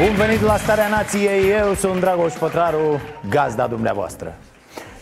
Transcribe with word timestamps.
Bun 0.00 0.14
venit 0.14 0.40
la 0.40 0.56
Starea 0.56 0.88
Nației, 0.88 1.50
eu 1.50 1.74
sunt 1.74 2.00
Dragoș 2.00 2.32
Pătraru, 2.32 3.00
gazda 3.28 3.66
dumneavoastră 3.66 4.34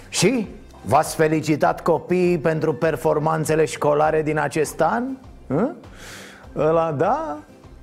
Și 0.09 0.49
v-ați 0.83 1.15
felicitat 1.17 1.83
copiii 1.83 2.39
pentru 2.39 2.75
performanțele 2.75 3.65
școlare 3.65 4.23
din 4.23 4.39
acest 4.39 4.81
an? 4.81 5.05
Hă? 5.49 5.71
Ăla 6.57 6.93
da, 6.93 7.39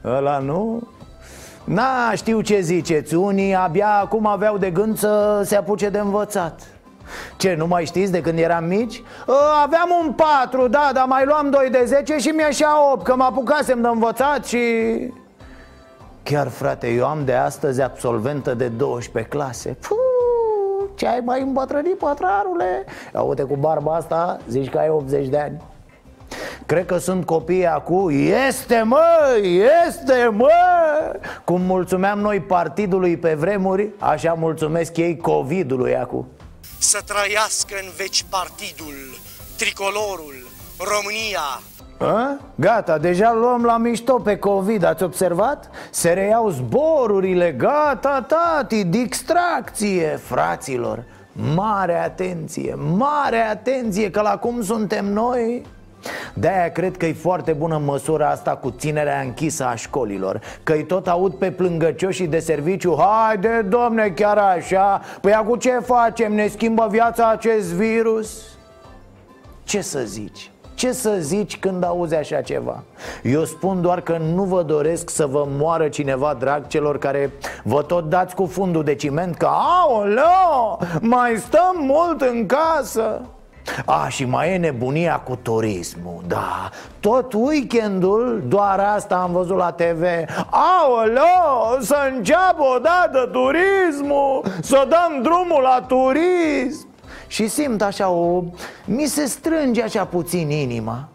ăla 0.05 0.37
nu 0.37 0.87
Na, 1.63 2.13
știu 2.15 2.41
ce 2.41 2.59
ziceți, 2.59 3.15
unii 3.15 3.55
abia 3.55 3.99
acum 4.01 4.27
aveau 4.27 4.57
de 4.57 4.69
gând 4.69 4.97
să 4.97 5.41
se 5.45 5.55
apuce 5.55 5.89
de 5.89 5.99
învățat 5.99 6.61
ce, 7.37 7.55
nu 7.57 7.67
mai 7.67 7.85
știți 7.85 8.11
de 8.11 8.21
când 8.21 8.39
eram 8.39 8.63
mici? 8.63 9.01
Ă, 9.27 9.33
aveam 9.63 9.89
un 10.03 10.11
4, 10.13 10.67
da, 10.67 10.89
dar 10.93 11.05
mai 11.05 11.25
luam 11.25 11.49
2 11.49 11.69
de 11.71 11.83
10 11.85 12.17
și 12.17 12.27
mi-așa 12.27 12.91
8 12.91 13.03
Că 13.03 13.15
mă 13.15 13.23
apucasem 13.23 13.81
de 13.81 13.87
învățat 13.87 14.45
și... 14.45 14.57
Chiar 16.25 16.49
frate, 16.49 16.87
eu 16.87 17.05
am 17.05 17.25
de 17.25 17.33
astăzi 17.33 17.81
absolventă 17.81 18.53
de 18.53 18.67
12 18.67 19.31
clase. 19.31 19.69
Puh, 19.69 20.89
ce 20.95 21.07
ai 21.07 21.19
mai 21.19 21.41
îmbătrânit, 21.41 21.97
pătrarule? 21.97 22.85
Uite 23.27 23.43
cu 23.43 23.55
barba 23.55 23.95
asta, 23.95 24.37
zici 24.49 24.69
că 24.69 24.77
ai 24.77 24.89
80 24.89 25.27
de 25.27 25.37
ani. 25.37 25.61
Cred 26.65 26.85
că 26.85 26.97
sunt 26.97 27.25
copii 27.25 27.67
acum. 27.67 28.09
Este 28.47 28.81
mă, 28.81 29.05
este 29.87 30.29
mă! 30.31 30.49
Cum 31.43 31.61
mulțumeam 31.61 32.19
noi 32.19 32.39
partidului 32.39 33.17
pe 33.17 33.33
vremuri 33.33 33.89
Așa 33.99 34.33
mulțumesc 34.33 34.97
ei 34.97 35.17
COVID-ului 35.17 35.95
acum. 35.95 36.27
Să 36.77 37.01
trăiască 37.05 37.75
în 37.83 37.89
veci 37.97 38.25
partidul, 38.29 38.95
tricolorul, 39.57 40.47
România 40.77 41.61
a? 41.97 42.39
Gata, 42.55 42.97
deja 42.97 43.33
luăm 43.33 43.63
la 43.63 43.77
mișto 43.77 44.13
pe 44.13 44.37
COVID, 44.37 44.83
ați 44.83 45.03
observat? 45.03 45.69
Se 45.89 46.09
reiau 46.09 46.49
zborurile, 46.49 47.51
gata, 47.51 48.25
tati, 48.27 48.83
distracție, 48.83 50.07
fraților 50.07 51.03
Mare 51.55 52.03
atenție, 52.03 52.75
mare 52.97 53.39
atenție, 53.39 54.09
că 54.09 54.21
la 54.21 54.37
cum 54.37 54.61
suntem 54.61 55.05
noi 55.05 55.65
de-aia 56.33 56.71
cred 56.71 56.97
că 56.97 57.05
e 57.05 57.13
foarte 57.13 57.51
bună 57.51 57.77
măsura 57.77 58.29
asta 58.29 58.55
cu 58.55 58.69
ținerea 58.77 59.19
închisă 59.19 59.65
a 59.65 59.75
școlilor 59.75 60.41
Că-i 60.63 60.85
tot 60.85 61.07
aud 61.07 61.33
pe 61.33 61.51
plângăcioșii 61.51 62.27
de 62.27 62.39
serviciu 62.39 62.97
Haide, 62.99 63.65
domne, 63.69 64.09
chiar 64.09 64.37
așa? 64.37 65.01
Păi 65.21 65.33
acum 65.33 65.57
ce 65.57 65.79
facem? 65.83 66.33
Ne 66.33 66.47
schimbă 66.47 66.87
viața 66.89 67.29
acest 67.29 67.73
virus? 67.73 68.41
Ce 69.63 69.81
să 69.81 69.99
zici? 69.99 70.51
Ce 70.75 70.91
să 70.91 71.15
zici 71.19 71.57
când 71.59 71.83
auzi 71.83 72.15
așa 72.15 72.41
ceva? 72.41 72.83
Eu 73.23 73.43
spun 73.43 73.81
doar 73.81 74.01
că 74.01 74.17
nu 74.33 74.43
vă 74.43 74.63
doresc 74.63 75.09
să 75.09 75.25
vă 75.25 75.45
moară 75.47 75.87
cineva 75.87 76.35
drag 76.39 76.67
celor 76.67 76.97
care 76.97 77.31
vă 77.63 77.81
tot 77.81 78.09
dați 78.09 78.35
cu 78.35 78.45
fundul 78.45 78.83
de 78.83 78.95
ciment 78.95 79.35
Că, 79.35 79.47
aoleo, 79.47 80.79
mai 81.01 81.35
stăm 81.37 81.75
mult 81.77 82.21
în 82.21 82.45
casă. 82.45 83.21
A, 83.85 84.07
și 84.07 84.25
mai 84.25 84.53
e 84.53 84.57
nebunia 84.57 85.19
cu 85.19 85.39
turismul, 85.41 86.21
da. 86.27 86.69
Tot 86.99 87.33
weekendul, 87.33 88.43
doar 88.47 88.79
asta 88.79 89.15
am 89.15 89.31
văzut 89.31 89.57
la 89.57 89.71
TV 89.71 90.03
Aoleo, 90.49 91.79
să 91.79 91.95
înceapă 92.15 92.63
odată 92.75 93.29
turismul 93.31 94.43
Să 94.61 94.87
dăm 94.89 95.21
drumul 95.21 95.61
la 95.61 95.85
turism 95.87 96.87
Și 97.35 97.47
simt 97.47 97.81
așa 97.81 98.09
o... 98.09 98.43
Mi 98.85 99.05
se 99.05 99.25
strânge 99.25 99.83
așa 99.83 100.05
puțin 100.05 100.49
inima. 100.49 101.07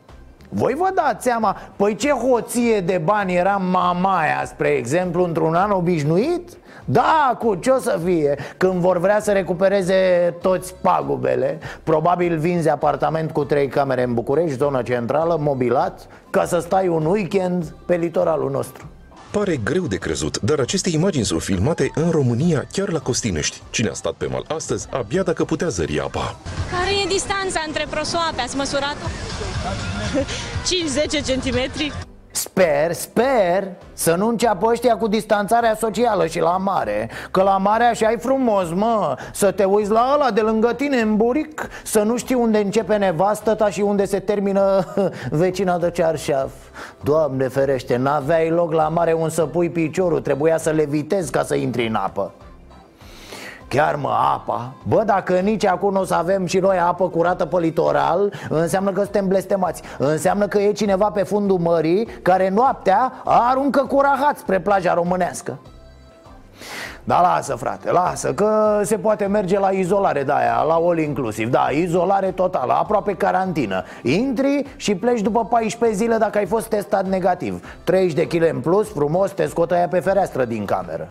Voi 0.48 0.74
vă 0.74 0.90
dați 0.94 1.24
seama, 1.24 1.56
păi 1.76 1.94
ce 1.94 2.10
hoție 2.10 2.80
de 2.80 3.00
bani 3.04 3.36
era 3.36 3.56
mamaia, 3.56 4.42
spre 4.44 4.68
exemplu, 4.68 5.24
într-un 5.24 5.54
an 5.54 5.70
obișnuit? 5.70 6.50
Da, 6.84 7.36
cu 7.38 7.54
ce 7.54 7.70
o 7.70 7.78
să 7.78 8.00
fie? 8.04 8.38
Când 8.56 8.72
vor 8.72 8.98
vrea 8.98 9.20
să 9.20 9.32
recupereze 9.32 9.94
toți 10.40 10.74
pagubele 10.74 11.58
Probabil 11.82 12.38
vinzi 12.38 12.68
apartament 12.68 13.30
cu 13.30 13.44
trei 13.44 13.68
camere 13.68 14.02
în 14.02 14.14
București, 14.14 14.56
zonă 14.56 14.82
centrală, 14.82 15.36
mobilat 15.40 16.06
Ca 16.30 16.44
să 16.44 16.58
stai 16.58 16.88
un 16.88 17.04
weekend 17.04 17.74
pe 17.86 17.96
litoralul 17.96 18.50
nostru 18.50 18.86
Pare 19.30 19.56
greu 19.56 19.86
de 19.86 19.96
crezut, 19.96 20.40
dar 20.40 20.58
aceste 20.58 20.90
imagini 20.90 21.24
sunt 21.24 21.42
filmate 21.42 21.90
în 21.94 22.10
România, 22.10 22.66
chiar 22.72 22.88
la 22.88 22.98
Costinești. 22.98 23.62
Cine 23.70 23.88
a 23.88 23.92
stat 23.92 24.12
pe 24.12 24.26
mal 24.26 24.44
astăzi, 24.48 24.86
abia 24.90 25.22
dacă 25.22 25.44
putea 25.44 25.68
zări 25.68 26.00
apa. 26.00 26.36
Care 26.70 26.90
e 26.90 27.08
distanța 27.08 27.64
între 27.66 27.86
prosoape? 27.90 28.40
Ați 28.40 28.56
măsurat-o? 28.56 29.06
5-10 31.22 31.26
centimetri? 31.26 31.92
Sper, 32.30 32.92
sper 32.92 33.68
să 33.92 34.14
nu 34.14 34.28
înceapă 34.28 34.66
ăștia 34.66 34.96
cu 34.96 35.08
distanțarea 35.08 35.74
socială 35.74 36.26
și 36.26 36.40
la 36.40 36.56
mare. 36.56 37.10
Că 37.30 37.42
la 37.42 37.56
mare 37.56 37.84
așa 37.84 38.10
e 38.10 38.16
frumos, 38.16 38.70
mă. 38.70 39.16
Să 39.32 39.50
te 39.50 39.64
uiți 39.64 39.90
la 39.90 40.10
ăla 40.14 40.30
de 40.30 40.40
lângă 40.40 40.72
tine 40.72 41.00
în 41.00 41.16
buric 41.16 41.68
Să 41.84 42.02
nu 42.02 42.16
știi 42.16 42.34
unde 42.34 42.58
începe 42.58 42.96
nevastă 42.96 43.54
ta 43.54 43.70
și 43.70 43.80
unde 43.80 44.04
se 44.04 44.18
termină 44.18 44.84
vecina 45.30 45.78
de 45.78 45.90
cearșaf. 45.90 46.50
Doamne 47.00 47.48
ferește, 47.48 47.96
n-aveai 47.96 48.50
loc 48.50 48.72
la 48.72 48.88
mare 48.88 49.12
un 49.12 49.28
să 49.28 49.46
pui 49.46 49.70
piciorul 49.70 50.20
Trebuia 50.20 50.58
să 50.58 50.70
le 50.70 50.84
vitezi 50.84 51.30
ca 51.30 51.42
să 51.42 51.54
intri 51.54 51.86
în 51.86 51.94
apă 51.94 52.32
Chiar 53.70 53.94
mă, 53.94 54.08
apa. 54.08 54.72
Bă, 54.88 55.02
dacă 55.06 55.32
nici 55.32 55.66
acum 55.66 55.92
nu 55.92 56.00
o 56.00 56.04
să 56.04 56.14
avem 56.14 56.46
și 56.46 56.58
noi 56.58 56.78
apă 56.78 57.08
curată 57.08 57.44
pe 57.44 57.58
litoral 57.58 58.32
Înseamnă 58.48 58.92
că 58.92 59.02
suntem 59.02 59.28
blestemați. 59.28 59.82
Înseamnă 59.98 60.46
că 60.46 60.58
e 60.58 60.72
cineva 60.72 61.10
pe 61.10 61.22
fundul 61.22 61.58
mării 61.58 62.08
Care 62.22 62.48
noaptea 62.48 63.12
aruncă 63.24 63.80
curahat 63.80 64.36
spre 64.36 64.60
plaja 64.60 64.94
românească. 64.94 65.58
Da, 67.04 67.20
lasă, 67.20 67.54
frate, 67.54 67.90
lasă, 67.90 68.32
că 68.34 68.80
se 68.84 68.96
poate 68.96 69.26
merge 69.26 69.58
la 69.58 69.68
izolare 69.68 70.22
de 70.22 70.32
aia, 70.32 70.62
la 70.62 70.74
all 70.74 70.98
inclusiv 70.98 71.50
Da, 71.50 71.68
izolare 71.70 72.30
totală, 72.30 72.72
aproape 72.72 73.14
carantină. 73.14 73.84
Intri 74.02 74.64
și 74.76 74.94
pleci 74.94 75.20
după 75.20 75.44
14 75.44 75.98
zile 75.98 76.16
dacă 76.16 76.38
ai 76.38 76.46
fost 76.46 76.66
testat 76.66 77.06
negativ. 77.06 77.64
30 77.84 78.12
de 78.12 78.26
kg 78.26 78.52
în 78.52 78.60
plus, 78.60 78.92
frumos, 78.92 79.30
te 79.30 79.46
scotă 79.46 79.74
aia 79.74 79.88
pe 79.88 80.00
fereastră 80.00 80.44
din 80.44 80.64
cameră 80.64 81.08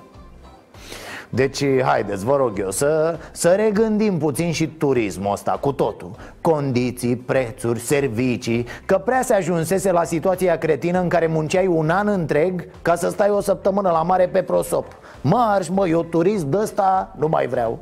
deci, 1.30 1.64
haideți, 1.84 2.26
vă 2.26 2.36
rog 2.36 2.60
eu, 2.60 2.72
să, 2.72 3.18
să 3.32 3.50
regândim 3.50 4.18
puțin 4.18 4.52
și 4.52 4.68
turismul 4.68 5.32
ăsta 5.32 5.52
cu 5.52 5.72
totul. 5.72 6.12
Condiții, 6.42 7.16
prețuri, 7.16 7.80
servicii 7.80 8.66
Că 8.86 8.98
prea 8.98 9.22
se 9.22 9.34
ajunsese 9.34 9.92
la 9.92 10.04
situația 10.04 10.58
cretină 10.58 11.00
în 11.00 11.10
care 11.10 11.28
munceai 11.28 11.68
un 11.68 11.90
an 11.90 12.08
întreg 12.08 12.68
Ca 12.82 12.96
să 12.96 13.10
stai 13.10 13.30
o 13.30 13.42
săptămână 13.42 13.90
la 13.90 14.02
mare 14.02 14.28
pe 14.28 14.42
prosop. 14.42 14.86
Marș, 15.22 15.68
mă, 15.68 15.88
eu 15.88 16.04
turist 16.04 16.44
de 16.44 16.58
ăsta 16.58 17.16
nu 17.18 17.28
mai 17.28 17.48
vreau. 17.48 17.80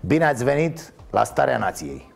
Bine 0.00 0.24
ați 0.24 0.44
venit 0.44 0.92
la 1.10 1.24
Starea 1.24 1.58
Nației. 1.58 2.12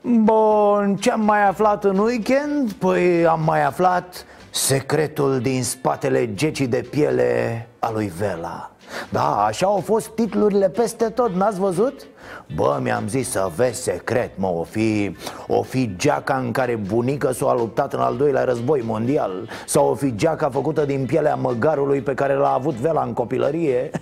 Bun, 0.00 0.96
ce 1.00 1.10
am 1.10 1.20
mai 1.20 1.46
aflat 1.46 1.84
în 1.84 1.98
weekend? 1.98 2.72
Păi 2.72 3.26
am 3.26 3.42
mai 3.44 3.64
aflat 3.64 4.24
secretul 4.50 5.38
din 5.38 5.62
spatele 5.62 6.34
gecii 6.34 6.66
de 6.66 6.86
piele 6.90 7.66
a 7.78 7.90
lui 7.90 8.12
Vela 8.18 8.70
da, 9.10 9.44
așa 9.44 9.66
au 9.66 9.80
fost 9.84 10.08
titlurile 10.08 10.68
peste 10.68 11.04
tot, 11.04 11.34
n-ați 11.34 11.60
văzut? 11.60 12.06
Bă, 12.54 12.78
mi-am 12.82 13.08
zis 13.08 13.30
să 13.30 13.50
vezi 13.56 13.82
secret, 13.82 14.30
mă, 14.34 14.46
o 14.46 14.62
fi, 14.62 15.16
o 15.46 15.62
fi 15.62 15.96
geaca 15.96 16.36
în 16.36 16.50
care 16.50 16.74
bunica 16.74 17.32
s-a 17.32 17.54
luptat 17.54 17.92
în 17.92 18.00
al 18.00 18.16
doilea 18.16 18.44
război 18.44 18.82
mondial 18.84 19.48
Sau 19.66 19.88
o 19.90 19.94
fi 19.94 20.14
geaca 20.14 20.50
făcută 20.50 20.84
din 20.84 21.06
pielea 21.06 21.34
măgarului 21.34 22.00
pe 22.00 22.14
care 22.14 22.34
l-a 22.34 22.52
avut 22.52 22.74
Vela 22.74 23.02
în 23.02 23.12
copilărie? 23.12 23.90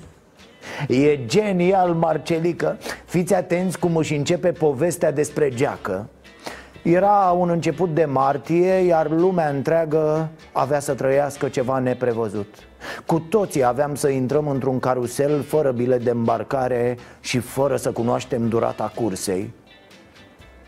E 0.88 1.24
genial, 1.26 1.92
Marcelică. 1.94 2.78
Fiți 3.04 3.34
atenți 3.34 3.78
cum 3.78 3.96
își 3.96 4.14
începe 4.14 4.52
povestea 4.52 5.12
despre 5.12 5.48
geacă. 5.48 6.08
Era 6.82 7.34
un 7.38 7.50
început 7.50 7.94
de 7.94 8.04
martie, 8.04 8.72
iar 8.72 9.10
lumea 9.10 9.48
întreagă 9.48 10.28
avea 10.52 10.80
să 10.80 10.94
trăiască 10.94 11.48
ceva 11.48 11.78
neprevăzut 11.78 12.54
Cu 13.06 13.18
toții 13.18 13.64
aveam 13.64 13.94
să 13.94 14.08
intrăm 14.08 14.48
într-un 14.48 14.78
carusel 14.78 15.42
fără 15.42 15.70
bilet 15.70 16.04
de 16.04 16.10
îmbarcare 16.10 16.96
și 17.20 17.38
fără 17.38 17.76
să 17.76 17.90
cunoaștem 17.90 18.48
durata 18.48 18.92
cursei. 18.94 19.54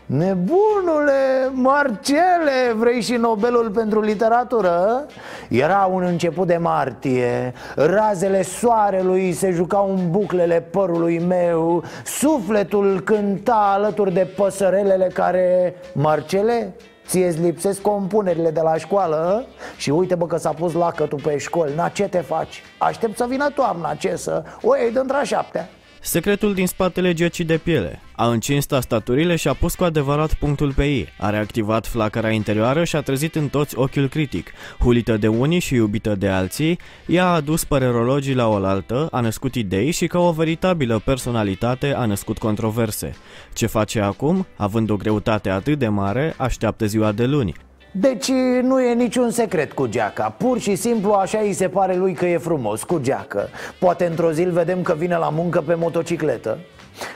Nebunule, 0.09 1.51
Marcele, 1.51 2.73
vrei 2.75 3.01
și 3.01 3.13
Nobelul 3.13 3.69
pentru 3.69 4.01
literatură? 4.01 5.05
Era 5.49 5.89
un 5.91 6.03
început 6.03 6.47
de 6.47 6.57
martie. 6.57 7.53
Razele 7.75 8.41
soarelui 8.41 9.31
se 9.31 9.51
jucau 9.51 9.89
în 9.89 10.11
buclele 10.11 10.61
părului 10.61 11.19
meu. 11.19 11.83
Sufletul 12.05 12.99
cânta 12.99 13.71
alături 13.73 14.13
de 14.13 14.27
păsărelele 14.35 15.09
care... 15.13 15.75
Marcele, 15.93 16.75
Ție-ți 17.09 17.39
lipsesc 17.39 17.81
compunerile 17.81 18.51
de 18.51 18.61
la 18.61 18.77
școală 18.77 19.45
Și 19.77 19.89
uite 19.89 20.15
bă 20.15 20.25
că 20.25 20.37
s-a 20.37 20.53
pus 20.53 20.73
lacătul 20.73 21.19
pe 21.23 21.37
școli 21.37 21.75
Na 21.75 21.87
ce 21.87 22.07
te 22.07 22.19
faci? 22.19 22.63
Aștept 22.77 23.17
să 23.17 23.25
vină 23.29 23.49
toamna, 23.49 23.93
ce 23.93 24.15
să? 24.15 24.43
O 24.61 24.75
iei 24.75 24.91
dintr-a 24.91 25.23
șaptea 25.23 25.69
Secretul 26.01 26.53
din 26.53 26.67
spatele 26.67 27.13
gecii 27.13 27.43
de 27.43 27.57
piele. 27.57 28.01
A 28.15 28.27
încins 28.27 28.65
tastaturile 28.65 29.35
și 29.35 29.47
a 29.47 29.53
pus 29.53 29.75
cu 29.75 29.83
adevărat 29.83 30.33
punctul 30.33 30.73
pe 30.73 30.85
ei. 30.85 31.07
A 31.17 31.29
reactivat 31.29 31.87
flacăra 31.87 32.29
interioară 32.29 32.83
și 32.83 32.95
a 32.95 33.01
trezit 33.01 33.35
în 33.35 33.47
toți 33.47 33.77
ochiul 33.77 34.07
critic. 34.07 34.51
Hulită 34.79 35.17
de 35.17 35.27
unii 35.27 35.59
și 35.59 35.73
iubită 35.73 36.15
de 36.15 36.27
alții, 36.27 36.79
ea 37.05 37.25
a 37.25 37.33
adus 37.33 37.63
părerologii 37.63 38.33
la 38.33 38.47
oaltă, 38.47 39.07
a 39.11 39.19
născut 39.19 39.55
idei 39.55 39.91
și 39.91 40.07
ca 40.07 40.19
o 40.19 40.31
veritabilă 40.31 41.01
personalitate 41.05 41.93
a 41.93 42.05
născut 42.05 42.37
controverse. 42.37 43.15
Ce 43.53 43.65
face 43.65 44.01
acum, 44.01 44.47
având 44.55 44.89
o 44.89 44.95
greutate 44.95 45.49
atât 45.49 45.79
de 45.79 45.87
mare, 45.87 46.33
așteaptă 46.37 46.85
ziua 46.85 47.11
de 47.11 47.25
luni. 47.25 47.53
Deci 47.91 48.31
nu 48.61 48.81
e 48.81 48.93
niciun 48.93 49.29
secret 49.29 49.73
cu 49.73 49.85
geaca. 49.85 50.29
Pur 50.37 50.59
și 50.59 50.75
simplu 50.75 51.11
așa 51.11 51.39
îi 51.39 51.53
se 51.53 51.69
pare 51.69 51.95
lui 51.95 52.13
că 52.13 52.25
e 52.25 52.37
frumos 52.37 52.83
cu 52.83 52.99
geacă. 52.99 53.47
Poate 53.79 54.05
într-o 54.05 54.31
zi 54.31 54.41
îl 54.41 54.51
vedem 54.51 54.81
că 54.81 54.93
vine 54.93 55.17
la 55.17 55.29
muncă 55.29 55.61
pe 55.61 55.73
motocicletă. 55.73 56.57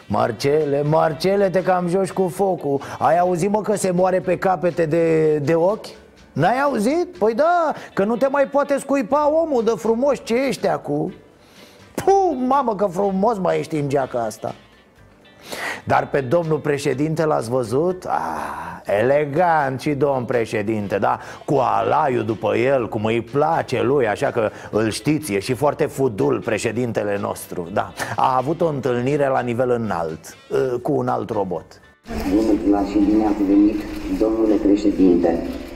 Marcele, 0.08 0.82
Marcele, 0.82 1.50
te 1.50 1.64
cam 1.64 1.88
joci 1.88 2.12
cu 2.12 2.28
focul. 2.28 2.82
Ai 3.00 3.20
auzit 3.20 3.50
mă 3.50 3.62
că 3.62 3.76
se 3.76 3.92
moare 3.92 4.20
pe 4.20 4.38
capete 4.38 4.86
de, 4.86 5.38
de 5.38 5.56
ochi? 5.56 5.88
N-ai 6.34 6.60
auzit? 6.60 7.18
Păi 7.18 7.34
da, 7.34 7.74
că 7.94 8.04
nu 8.04 8.16
te 8.16 8.28
mai 8.28 8.48
poate 8.48 8.78
scuipa 8.80 9.32
omul 9.44 9.64
de 9.64 9.74
frumos 9.76 10.24
ce 10.24 10.48
ești 10.48 10.68
acum. 10.68 11.14
Puh, 11.96 12.38
mamă 12.48 12.76
că 12.76 12.86
frumos 12.86 13.38
mai 13.38 13.60
ești 13.60 13.76
în 13.76 13.90
geaca 13.90 14.24
asta 14.24 14.56
dar 15.84 16.10
pe 16.10 16.22
domnul 16.22 16.60
președinte 16.60 17.26
l-ați 17.26 17.50
văzut? 17.50 18.06
Ah, 18.06 18.74
elegant 18.86 19.80
și 19.80 19.90
domn 19.90 20.26
președinte, 20.26 20.98
da? 20.98 21.20
Cu 21.46 21.56
alaiul 21.56 22.24
după 22.24 22.56
el, 22.56 22.90
cum 22.90 23.06
îi 23.06 23.22
place 23.22 23.82
lui, 23.82 24.08
așa 24.08 24.28
că 24.28 24.50
îl 24.72 24.90
știți, 24.90 25.34
e 25.34 25.40
și 25.40 25.54
foarte 25.54 25.86
fudul 25.86 26.42
președintele 26.46 27.18
nostru, 27.22 27.68
da 27.74 27.94
A 28.16 28.36
avut 28.38 28.62
o 28.62 28.68
întâlnire 28.68 29.28
la 29.28 29.40
nivel 29.40 29.70
înalt, 29.70 30.38
ă, 30.74 30.78
cu 30.78 30.92
un 30.92 31.08
alt 31.08 31.30
robot 31.30 31.66
Bună 32.36 32.54
ziua 32.64 32.82
și 32.92 32.98
bine 33.10 33.26
ați 33.26 33.44
venit, 33.44 33.80
domnule 34.20 34.56
președinte. 34.56 35.30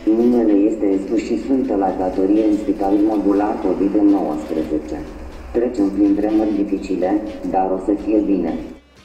Numele 0.06 0.52
este 0.52 1.00
spus 1.06 1.20
și 1.20 1.42
sfântă 1.44 1.76
la 1.76 1.94
datorie 2.00 2.44
în 2.44 2.58
spitalul 2.58 3.00
modular 3.00 3.56
COVID-19. 3.66 4.96
Trecem 5.54 5.90
prin 5.90 6.14
vremuri 6.14 6.56
dificile, 6.56 7.22
dar 7.52 7.72
o 7.72 7.78
să 7.86 7.92
fie 8.06 8.18
bine. 8.26 8.54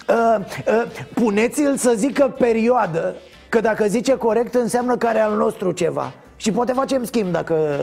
Uh, 0.09 0.37
uh, 0.67 0.85
Puneți-l 1.15 1.77
să 1.77 1.93
zică 1.97 2.35
perioadă 2.39 3.15
Că 3.53 3.61
dacă 3.61 3.87
zice 3.87 4.17
corect 4.17 4.55
înseamnă 4.55 4.97
că 4.97 5.07
are 5.07 5.21
al 5.21 5.37
nostru 5.37 5.73
ceva. 5.73 6.13
Și 6.37 6.51
poate 6.51 6.73
facem 6.73 7.05
schimb 7.05 7.33
dacă... 7.33 7.79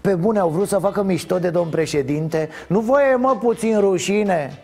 Pe 0.00 0.14
bune 0.14 0.38
au 0.38 0.48
vrut 0.48 0.68
să 0.68 0.78
facă 0.78 1.02
mișto 1.02 1.38
de 1.38 1.50
domn 1.50 1.70
președinte. 1.70 2.48
Nu 2.68 2.80
voie 2.80 3.14
mă 3.14 3.36
puțin 3.40 3.78
rușine. 3.78 4.62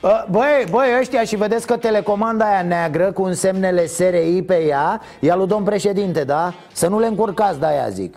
Uh, 0.00 0.24
Băi, 0.30 0.64
băi, 0.70 0.88
ăștia 1.00 1.24
și 1.24 1.36
vedeți 1.36 1.66
că 1.66 1.76
telecomanda 1.76 2.44
aia 2.44 2.62
neagră 2.62 3.12
cu 3.12 3.22
însemnele 3.22 3.86
SRI 3.86 4.42
pe 4.42 4.64
ea 4.64 5.00
E 5.20 5.30
al 5.30 5.38
lui 5.38 5.46
domn 5.46 5.64
președinte, 5.64 6.24
da? 6.24 6.54
Să 6.72 6.88
nu 6.88 6.98
le 6.98 7.06
încurcați 7.06 7.58
de 7.58 7.66
aia 7.66 7.88
zic. 7.88 8.16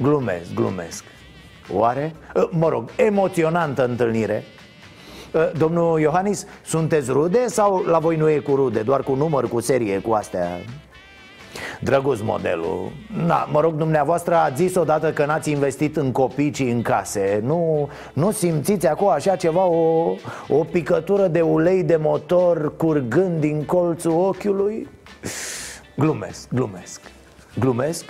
Glumesc, 0.00 0.54
glumesc. 0.54 1.04
Oare? 1.72 2.14
Uh, 2.34 2.48
mă 2.50 2.68
rog, 2.68 2.90
emoționantă 2.96 3.84
întâlnire. 3.84 4.44
Uh, 4.46 4.61
domnul 5.56 6.00
Iohannis, 6.00 6.46
sunteți 6.64 7.10
rude 7.10 7.46
sau 7.46 7.82
la 7.86 7.98
voi 7.98 8.16
nu 8.16 8.28
e 8.28 8.38
cu 8.38 8.54
rude, 8.54 8.80
doar 8.80 9.02
cu 9.02 9.14
număr, 9.14 9.48
cu 9.48 9.60
serie, 9.60 9.98
cu 9.98 10.12
astea? 10.12 10.48
Drăguț 11.80 12.20
modelul 12.20 12.92
Na, 13.26 13.48
mă 13.52 13.60
rog, 13.60 13.74
dumneavoastră 13.74 14.34
ați 14.34 14.62
zis 14.62 14.74
odată 14.74 15.12
că 15.12 15.24
n-ați 15.24 15.50
investit 15.50 15.96
în 15.96 16.12
copii, 16.12 16.50
ci 16.50 16.60
în 16.60 16.82
case 16.82 17.40
Nu, 17.44 17.88
nu 18.12 18.30
simțiți 18.30 18.86
acolo 18.86 19.10
așa 19.10 19.36
ceva, 19.36 19.64
o, 19.64 20.14
o 20.48 20.64
picătură 20.70 21.26
de 21.26 21.40
ulei 21.40 21.82
de 21.82 21.96
motor 21.96 22.76
curgând 22.76 23.40
din 23.40 23.64
colțul 23.64 24.12
ochiului? 24.12 24.88
Glumesc, 25.96 26.48
glumesc 26.48 27.00
Glumesc? 27.58 28.04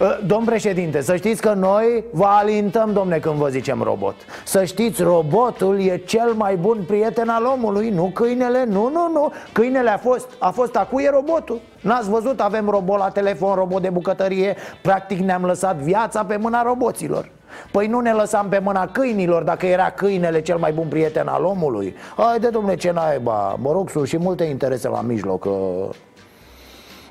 Ă, 0.00 0.18
domn 0.26 0.44
președinte, 0.44 1.00
să 1.00 1.16
știți 1.16 1.40
că 1.40 1.52
noi 1.52 2.04
vă 2.12 2.24
alintăm, 2.24 2.92
domne, 2.92 3.18
când 3.18 3.34
vă 3.34 3.48
zicem 3.48 3.82
robot. 3.82 4.14
Să 4.44 4.64
știți, 4.64 5.02
robotul 5.02 5.80
e 5.80 5.96
cel 5.96 6.32
mai 6.32 6.56
bun 6.56 6.84
prieten 6.86 7.28
al 7.28 7.44
omului, 7.44 7.90
nu 7.90 8.10
câinele, 8.14 8.64
nu, 8.64 8.90
nu, 8.92 9.10
nu. 9.12 9.32
Câinele 9.52 9.90
a 9.90 9.98
fost, 9.98 10.28
a 10.38 10.50
fost 10.50 10.76
acu 10.76 11.00
e 11.00 11.10
robotul. 11.10 11.60
N-ați 11.80 12.10
văzut, 12.10 12.40
avem 12.40 12.68
robot 12.68 12.98
la 12.98 13.08
telefon, 13.08 13.54
robot 13.54 13.82
de 13.82 13.90
bucătărie. 13.90 14.56
Practic 14.82 15.18
ne-am 15.18 15.44
lăsat 15.44 15.76
viața 15.76 16.24
pe 16.24 16.36
mâna 16.36 16.62
roboților. 16.62 17.30
Păi 17.70 17.86
nu 17.86 18.00
ne 18.00 18.12
lăsam 18.12 18.46
pe 18.48 18.58
mâna 18.58 18.86
câinilor 18.86 19.42
dacă 19.42 19.66
era 19.66 19.90
câinele 19.90 20.40
cel 20.40 20.56
mai 20.56 20.72
bun 20.72 20.86
prieten 20.88 21.26
al 21.26 21.44
omului. 21.44 21.94
Haide, 22.16 22.48
domne, 22.48 22.76
ce 22.76 22.90
naiba, 22.90 23.56
mă 23.60 23.72
rog, 23.72 23.90
sunt 23.90 24.06
și 24.06 24.18
multe 24.18 24.44
interese 24.44 24.88
la 24.88 25.00
mijloc 25.00 25.46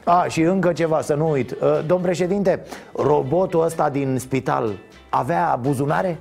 a, 0.07 0.25
și 0.27 0.41
încă 0.41 0.73
ceva, 0.73 1.01
să 1.01 1.13
nu 1.13 1.29
uit. 1.29 1.51
Uh, 1.51 1.79
Domn 1.85 2.01
președinte, 2.01 2.63
robotul 2.95 3.63
ăsta 3.63 3.89
din 3.89 4.17
spital 4.19 4.77
avea 5.09 5.59
buzunare? 5.61 6.17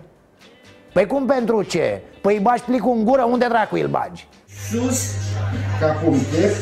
Păi 0.93 1.07
cum 1.07 1.27
pentru 1.27 1.63
ce? 1.63 2.01
Păi 2.21 2.39
bași 2.43 2.63
plicul 2.63 2.97
în 2.97 3.05
gură, 3.05 3.23
unde 3.23 3.47
dracu 3.49 3.77
îl 3.77 3.89
bagi? 3.89 4.29
Sus, 4.71 5.01
ca 5.81 5.87
puncte 5.87 6.53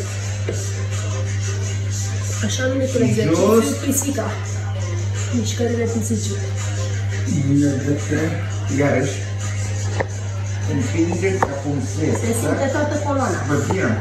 Așa 2.44 2.66
numitul 2.66 3.00
exercițiu 3.00 3.86
pisica 3.86 4.24
Mișcările 5.34 5.84
pisicii 5.84 6.36
Bine, 7.48 7.66
dreptă, 7.66 8.20
iarăși. 8.78 9.18
Împinge 10.72 11.38
ca 11.38 11.46
puncte 11.46 12.16
Se 12.16 12.32
simte 12.40 12.70
toată 12.72 13.02
coloana. 13.06 13.38
Vă 13.48 13.72
bine, 13.72 13.98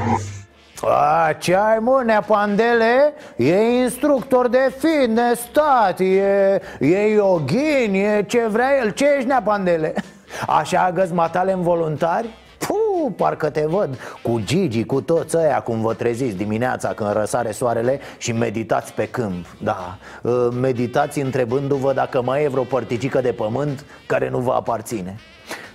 a, 0.87 1.33
ce 1.33 1.55
ai 1.55 1.77
mă, 1.79 2.01
Neapandele? 2.05 3.13
E 3.35 3.55
instructor 3.55 4.47
de 4.47 4.73
fitness, 4.77 5.49
tati, 5.51 6.15
e, 6.15 6.61
e 6.79 7.13
yoghin, 7.13 7.93
e 7.93 8.23
ce 8.27 8.47
vrea 8.49 8.77
el 8.83 8.89
Ce 8.91 9.05
ești, 9.15 9.27
Neapandele? 9.27 9.93
Așa 10.59 10.81
agăți 10.81 11.13
matale 11.13 11.51
în 11.51 11.61
voluntari? 11.61 12.27
Puh, 12.57 13.13
parcă 13.17 13.49
te 13.49 13.65
văd 13.67 13.99
Cu 14.21 14.39
Gigi, 14.43 14.83
cu 14.83 15.01
toți 15.01 15.37
ăia 15.37 15.59
Cum 15.61 15.81
vă 15.81 15.93
treziți 15.93 16.35
dimineața 16.35 16.87
când 16.87 17.11
răsare 17.11 17.51
soarele 17.51 17.99
Și 18.17 18.31
meditați 18.31 18.93
pe 18.93 19.07
câmp 19.07 19.45
Da, 19.61 19.97
ă, 20.25 20.51
meditați 20.61 21.19
întrebându-vă 21.19 21.93
dacă 21.93 22.21
mai 22.21 22.43
e 22.43 22.47
vreo 22.47 22.63
părticică 22.63 23.21
de 23.21 23.31
pământ 23.31 23.85
Care 24.05 24.29
nu 24.29 24.39
vă 24.39 24.51
aparține 24.53 25.15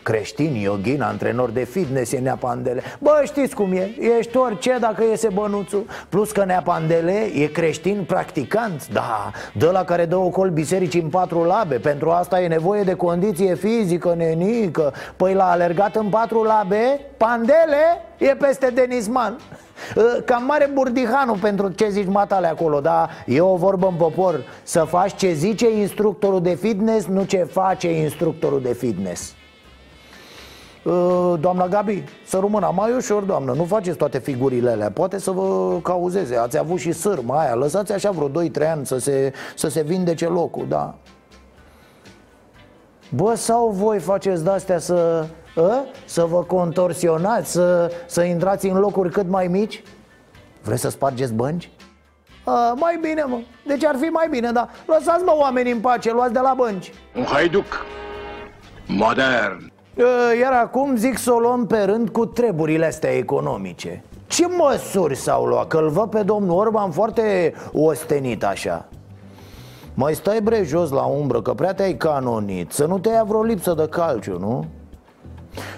creștin, 0.09 0.55
yoghin, 0.55 1.03
antrenor 1.03 1.51
de 1.51 1.65
fitness 1.65 2.13
e 2.13 2.19
Neapandele 2.19 2.83
Bă, 2.99 3.23
știți 3.25 3.55
cum 3.55 3.73
e, 3.73 3.91
ești 4.19 4.37
orice 4.37 4.77
dacă 4.81 5.05
iese 5.05 5.29
bănuțul. 5.35 5.87
Plus 6.09 6.33
că 6.33 6.45
Neapandele 6.45 7.31
e 7.35 7.47
creștin 7.47 8.05
practicant 8.07 8.89
Da, 8.89 9.31
de 9.53 9.67
la 9.67 9.85
care 9.85 10.05
dă 10.05 10.17
ocol 10.17 10.51
biserici 10.51 10.95
în 10.95 11.09
patru 11.09 11.43
labe. 11.45 11.77
Pentru 11.77 12.11
asta 12.11 12.41
e 12.41 12.47
nevoie 12.47 12.83
de 12.83 12.95
condiție 12.95 13.55
fizică, 13.55 14.15
nenică. 14.17 14.93
Păi 15.17 15.35
la 15.35 15.51
alergat 15.51 15.97
în 15.97 16.09
patru 16.09 16.43
labe, 16.43 17.01
Pandele 17.17 18.05
e 18.19 18.27
peste 18.27 18.71
Denisman. 18.75 19.39
Ă, 19.97 20.21
Cam 20.25 20.45
mare 20.45 20.71
burdihanu 20.73 21.33
pentru 21.33 21.69
ce 21.69 21.89
zici 21.89 22.07
matale 22.07 22.47
acolo 22.47 22.81
Da, 22.81 23.09
e 23.27 23.41
o 23.41 23.57
vorbă 23.57 23.87
în 23.87 23.95
popor. 23.95 24.45
Să 24.63 24.81
faci 24.81 25.15
ce 25.17 25.33
zice 25.33 25.71
instructorul 25.71 26.43
de 26.43 26.55
fitness 26.55 27.07
Nu 27.07 27.25
ce 27.25 27.37
face 27.51 27.91
instructorul 27.91 28.63
de 28.63 28.73
fitness. 28.73 29.31
Ă, 29.31 29.38
doamna 31.41 31.67
Gabi, 31.69 32.05
să 32.27 32.39
rămână 32.39 32.73
mai 32.75 32.93
ușor, 32.93 33.23
doamnă 33.23 33.53
Nu 33.53 33.65
faceți 33.65 33.97
toate 33.97 34.19
figurile 34.19 34.71
alea 34.71 34.91
Poate 34.91 35.19
să 35.19 35.31
vă 35.31 35.79
cauzeze 35.83 36.37
Ați 36.37 36.59
avut 36.59 36.79
și 36.79 36.93
sârma 36.93 37.41
aia 37.41 37.55
Lăsați 37.55 37.93
așa 37.93 38.11
vreo 38.11 38.29
2-3 38.29 38.71
ani 38.71 38.87
să 38.87 38.99
se, 38.99 39.33
să 39.57 39.69
se 39.69 39.83
vindece 39.83 40.27
locul, 40.27 40.67
da 40.69 40.95
Bă, 43.11 43.35
sau 43.35 43.69
voi 43.69 43.99
faceți 43.99 44.45
de-astea 44.45 44.79
să, 44.79 45.27
a? 45.57 45.85
să 46.05 46.25
vă 46.25 46.43
contorsionați, 46.43 47.51
să, 47.51 47.93
să 48.07 48.23
intrați 48.23 48.67
în 48.67 48.79
locuri 48.79 49.11
cât 49.11 49.29
mai 49.29 49.47
mici? 49.47 49.83
Vreți 50.63 50.81
să 50.81 50.91
spargeți 50.91 51.33
bănci? 51.33 51.71
A, 52.45 52.75
mai 52.77 52.99
bine, 53.01 53.23
mă. 53.23 53.39
Deci 53.67 53.85
ar 53.85 53.97
fi 54.01 54.07
mai 54.07 54.27
bine, 54.31 54.51
da. 54.51 54.69
Lăsați, 54.87 55.25
mă, 55.25 55.35
oamenii 55.37 55.73
în 55.73 55.81
pace, 55.81 56.13
luați 56.13 56.33
de 56.33 56.39
la 56.39 56.55
bănci. 56.57 56.93
Un 57.17 57.25
haiduc 57.25 57.87
modern 58.87 59.73
Ă, 59.73 59.78
iar 60.41 60.53
acum 60.53 60.97
zic 60.97 61.19
să 61.19 61.33
o 61.33 61.39
luăm 61.39 61.67
pe 61.67 61.79
rând 61.79 62.09
cu 62.09 62.27
treburile 62.27 62.87
astea 62.87 63.17
economice 63.17 64.03
Ce 64.27 64.47
măsuri 64.47 65.17
s-au 65.17 65.45
luat? 65.45 65.67
Că-l 65.67 65.89
văd 65.89 66.11
pe 66.11 66.23
domnul 66.23 66.59
Orban 66.59 66.91
foarte 66.91 67.55
ostenit 67.73 68.45
așa 68.45 68.89
mai 70.01 70.15
stai 70.15 70.41
bre 70.43 70.63
jos 70.65 70.91
la 70.91 71.03
umbră, 71.03 71.43
că 71.43 71.55
prea 71.55 71.75
te-ai 71.75 71.97
canonit 71.97 72.73
Să 72.73 72.87
nu 72.87 72.99
te 72.99 73.09
ia 73.09 73.25
vreo 73.25 73.43
lipsă 73.43 73.75
de 73.75 73.87
calciu, 73.91 74.39
nu? 74.39 74.65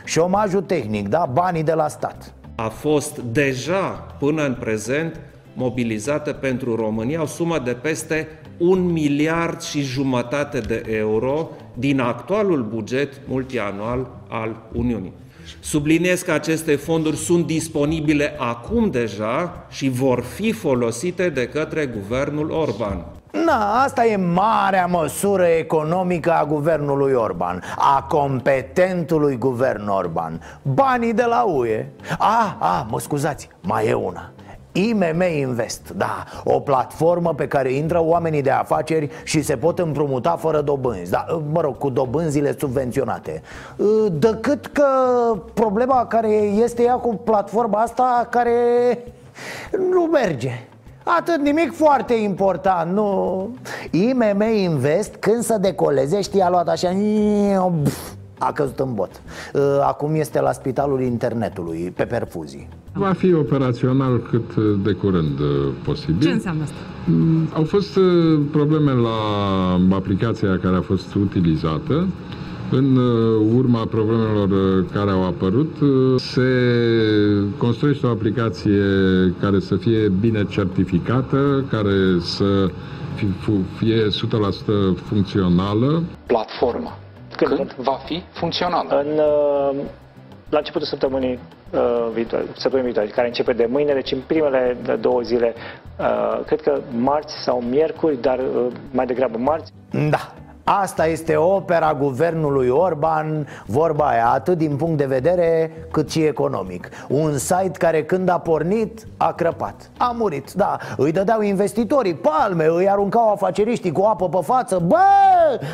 Șomajul 0.04 0.62
tehnic, 0.62 1.08
da? 1.08 1.28
Banii 1.32 1.62
de 1.62 1.72
la 1.72 1.88
stat 1.88 2.32
A 2.54 2.68
fost 2.68 3.18
deja 3.18 4.06
până 4.18 4.44
în 4.44 4.54
prezent 4.54 5.20
mobilizată 5.54 6.32
pentru 6.32 6.76
România 6.76 7.22
o 7.22 7.26
sumă 7.26 7.58
de 7.58 7.72
peste 7.72 8.28
un 8.60 8.92
miliard 8.92 9.60
și 9.60 9.80
jumătate 9.80 10.58
de 10.58 10.82
euro 10.88 11.48
din 11.74 12.00
actualul 12.00 12.62
buget 12.62 13.20
multianual 13.28 14.06
al 14.28 14.56
Uniunii. 14.72 15.12
Subliniez 15.60 16.22
că 16.22 16.32
aceste 16.32 16.76
fonduri 16.76 17.16
sunt 17.16 17.46
disponibile 17.46 18.34
acum 18.38 18.90
deja 18.90 19.66
și 19.70 19.88
vor 19.88 20.20
fi 20.20 20.52
folosite 20.52 21.28
de 21.28 21.48
către 21.48 21.86
guvernul 21.86 22.50
Orban. 22.50 23.04
Na, 23.44 23.82
asta 23.82 24.06
e 24.06 24.16
marea 24.16 24.86
măsură 24.86 25.44
economică 25.44 26.32
a 26.32 26.44
guvernului 26.44 27.12
Orban 27.12 27.62
A 27.76 28.02
competentului 28.02 29.36
guvern 29.36 29.88
Orban 29.88 30.40
Banii 30.62 31.14
de 31.14 31.24
la 31.24 31.42
UE 31.42 31.86
Ah, 32.18 32.54
ah, 32.58 32.82
mă 32.88 33.00
scuzați, 33.00 33.48
mai 33.60 33.86
e 33.86 33.92
una 33.92 34.32
IMM 34.72 35.22
Invest, 35.38 35.92
da, 35.96 36.24
o 36.44 36.60
platformă 36.60 37.34
pe 37.34 37.46
care 37.48 37.72
intră 37.72 38.02
oamenii 38.02 38.42
de 38.42 38.50
afaceri 38.50 39.10
și 39.24 39.42
se 39.42 39.56
pot 39.56 39.78
împrumuta 39.78 40.36
fără 40.36 40.60
dobânzi 40.60 41.10
Da, 41.10 41.26
mă 41.52 41.60
rog, 41.60 41.78
cu 41.78 41.90
dobânzile 41.90 42.56
subvenționate. 42.58 43.42
Decât 44.12 44.66
că 44.66 44.86
problema 45.54 46.06
care 46.06 46.28
este 46.38 46.82
ea 46.82 46.94
cu 46.94 47.14
platforma 47.14 47.80
asta 47.80 48.28
care 48.30 48.52
nu 49.90 50.02
merge. 50.02 50.50
Atât, 51.04 51.40
nimic 51.40 51.76
foarte 51.76 52.14
important, 52.14 52.92
nu. 52.92 53.48
IMM 53.90 54.42
Invest, 54.42 55.14
când 55.14 55.42
să 55.42 55.58
decoleze, 55.60 56.20
știi, 56.20 56.40
a 56.40 56.50
luat 56.50 56.68
așa 56.68 56.90
A 58.42 58.52
căzut 58.52 58.78
în 58.78 58.94
bot 58.94 59.10
Acum 59.80 60.14
este 60.14 60.40
la 60.40 60.52
spitalul 60.52 61.00
internetului, 61.02 61.92
pe 61.96 62.04
perfuzii 62.04 62.68
Va 62.92 63.12
fi 63.12 63.34
operațional 63.34 64.18
cât 64.30 64.54
de 64.82 64.92
curând 64.92 65.40
posibil. 65.84 66.20
Ce 66.20 66.32
înseamnă 66.32 66.62
asta? 66.62 66.76
Au 67.54 67.64
fost 67.64 67.98
probleme 68.50 68.92
la 68.92 69.96
aplicația 69.96 70.58
care 70.58 70.76
a 70.76 70.80
fost 70.80 71.14
utilizată. 71.14 72.06
În 72.70 72.96
urma 73.56 73.84
problemelor 73.84 74.84
care 74.92 75.10
au 75.10 75.24
apărut, 75.26 75.76
se 76.16 76.50
construiește 77.56 78.06
o 78.06 78.10
aplicație 78.10 78.82
care 79.40 79.60
să 79.60 79.76
fie 79.76 80.12
bine 80.20 80.46
certificată, 80.48 81.64
care 81.70 82.18
să 82.20 82.70
fie 83.78 84.06
100% 84.06 84.08
funcțională. 84.94 86.02
Platforma. 86.26 86.98
Când, 87.44 87.56
Când 87.56 87.74
va 87.74 88.00
fi 88.04 88.22
funcțională? 88.32 89.00
În, 89.00 89.20
la 90.50 90.58
începutul 90.58 90.86
săptămânii 90.86 91.38
uh, 91.70 92.08
viitoare, 92.12 92.44
săptămânii 92.44 92.82
viitoare, 92.82 93.08
care 93.08 93.26
începe 93.26 93.52
de 93.52 93.66
mâine, 93.70 93.92
deci 93.92 94.12
în 94.12 94.20
primele 94.26 94.76
două 95.00 95.20
zile, 95.20 95.54
uh, 95.98 96.40
cred 96.46 96.60
că 96.60 96.80
marți 96.98 97.34
sau 97.42 97.60
miercuri, 97.60 98.20
dar 98.20 98.38
uh, 98.38 98.66
mai 98.92 99.06
degrabă 99.06 99.38
marți. 99.38 99.72
Da, 100.10 100.32
Asta 100.78 101.06
este 101.06 101.36
opera 101.36 101.94
guvernului 101.94 102.68
Orban, 102.68 103.46
vorba 103.66 104.04
aia, 104.04 104.28
atât 104.28 104.58
din 104.58 104.76
punct 104.76 104.98
de 104.98 105.04
vedere 105.04 105.72
cât 105.90 106.10
și 106.10 106.22
economic. 106.22 106.88
Un 107.08 107.38
site 107.38 107.78
care 107.78 108.04
când 108.04 108.28
a 108.28 108.38
pornit, 108.38 109.06
a 109.16 109.32
crăpat. 109.32 109.90
A 109.98 110.14
murit, 110.16 110.52
da, 110.52 110.78
îi 110.96 111.12
dădeau 111.12 111.40
investitorii 111.40 112.14
palme, 112.14 112.66
îi 112.66 112.88
aruncau 112.88 113.32
afaceriștii 113.32 113.92
cu 113.92 114.02
apă 114.02 114.28
pe 114.28 114.38
față. 114.42 114.82
Bă, 114.86 114.96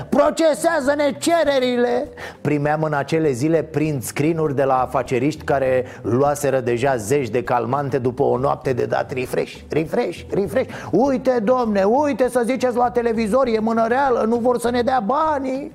procesează-ne 0.08 1.12
cererile! 1.18 2.08
Primeam 2.40 2.82
în 2.82 2.92
acele 2.92 3.30
zile 3.30 3.62
print 3.62 4.02
screen 4.02 4.54
de 4.54 4.64
la 4.64 4.80
afaceriști 4.80 5.44
care 5.44 5.84
luaseră 6.02 6.60
deja 6.60 6.96
zeci 6.96 7.28
de 7.28 7.42
calmante 7.42 7.98
după 7.98 8.22
o 8.22 8.38
noapte 8.38 8.72
de 8.72 8.84
dat. 8.84 9.12
Refresh 9.12 9.56
Refresh, 9.68 10.20
refresh. 10.30 10.70
Uite, 10.90 11.40
domne, 11.44 11.82
uite 11.82 12.28
să 12.28 12.42
ziceți 12.44 12.76
la 12.76 12.90
televizor, 12.90 13.46
e 13.46 13.58
mână 13.58 13.86
reală, 13.86 14.24
nu 14.28 14.36
vor 14.36 14.58
să 14.58 14.70
ne 14.70 14.82
dea 14.86 15.00
banii. 15.00 15.72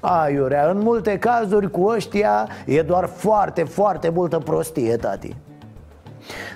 Aiurea, 0.00 0.70
în 0.70 0.78
multe 0.78 1.18
cazuri 1.18 1.70
cu 1.70 1.84
ăștia 1.86 2.48
e 2.66 2.82
doar 2.82 3.06
foarte, 3.06 3.62
foarte 3.62 4.08
multă 4.08 4.38
prostie, 4.38 4.96
tati. 4.96 5.36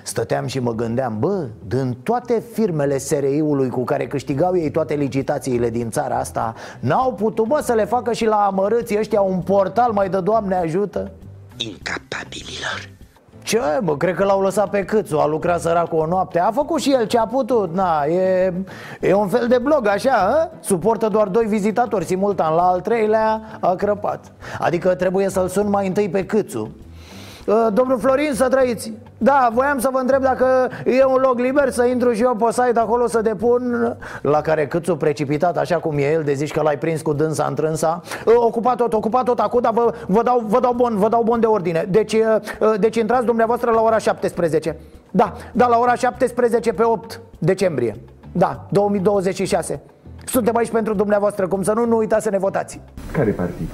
Stăteam 0.03 0.45
și 0.45 0.59
mă 0.59 0.73
gândeam, 0.73 1.19
bă, 1.19 1.47
din 1.67 1.97
toate 2.03 2.43
firmele 2.53 2.97
SRI-ului 2.97 3.69
cu 3.69 3.83
care 3.83 4.07
câștigau 4.07 4.57
ei 4.57 4.71
toate 4.71 4.93
licitațiile 4.93 5.69
din 5.69 5.89
țara 5.89 6.17
asta 6.17 6.53
N-au 6.79 7.13
putut, 7.13 7.47
bă, 7.47 7.59
să 7.63 7.73
le 7.73 7.85
facă 7.85 8.13
și 8.13 8.25
la 8.25 8.45
amărâții 8.45 8.97
ăștia 8.99 9.21
un 9.21 9.39
portal 9.39 9.91
mai 9.91 10.09
de 10.09 10.19
Doamne 10.19 10.55
ajută? 10.55 11.11
Incapabililor 11.57 12.92
ce, 13.43 13.59
bă, 13.83 13.97
cred 13.97 14.15
că 14.15 14.23
l-au 14.23 14.41
lăsat 14.41 14.69
pe 14.69 14.83
Câțu, 14.83 15.19
a 15.19 15.27
lucrat 15.27 15.61
săracul 15.61 15.99
o 15.99 16.05
noapte. 16.05 16.39
A 16.39 16.51
făcut 16.51 16.81
și 16.81 16.93
el 16.93 17.07
ce 17.07 17.17
a 17.17 17.25
putut, 17.25 17.73
na, 17.73 18.03
e, 18.05 18.53
e 19.01 19.13
un 19.13 19.27
fel 19.27 19.47
de 19.47 19.57
blog 19.57 19.87
așa, 19.87 20.11
a? 20.11 20.49
Suportă 20.59 21.07
doar 21.07 21.27
doi 21.27 21.45
vizitatori 21.45 22.05
simultan, 22.05 22.55
la 22.55 22.61
al 22.61 22.81
treilea 22.81 23.41
a 23.59 23.75
crăpat. 23.75 24.31
Adică 24.59 24.95
trebuie 24.95 25.29
să-l 25.29 25.47
sun 25.47 25.69
mai 25.69 25.87
întâi 25.87 26.09
pe 26.09 26.25
Câțu. 26.25 26.61
Uh, 26.61 26.82
domnul 27.73 27.99
Florin, 27.99 28.33
să 28.33 28.47
trăiți. 28.47 28.93
Da, 29.23 29.49
voiam 29.53 29.79
să 29.79 29.89
vă 29.91 29.99
întreb 29.99 30.21
dacă 30.21 30.69
e 30.85 31.05
un 31.05 31.19
loc 31.21 31.39
liber 31.39 31.69
Să 31.69 31.83
intru 31.83 32.13
și 32.13 32.21
eu 32.21 32.35
pe 32.35 32.45
site 32.51 32.79
acolo 32.79 33.07
să 33.07 33.21
depun 33.21 33.95
La 34.21 34.41
care 34.41 34.67
câțu 34.67 34.95
precipitat 34.95 35.57
Așa 35.57 35.77
cum 35.77 35.97
e 35.97 36.11
el 36.11 36.23
de 36.23 36.33
zici 36.33 36.51
că 36.51 36.61
l-ai 36.61 36.77
prins 36.77 37.01
cu 37.01 37.13
dânsa 37.13 37.45
întrânsa 37.45 38.01
uh, 38.25 38.33
Ocupat 38.35 38.75
tot, 38.75 38.93
ocupat 38.93 39.23
tot 39.23 39.39
acum 39.39 39.61
Dar 39.61 39.73
vă, 39.73 39.93
vă, 40.07 40.23
dau, 40.23 40.43
vă, 40.47 40.59
dau 40.59 40.73
bon, 40.73 40.97
vă 40.97 41.09
dau 41.09 41.23
bon 41.23 41.39
de 41.39 41.45
ordine. 41.45 41.87
Deci, 41.89 42.13
uh, 42.13 42.73
deci 42.79 42.95
intrați 42.95 43.25
dumneavoastră 43.25 43.71
la 43.71 43.81
ora 43.81 43.97
17 43.97 44.77
Da, 45.11 45.33
da, 45.51 45.67
la 45.67 45.77
ora 45.77 45.95
17 45.95 46.73
pe 46.73 46.83
8 46.83 47.21
decembrie. 47.37 47.97
Da, 48.31 48.67
2026 48.69 49.81
Suntem 50.25 50.55
aici 50.55 50.71
pentru 50.71 50.93
dumneavoastră 50.93 51.47
Cum 51.47 51.63
să 51.63 51.73
nu, 51.73 51.85
nu 51.85 51.97
uitați 51.97 52.23
să 52.23 52.29
ne 52.29 52.37
votați. 52.37 52.79
Care 53.11 53.31
partid? 53.31 53.67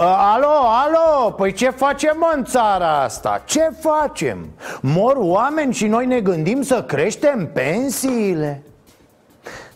Alo, 0.00 0.46
alo, 0.46 1.30
păi 1.30 1.52
ce 1.52 1.70
facem 1.70 2.26
în 2.36 2.44
țara 2.44 3.02
asta? 3.02 3.42
Ce 3.44 3.70
facem? 3.80 4.48
Mor 4.80 5.16
oameni 5.18 5.72
și 5.72 5.86
noi 5.86 6.06
ne 6.06 6.20
gândim 6.20 6.62
să 6.62 6.82
creștem 6.82 7.50
pensiile? 7.52 8.62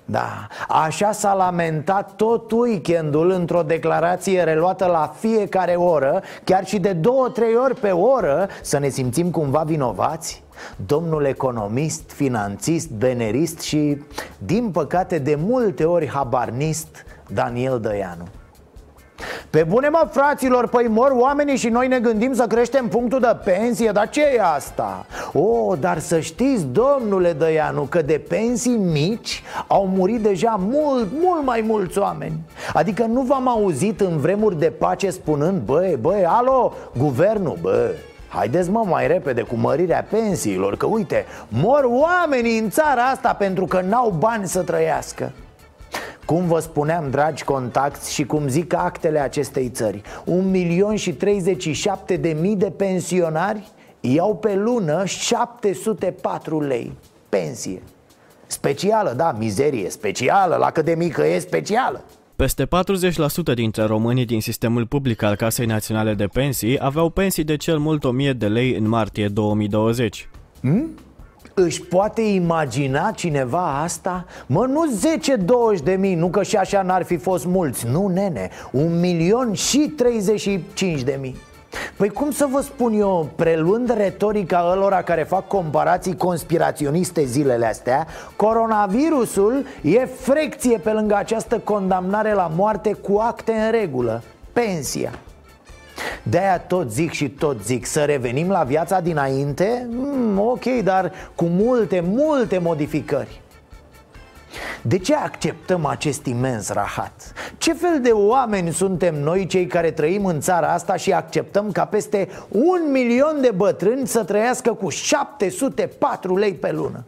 Da, 0.04 0.46
așa 0.68 1.12
s-a 1.12 1.34
lamentat 1.34 2.12
tot 2.16 2.52
weekendul 2.52 3.30
într-o 3.30 3.62
declarație 3.62 4.42
reluată 4.42 4.86
la 4.86 5.14
fiecare 5.18 5.74
oră 5.74 6.22
Chiar 6.44 6.66
și 6.66 6.78
de 6.78 6.92
două-trei 6.92 7.54
ori 7.54 7.74
pe 7.74 7.90
oră 7.90 8.48
Să 8.62 8.78
ne 8.78 8.88
simțim 8.88 9.30
cumva 9.30 9.62
vinovați 9.62 10.42
Domnul 10.86 11.24
economist, 11.24 12.10
finanțist, 12.10 12.90
benerist 12.90 13.60
și, 13.60 14.02
din 14.38 14.70
păcate, 14.70 15.18
de 15.18 15.38
multe 15.38 15.84
ori 15.84 16.08
habarnist 16.08 17.04
Daniel 17.28 17.80
Dăianu 17.80 18.28
pe 19.50 19.64
bune 19.68 19.88
mă, 19.88 20.08
fraților, 20.10 20.68
păi 20.68 20.86
mor 20.88 21.10
oamenii 21.10 21.56
și 21.56 21.68
noi 21.68 21.88
ne 21.88 21.98
gândim 21.98 22.34
să 22.34 22.46
creștem 22.46 22.88
punctul 22.88 23.20
de 23.20 23.36
pensie 23.44 23.90
Dar 23.90 24.08
ce 24.08 24.22
e 24.22 24.40
asta? 24.54 25.06
O, 25.32 25.74
dar 25.80 25.98
să 25.98 26.20
știți, 26.20 26.66
domnule 26.66 27.32
Dăianu, 27.32 27.82
că 27.82 28.02
de 28.02 28.22
pensii 28.28 28.76
mici 28.76 29.42
au 29.66 29.86
murit 29.86 30.20
deja 30.20 30.60
mult, 30.60 31.08
mult 31.20 31.44
mai 31.44 31.64
mulți 31.66 31.98
oameni 31.98 32.32
Adică 32.72 33.04
nu 33.04 33.20
v-am 33.20 33.48
auzit 33.48 34.00
în 34.00 34.16
vremuri 34.18 34.58
de 34.58 34.70
pace 34.70 35.10
spunând 35.10 35.60
Băi, 35.60 35.98
băi, 36.00 36.24
alo, 36.26 36.72
guvernul, 36.98 37.58
bă, 37.60 37.90
Haideți 38.28 38.70
mă 38.70 38.84
mai 38.88 39.06
repede 39.06 39.42
cu 39.42 39.54
mărirea 39.54 40.06
pensiilor 40.10 40.76
Că 40.76 40.86
uite, 40.86 41.24
mor 41.48 41.84
oamenii 41.84 42.58
în 42.58 42.70
țara 42.70 43.02
asta 43.02 43.32
pentru 43.32 43.64
că 43.64 43.80
n-au 43.88 44.14
bani 44.18 44.46
să 44.46 44.62
trăiască 44.62 45.32
cum 46.32 46.46
vă 46.46 46.58
spuneam, 46.60 47.10
dragi 47.10 47.44
contacti, 47.44 48.12
și 48.12 48.24
cum 48.24 48.48
zic 48.48 48.74
actele 48.74 49.18
acestei 49.18 49.68
țări 49.68 50.02
Un 50.24 50.50
milion 50.50 50.96
și 50.96 51.12
37 51.12 52.16
de 52.16 52.36
mii 52.40 52.56
de 52.56 52.70
pensionari 52.70 53.68
iau 54.00 54.36
pe 54.36 54.54
lună 54.54 55.04
704 55.04 56.60
lei 56.60 56.92
pensie 57.28 57.82
Specială, 58.46 59.12
da, 59.16 59.32
mizerie 59.38 59.90
specială, 59.90 60.56
la 60.56 60.70
cât 60.70 60.84
de 60.84 60.94
mică 60.94 61.26
e 61.26 61.38
specială 61.38 62.04
peste 62.36 62.66
40% 63.52 63.54
dintre 63.54 63.84
românii 63.84 64.24
din 64.24 64.40
sistemul 64.40 64.86
public 64.86 65.22
al 65.22 65.34
Casei 65.34 65.66
Naționale 65.66 66.14
de 66.14 66.26
Pensii 66.26 66.78
aveau 66.80 67.10
pensii 67.10 67.44
de 67.44 67.56
cel 67.56 67.78
mult 67.78 68.04
1000 68.04 68.32
de 68.32 68.48
lei 68.48 68.74
în 68.74 68.88
martie 68.88 69.28
2020. 69.28 70.28
Hmm? 70.60 70.90
Își 71.54 71.82
poate 71.82 72.22
imagina 72.22 73.10
cineva 73.10 73.80
asta? 73.82 74.24
Mă, 74.46 74.66
nu 74.66 74.92
10-20 75.78 75.82
de 75.82 75.92
mii, 75.92 76.14
nu 76.14 76.28
că 76.28 76.42
și 76.42 76.56
așa 76.56 76.82
n-ar 76.82 77.02
fi 77.02 77.16
fost 77.16 77.46
mulți. 77.46 77.86
Nu, 77.86 78.06
nene, 78.06 78.50
un 78.70 79.00
milion 79.00 79.52
și 79.52 79.78
35 79.78 81.02
de 81.02 81.18
mii. 81.20 81.36
Păi 81.96 82.08
cum 82.08 82.30
să 82.30 82.48
vă 82.50 82.60
spun 82.60 82.92
eu, 82.92 83.28
preluând 83.34 83.96
retorica 83.96 84.68
ălora 84.72 85.02
care 85.02 85.22
fac 85.22 85.46
comparații 85.46 86.16
conspiraționiste 86.16 87.24
zilele 87.24 87.66
astea 87.66 88.06
Coronavirusul 88.36 89.66
e 89.82 90.04
frecție 90.04 90.78
pe 90.78 90.90
lângă 90.90 91.14
această 91.14 91.58
condamnare 91.58 92.32
la 92.32 92.50
moarte 92.56 92.92
cu 92.92 93.18
acte 93.18 93.52
în 93.52 93.70
regulă. 93.70 94.22
Pensia 94.52 95.12
de-aia 96.22 96.58
tot 96.58 96.92
zic 96.92 97.12
și 97.12 97.28
tot 97.28 97.64
zic 97.64 97.86
Să 97.86 98.04
revenim 98.04 98.48
la 98.48 98.62
viața 98.62 99.00
dinainte? 99.00 99.88
Mm, 99.90 100.38
ok, 100.38 100.64
dar 100.84 101.12
cu 101.34 101.44
multe, 101.44 102.02
multe 102.06 102.58
modificări 102.58 103.40
de 104.82 104.98
ce 104.98 105.14
acceptăm 105.14 105.86
acest 105.86 106.26
imens 106.26 106.68
rahat? 106.68 107.32
Ce 107.58 107.72
fel 107.72 108.00
de 108.00 108.10
oameni 108.10 108.72
suntem 108.72 109.14
noi 109.22 109.46
cei 109.46 109.66
care 109.66 109.90
trăim 109.90 110.24
în 110.24 110.40
țara 110.40 110.72
asta 110.72 110.96
și 110.96 111.12
acceptăm 111.12 111.70
ca 111.70 111.84
peste 111.84 112.28
un 112.48 112.90
milion 112.90 113.38
de 113.40 113.50
bătrâni 113.50 114.06
să 114.06 114.24
trăiască 114.24 114.72
cu 114.72 114.88
704 114.88 116.36
lei 116.36 116.52
pe 116.52 116.72
lună? 116.72 117.04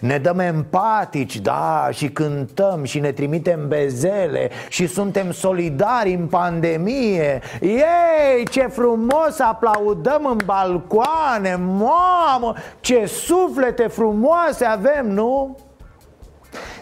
Ne 0.00 0.18
dăm 0.18 0.38
empatici, 0.38 1.38
da, 1.38 1.88
și 1.90 2.08
cântăm 2.08 2.84
și 2.84 2.98
ne 2.98 3.12
trimitem 3.12 3.68
bezele 3.68 4.50
Și 4.68 4.86
suntem 4.86 5.30
solidari 5.30 6.14
în 6.14 6.26
pandemie 6.26 7.40
Ei, 7.60 8.46
ce 8.50 8.60
frumos 8.60 9.38
aplaudăm 9.38 10.26
în 10.26 10.38
balcoane 10.44 11.54
Mamă, 11.54 12.54
ce 12.80 13.06
suflete 13.06 13.86
frumoase 13.86 14.64
avem, 14.64 15.10
nu? 15.10 15.56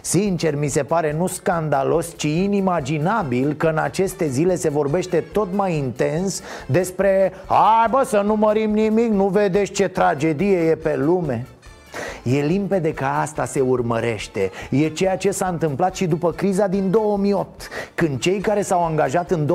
Sincer, 0.01 0.55
mi 0.55 0.67
se 0.67 0.83
pare 0.83 1.13
nu 1.17 1.27
scandalos, 1.27 2.13
ci 2.17 2.23
inimaginabil 2.23 3.53
că 3.53 3.67
în 3.67 3.77
aceste 3.77 4.27
zile 4.27 4.55
se 4.55 4.69
vorbește 4.69 5.23
tot 5.31 5.47
mai 5.53 5.75
intens 5.75 6.41
despre 6.65 7.33
Hai 7.47 7.87
bă, 7.89 8.03
să 8.05 8.21
nu 8.25 8.35
mărim 8.35 8.71
nimic, 8.71 9.11
nu 9.11 9.27
vedeți 9.27 9.71
ce 9.71 9.87
tragedie 9.87 10.57
e 10.57 10.75
pe 10.75 10.95
lume 10.95 11.45
E 12.23 12.41
limpede 12.41 12.93
că 12.93 13.05
asta 13.05 13.45
se 13.45 13.59
urmărește. 13.59 14.51
E 14.69 14.89
ceea 14.89 15.17
ce 15.17 15.31
s-a 15.31 15.47
întâmplat 15.47 15.95
și 15.95 16.05
după 16.05 16.31
criza 16.31 16.67
din 16.67 16.91
2008 16.91 17.69
Când 17.95 18.19
cei 18.19 18.39
care 18.39 18.61
s-au 18.61 18.85
angajat 18.85 19.31
în 19.31 19.49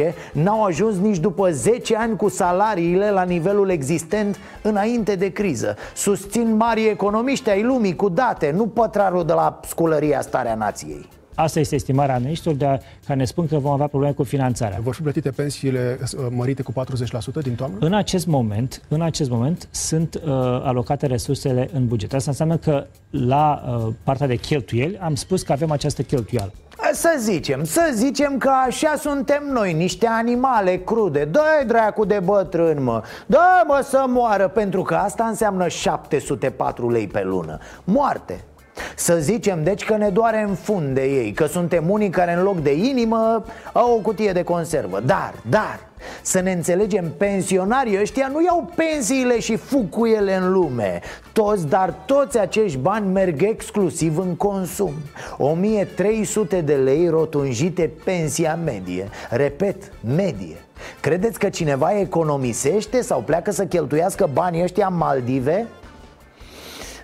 2009-2010 0.00 0.12
N-au 0.32 0.64
ajuns 0.64 0.96
nici 0.96 1.18
după 1.18 1.50
10 1.50 1.96
ani 1.96 2.16
cu 2.16 2.28
salariile 2.28 3.10
la 3.10 3.22
nivelul 3.22 3.70
existent 3.70 4.38
înainte 4.62 5.14
de 5.14 5.32
criză. 5.32 5.76
Susțin 5.94 6.56
mari 6.56 6.88
economiști 6.88 7.50
ai 7.50 7.62
lumii 7.62 7.96
cu 7.96 8.08
date 8.08 8.52
Nu 8.56 8.66
pătrarul 8.66 9.24
de 9.24 9.32
la 9.32 9.60
sculăria 9.64 10.20
Starea 10.20 10.54
Nației 10.54 11.15
Asta 11.36 11.60
este 11.60 11.74
estimarea 11.74 12.14
analiștilor 12.14 12.56
de 12.56 12.80
care 13.06 13.18
ne 13.18 13.24
spun 13.24 13.46
că 13.46 13.58
vom 13.58 13.72
avea 13.72 13.86
probleme 13.86 14.14
cu 14.14 14.22
finanțarea. 14.22 14.78
Vor 14.82 14.94
fi 14.94 15.02
plătite 15.02 15.30
pensiile 15.30 15.98
uh, 16.00 16.26
mărite 16.30 16.62
cu 16.62 16.72
40% 16.72 16.74
din 17.42 17.54
toamnă? 17.54 17.76
În 17.80 17.94
acest 17.94 18.26
moment, 18.26 18.82
în 18.88 19.02
acest 19.02 19.30
moment 19.30 19.68
sunt 19.70 20.14
uh, 20.14 20.22
alocate 20.62 21.06
resursele 21.06 21.68
în 21.72 21.86
buget. 21.86 22.14
Asta 22.14 22.30
înseamnă 22.30 22.56
că 22.56 22.86
la 23.10 23.62
uh, 23.68 23.92
partea 24.02 24.26
de 24.26 24.36
cheltuieli 24.36 24.98
am 24.98 25.14
spus 25.14 25.42
că 25.42 25.52
avem 25.52 25.70
această 25.70 26.02
cheltuială. 26.02 26.52
Să 26.92 27.16
zicem, 27.18 27.64
să 27.64 27.90
zicem 27.94 28.38
că 28.38 28.50
așa 28.66 28.94
suntem 28.98 29.42
noi, 29.52 29.72
niște 29.72 30.06
animale 30.06 30.76
crude 30.76 31.24
Dă-i 31.24 31.66
dracu 31.66 32.04
de 32.04 32.20
bătrân, 32.24 32.82
mă 32.82 33.02
Dă 33.26 33.38
mă 33.66 33.80
să 33.82 34.04
moară, 34.08 34.48
pentru 34.48 34.82
că 34.82 34.94
asta 34.94 35.24
înseamnă 35.24 35.68
704 35.68 36.90
lei 36.90 37.06
pe 37.06 37.22
lună 37.24 37.58
Moarte 37.84 38.44
să 38.96 39.16
zicem 39.16 39.62
deci 39.62 39.84
că 39.84 39.96
ne 39.96 40.08
doare 40.08 40.44
în 40.48 40.54
fund 40.54 40.94
de 40.94 41.04
ei 41.04 41.32
Că 41.32 41.46
suntem 41.46 41.90
unii 41.90 42.10
care 42.10 42.32
în 42.32 42.42
loc 42.42 42.62
de 42.62 42.72
inimă 42.72 43.44
au 43.72 43.94
o 43.94 44.00
cutie 44.00 44.32
de 44.32 44.42
conservă. 44.42 45.00
Dar, 45.00 45.34
dar, 45.50 45.80
să 46.22 46.40
ne 46.40 46.52
înțelegem, 46.52 47.12
pensionarii 47.16 48.00
ăștia 48.00 48.28
nu 48.32 48.42
iau 48.42 48.72
pensiile 48.74 49.40
și 49.40 49.56
fug 49.56 49.88
cu 49.88 50.06
ele 50.06 50.34
în 50.34 50.52
lume. 50.52 51.00
Toți, 51.32 51.66
dar 51.66 51.94
toți 52.06 52.38
acești 52.38 52.78
bani 52.78 53.12
merg 53.12 53.42
exclusiv 53.42 54.18
în 54.18 54.34
consum. 54.34 54.92
1300 55.38 56.60
de 56.60 56.74
lei 56.74 57.08
rotunjite 57.08 57.90
pensia 58.04 58.58
medie. 58.64 59.08
Repet, 59.30 59.92
medie. 60.16 60.56
Credeți 61.00 61.38
că 61.38 61.48
cineva 61.48 61.98
economisește 61.98 63.00
sau 63.00 63.20
pleacă 63.20 63.50
să 63.50 63.64
cheltuiască 63.64 64.28
banii 64.32 64.62
ăștia 64.62 64.86
în 64.90 64.96
Maldive? 64.96 65.66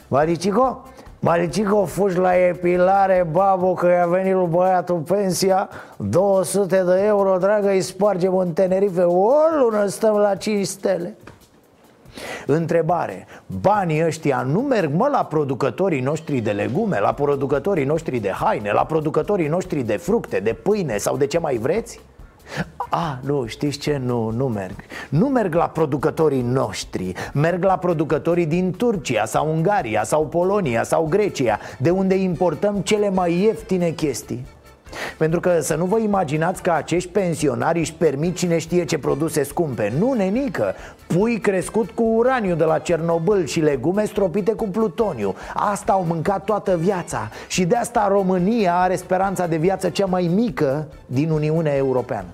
Maricico, 0.09 0.83
Maricico, 1.25 1.85
fugi 1.85 2.19
la 2.19 2.37
epilare, 2.37 3.27
babo, 3.31 3.75
că 3.75 3.87
i-a 3.87 4.07
venit 4.07 4.33
lui 4.33 4.47
băiatul 4.47 4.99
pensia 4.99 5.69
200 5.97 6.83
de 6.87 7.05
euro, 7.05 7.37
dragă, 7.39 7.69
îi 7.69 7.81
spargem 7.81 8.37
în 8.37 8.53
Tenerife. 8.53 9.03
O 9.03 9.33
lună 9.61 9.87
stăm 9.87 10.17
la 10.17 10.35
5 10.35 10.67
stele. 10.67 11.17
Întrebare. 12.47 13.27
Banii 13.61 14.05
ăștia 14.05 14.43
nu 14.43 14.61
merg 14.61 14.95
mă 14.95 15.09
la 15.13 15.25
producătorii 15.25 16.01
noștri 16.01 16.41
de 16.41 16.51
legume 16.51 17.01
La 17.01 17.13
producătorii 17.13 17.85
noștri 17.85 18.19
de 18.19 18.31
haine 18.31 18.73
La 18.73 18.85
producătorii 18.85 19.49
noștri 19.49 19.83
de 19.83 19.97
fructe, 19.97 20.41
de 20.41 20.53
pâine 20.53 20.97
sau 20.97 21.17
de 21.17 21.27
ce 21.27 21.39
mai 21.39 21.57
vreți? 21.57 22.01
A, 22.95 23.19
nu, 23.23 23.47
știți 23.47 23.79
ce? 23.79 24.01
Nu, 24.05 24.31
nu 24.31 24.49
merg. 24.49 24.75
Nu 25.09 25.27
merg 25.27 25.55
la 25.55 25.69
producătorii 25.69 26.43
noștri. 26.43 27.13
Merg 27.33 27.65
la 27.65 27.77
producătorii 27.77 28.47
din 28.47 28.71
Turcia 28.77 29.25
sau 29.25 29.53
Ungaria 29.55 30.05
sau 30.05 30.27
Polonia 30.27 30.83
sau 30.83 31.07
Grecia 31.11 31.59
De 31.79 31.91
unde 31.91 32.15
importăm 32.15 32.77
cele 32.77 33.11
mai 33.11 33.33
ieftine 33.33 33.91
chestii. 33.91 34.47
Pentru 35.19 35.41
că 35.41 35.61
să 35.61 35.75
nu 35.75 35.85
vă 35.85 35.99
imaginați 35.99 36.63
că 36.63 36.71
acești 36.71 37.11
pensionari 37.11 37.79
își 37.79 37.95
permit 37.95 38.37
cine 38.37 38.59
știe 38.59 38.85
ce 38.85 38.99
produse 38.99 39.43
scumpe. 39.43 39.93
Nu, 39.99 40.13
nenică! 40.13 40.75
Pui 41.07 41.39
crescut 41.39 41.91
cu 41.91 42.03
uraniu 42.03 42.55
de 42.55 42.65
la 42.65 42.79
Cernobâl 42.79 43.47
și 43.47 43.61
legume 43.61 44.05
stropite 44.05 44.53
cu 44.53 44.69
plutoniu. 44.69 45.35
Asta 45.55 45.93
au 45.93 46.05
mâncat 46.05 46.45
toată 46.45 46.77
viața 46.77 47.29
Și 47.49 47.65
de 47.65 47.77
asta 47.77 48.09
România 48.09 48.75
are 48.75 48.97
speranța 48.97 49.47
de 49.47 49.57
viață 49.57 49.89
cea 49.89 50.07
mai 50.07 50.31
mică 50.35 50.87
din 51.07 51.31
Uniunea 51.31 51.75
Europeană 51.77 52.27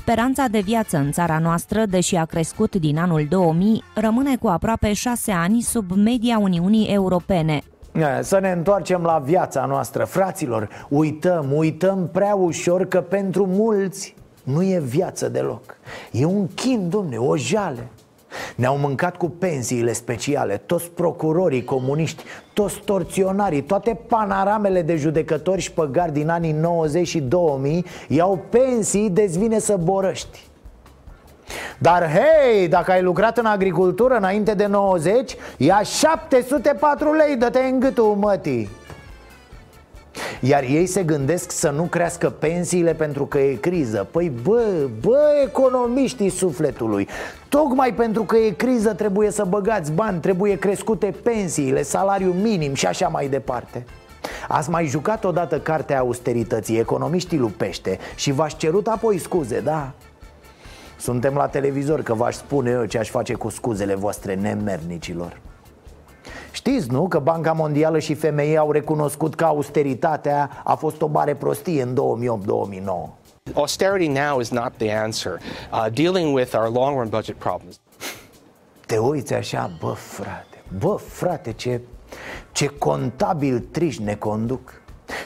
Speranța 0.00 0.46
de 0.50 0.60
viață 0.60 0.96
în 0.96 1.12
țara 1.12 1.38
noastră, 1.38 1.86
deși 1.86 2.16
a 2.16 2.24
crescut 2.24 2.76
din 2.76 2.98
anul 2.98 3.26
2000, 3.28 3.84
rămâne 3.94 4.36
cu 4.36 4.48
aproape 4.48 4.92
șase 4.92 5.32
ani 5.32 5.60
sub 5.60 5.90
media 5.90 6.38
Uniunii 6.38 6.86
Europene, 6.86 7.60
să 8.20 8.38
ne 8.38 8.50
întoarcem 8.50 9.02
la 9.02 9.18
viața 9.18 9.64
noastră 9.64 10.04
Fraților, 10.04 10.68
uităm, 10.88 11.52
uităm 11.52 12.08
prea 12.12 12.34
ușor 12.34 12.84
că 12.84 13.00
pentru 13.00 13.46
mulți 13.46 14.14
nu 14.42 14.62
e 14.62 14.80
viață 14.80 15.28
deloc. 15.28 15.76
E 16.12 16.24
un 16.24 16.46
chin, 16.54 16.88
domne, 16.88 17.16
o 17.16 17.36
jale 17.36 17.88
ne-au 18.56 18.76
mâncat 18.76 19.16
cu 19.16 19.28
pensiile 19.28 19.92
speciale 19.92 20.56
Toți 20.56 20.90
procurorii 20.90 21.64
comuniști 21.64 22.22
Toți 22.52 22.80
torționarii 22.84 23.62
Toate 23.62 23.98
panaramele 24.06 24.82
de 24.82 24.96
judecători 24.96 25.60
și 25.60 25.72
păgari 25.72 26.12
din 26.12 26.28
anii 26.28 26.52
90 26.52 27.08
și 27.08 27.20
2000 27.20 27.84
Iau 28.08 28.44
pensii 28.48 29.10
dezvine 29.10 29.58
să 29.58 29.76
borăști. 29.76 30.48
Dar 31.78 32.10
hei, 32.10 32.68
dacă 32.68 32.90
ai 32.90 33.02
lucrat 33.02 33.38
în 33.38 33.46
agricultură 33.46 34.14
înainte 34.14 34.54
de 34.54 34.66
90 34.66 35.36
Ia 35.56 35.82
704 35.82 37.12
lei, 37.12 37.36
dă-te 37.36 37.58
în 37.58 37.80
gâtul 37.80 38.14
mătii 38.14 38.78
iar 40.40 40.62
ei 40.62 40.86
se 40.86 41.02
gândesc 41.02 41.50
să 41.50 41.70
nu 41.70 41.82
crească 41.82 42.30
pensiile 42.30 42.94
pentru 42.94 43.26
că 43.26 43.38
e 43.38 43.54
criză. 43.54 44.06
Păi 44.10 44.32
bă, 44.42 44.88
bă, 45.00 45.18
economiștii 45.46 46.28
sufletului 46.28 47.08
Tocmai 47.48 47.94
pentru 47.94 48.22
că 48.22 48.36
e 48.36 48.50
criză 48.50 48.94
trebuie 48.94 49.30
să 49.30 49.44
băgați 49.44 49.92
bani 49.92 50.20
Trebuie 50.20 50.58
crescute 50.58 51.14
pensiile, 51.22 51.82
salariul 51.82 52.34
minim 52.34 52.74
și 52.74 52.86
așa 52.86 53.08
mai 53.08 53.28
departe. 53.28 53.84
Ați 54.48 54.70
mai 54.70 54.86
jucat 54.86 55.24
odată 55.24 55.58
cartea 55.58 55.98
austerității, 55.98 56.78
economiștii 56.78 57.38
lupește 57.38 57.98
Și 58.14 58.32
v-aș 58.32 58.56
cerut 58.56 58.86
apoi 58.86 59.18
scuze, 59.18 59.60
da? 59.60 59.92
Suntem 60.98 61.34
la 61.34 61.46
televizor 61.46 62.02
că 62.02 62.14
v-aș 62.14 62.34
spune 62.34 62.70
eu 62.70 62.84
ce 62.84 62.98
aș 62.98 63.10
face 63.10 63.34
cu 63.34 63.48
scuzele 63.48 63.94
voastre 63.94 64.34
nemernicilor 64.34 65.36
Știți, 66.52 66.90
nu, 66.90 67.08
că 67.08 67.18
Banca 67.18 67.52
Mondială 67.52 67.98
și 67.98 68.14
FMI 68.14 68.56
au 68.56 68.72
recunoscut 68.72 69.34
că 69.34 69.44
austeritatea 69.44 70.50
a 70.64 70.74
fost 70.74 71.02
o 71.02 71.06
mare 71.06 71.34
prostie 71.34 71.82
în 71.82 71.94
2008-2009 71.94 73.20
Austerity 73.54 74.08
now 74.08 74.40
is 74.40 74.50
not 74.50 74.72
the 74.76 74.92
answer. 74.92 75.38
Uh, 75.72 75.86
dealing 75.92 76.34
with 76.34 76.54
our 76.54 76.70
long-run 76.72 77.08
budget 77.08 77.36
problems. 77.36 77.80
Te 78.86 78.98
uiți 78.98 79.34
așa, 79.34 79.70
bă, 79.80 79.92
frate, 79.92 80.62
bă, 80.78 80.94
frate, 80.94 81.52
ce, 81.52 81.80
ce 82.52 82.66
contabil 82.66 83.58
triși 83.58 84.02
ne 84.02 84.14
conduc 84.14 84.80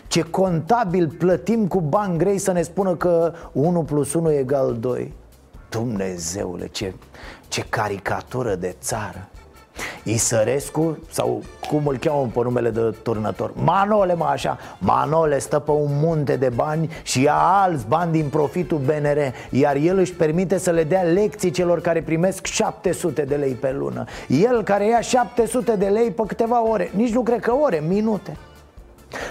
Ce 0.07 0.23
contabil 0.23 1.09
plătim 1.09 1.67
cu 1.67 1.81
bani 1.81 2.19
grei 2.19 2.39
să 2.39 2.53
ne 2.53 2.63
spună 2.63 2.97
că 2.97 3.35
1 3.53 3.83
plus 3.83 4.15
1 4.15 4.33
egal 4.33 4.77
2 4.81 5.13
Dumnezeule, 5.69 6.67
ce, 6.67 6.95
ce 7.49 7.65
caricatură 7.69 8.55
de 8.55 8.77
țară 8.81 9.29
Isărescu 10.03 10.99
sau 11.11 11.43
cum 11.69 11.87
îl 11.87 11.97
cheamă 11.97 12.31
pe 12.35 12.41
numele 12.43 12.71
de 12.71 12.95
turnător. 13.03 13.53
Manole 13.55 14.15
mă 14.15 14.25
așa. 14.25 14.59
Manole 14.79 15.39
stă 15.39 15.59
pe 15.59 15.71
un 15.71 15.91
munte 15.91 16.37
de 16.37 16.49
bani 16.49 16.91
și 17.03 17.23
ia 17.23 17.35
alți 17.35 17.87
bani 17.89 18.13
din 18.13 18.29
profitul 18.29 18.79
BNR 18.79 19.33
Iar 19.51 19.77
el 19.77 19.99
își 19.99 20.13
permite 20.13 20.59
să 20.59 20.71
le 20.71 20.85
dea 20.85 21.03
lecții 21.03 21.51
celor 21.51 21.81
care 21.81 22.03
primesc 22.03 22.47
700 22.47 23.23
de 23.23 23.35
lei 23.35 23.53
pe 23.53 23.73
lună. 23.73 24.05
El 24.29 24.63
care 24.63 24.87
ia 24.87 25.01
700 25.01 25.77
de 25.77 25.87
lei 25.87 26.11
pe 26.11 26.23
câteva 26.27 26.69
ore. 26.69 26.91
Nici 26.95 27.13
nu 27.13 27.23
cred 27.23 27.41
că 27.41 27.53
ore, 27.53 27.83
minute 27.89 28.37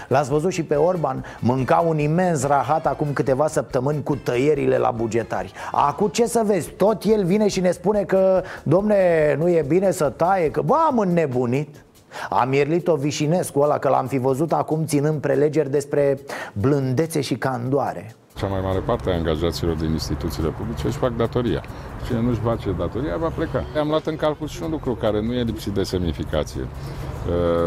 L-ați 0.08 0.30
văzut 0.30 0.52
și 0.52 0.62
pe 0.62 0.74
Orban? 0.74 1.24
Mânca 1.40 1.84
un 1.86 1.98
imens 1.98 2.42
rahat 2.42 2.86
acum 2.86 3.12
câteva 3.12 3.46
săptămâni 3.46 4.02
cu 4.02 4.16
tăierile 4.16 4.76
la 4.76 4.90
bugetari. 4.90 5.52
Acum 5.72 6.08
ce 6.08 6.26
să 6.26 6.42
vezi, 6.44 6.70
tot 6.70 7.02
el 7.04 7.24
vine 7.24 7.48
și 7.48 7.60
ne 7.60 7.70
spune 7.70 8.02
că 8.02 8.42
Domne, 8.62 9.34
nu 9.38 9.48
e 9.48 9.64
bine 9.68 9.90
să 9.90 10.08
taie, 10.08 10.50
că 10.50 10.62
bă, 10.62 10.74
am 10.86 10.98
înnebunit. 10.98 11.84
A 12.30 12.44
mirlit-o 12.44 12.96
Vișinescu 12.96 13.60
ăla 13.60 13.78
că 13.78 13.88
l-am 13.88 14.06
fi 14.06 14.18
văzut 14.18 14.52
acum 14.52 14.84
ținând 14.86 15.20
prelegeri 15.20 15.70
despre 15.70 16.18
blândețe 16.52 17.20
și 17.20 17.34
candoare 17.34 18.14
cea 18.34 18.46
mai 18.46 18.60
mare 18.62 18.78
parte 18.78 19.10
a 19.10 19.14
angajaților 19.14 19.74
din 19.74 19.90
instituțiile 19.90 20.48
publice 20.48 20.86
își 20.86 20.96
fac 20.96 21.16
datoria. 21.16 21.62
Cine 22.06 22.20
nu 22.20 22.28
își 22.28 22.40
face 22.40 22.74
datoria 22.78 23.16
va 23.16 23.28
pleca. 23.28 23.64
Am 23.80 23.88
luat 23.88 24.06
în 24.06 24.16
calcul 24.16 24.48
și 24.48 24.62
un 24.62 24.70
lucru 24.70 24.94
care 24.94 25.22
nu 25.22 25.32
e 25.32 25.42
lipsit 25.42 25.72
de 25.72 25.82
semnificație. 25.82 26.60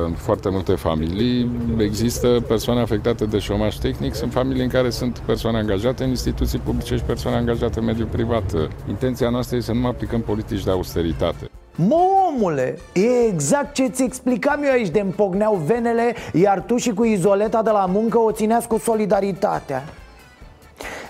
În 0.05 0.11
foarte 0.11 0.49
multe 0.49 0.75
familii 0.75 1.51
există 1.77 2.43
persoane 2.47 2.81
afectate 2.81 3.25
de 3.25 3.39
șomaj 3.39 3.75
tehnic, 3.75 4.13
sunt 4.13 4.31
familii 4.31 4.63
în 4.63 4.69
care 4.69 4.89
sunt 4.89 5.17
persoane 5.17 5.57
angajate 5.57 6.03
în 6.03 6.09
instituții 6.09 6.59
publice 6.59 6.95
și 6.95 7.03
persoane 7.03 7.37
angajate 7.37 7.79
în 7.79 7.85
mediul 7.85 8.07
privat. 8.07 8.53
Intenția 8.89 9.29
noastră 9.29 9.55
este 9.55 9.71
să 9.71 9.77
nu 9.77 9.87
aplicăm 9.87 10.21
politici 10.21 10.63
de 10.63 10.71
austeritate. 10.71 11.49
Mă, 11.75 12.01
omule, 12.27 12.77
e 12.93 13.27
exact 13.31 13.73
ce 13.73 13.87
ți 13.87 14.03
explicam 14.03 14.63
eu 14.63 14.71
aici 14.71 14.89
de 14.89 14.99
împogneau 14.99 15.55
venele 15.65 16.15
Iar 16.33 16.63
tu 16.67 16.77
și 16.77 16.93
cu 16.93 17.03
izoleta 17.03 17.61
de 17.61 17.69
la 17.69 17.85
muncă 17.85 18.19
o 18.19 18.31
țineați 18.31 18.67
cu 18.67 18.77
solidaritatea 18.77 19.83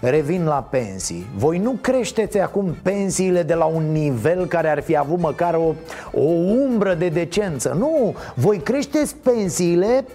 Revin 0.01 0.45
la 0.45 0.67
pensii. 0.69 1.27
Voi 1.36 1.58
nu 1.58 1.71
creșteți 1.82 2.39
acum 2.39 2.75
pensiile 2.84 3.43
de 3.43 3.53
la 3.53 3.65
un 3.65 3.91
nivel 3.91 4.45
care 4.45 4.69
ar 4.69 4.82
fi 4.82 4.97
avut 4.97 5.19
măcar 5.19 5.53
o, 5.53 5.73
o 6.12 6.30
umbră 6.65 6.93
de 6.93 7.10
decență. 7.10 7.75
Nu, 7.77 8.15
voi 8.36 8.58
creșteți 8.58 9.15
pensiile, 9.15 10.06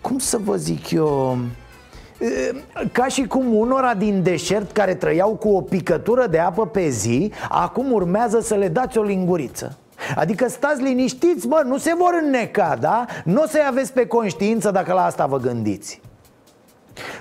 cum 0.00 0.18
să 0.18 0.38
vă 0.44 0.56
zic 0.56 0.90
eu 0.90 1.38
ca 2.92 3.06
și 3.06 3.26
cum 3.26 3.54
unora 3.54 3.94
din 3.94 4.22
deșert 4.22 4.72
care 4.72 4.94
trăiau 4.94 5.30
cu 5.30 5.48
o 5.48 5.60
picătură 5.60 6.26
de 6.26 6.38
apă 6.38 6.66
pe 6.66 6.88
zi 6.88 7.32
Acum 7.48 7.92
urmează 7.92 8.40
să 8.40 8.54
le 8.54 8.68
dați 8.68 8.98
o 8.98 9.02
linguriță. 9.02 9.76
Adică 10.16 10.48
stați 10.48 10.82
liniștiți, 10.82 11.48
bă, 11.48 11.62
nu 11.64 11.76
se 11.76 11.94
vor 11.98 12.20
înneca, 12.22 12.76
da? 12.80 13.04
Nu 13.24 13.42
o 13.42 13.46
să-i 13.46 13.66
aveți 13.68 13.92
pe 13.92 14.06
conștiință 14.06 14.70
dacă 14.70 14.92
la 14.92 15.04
asta 15.04 15.26
vă 15.26 15.38
gândiți 15.38 16.00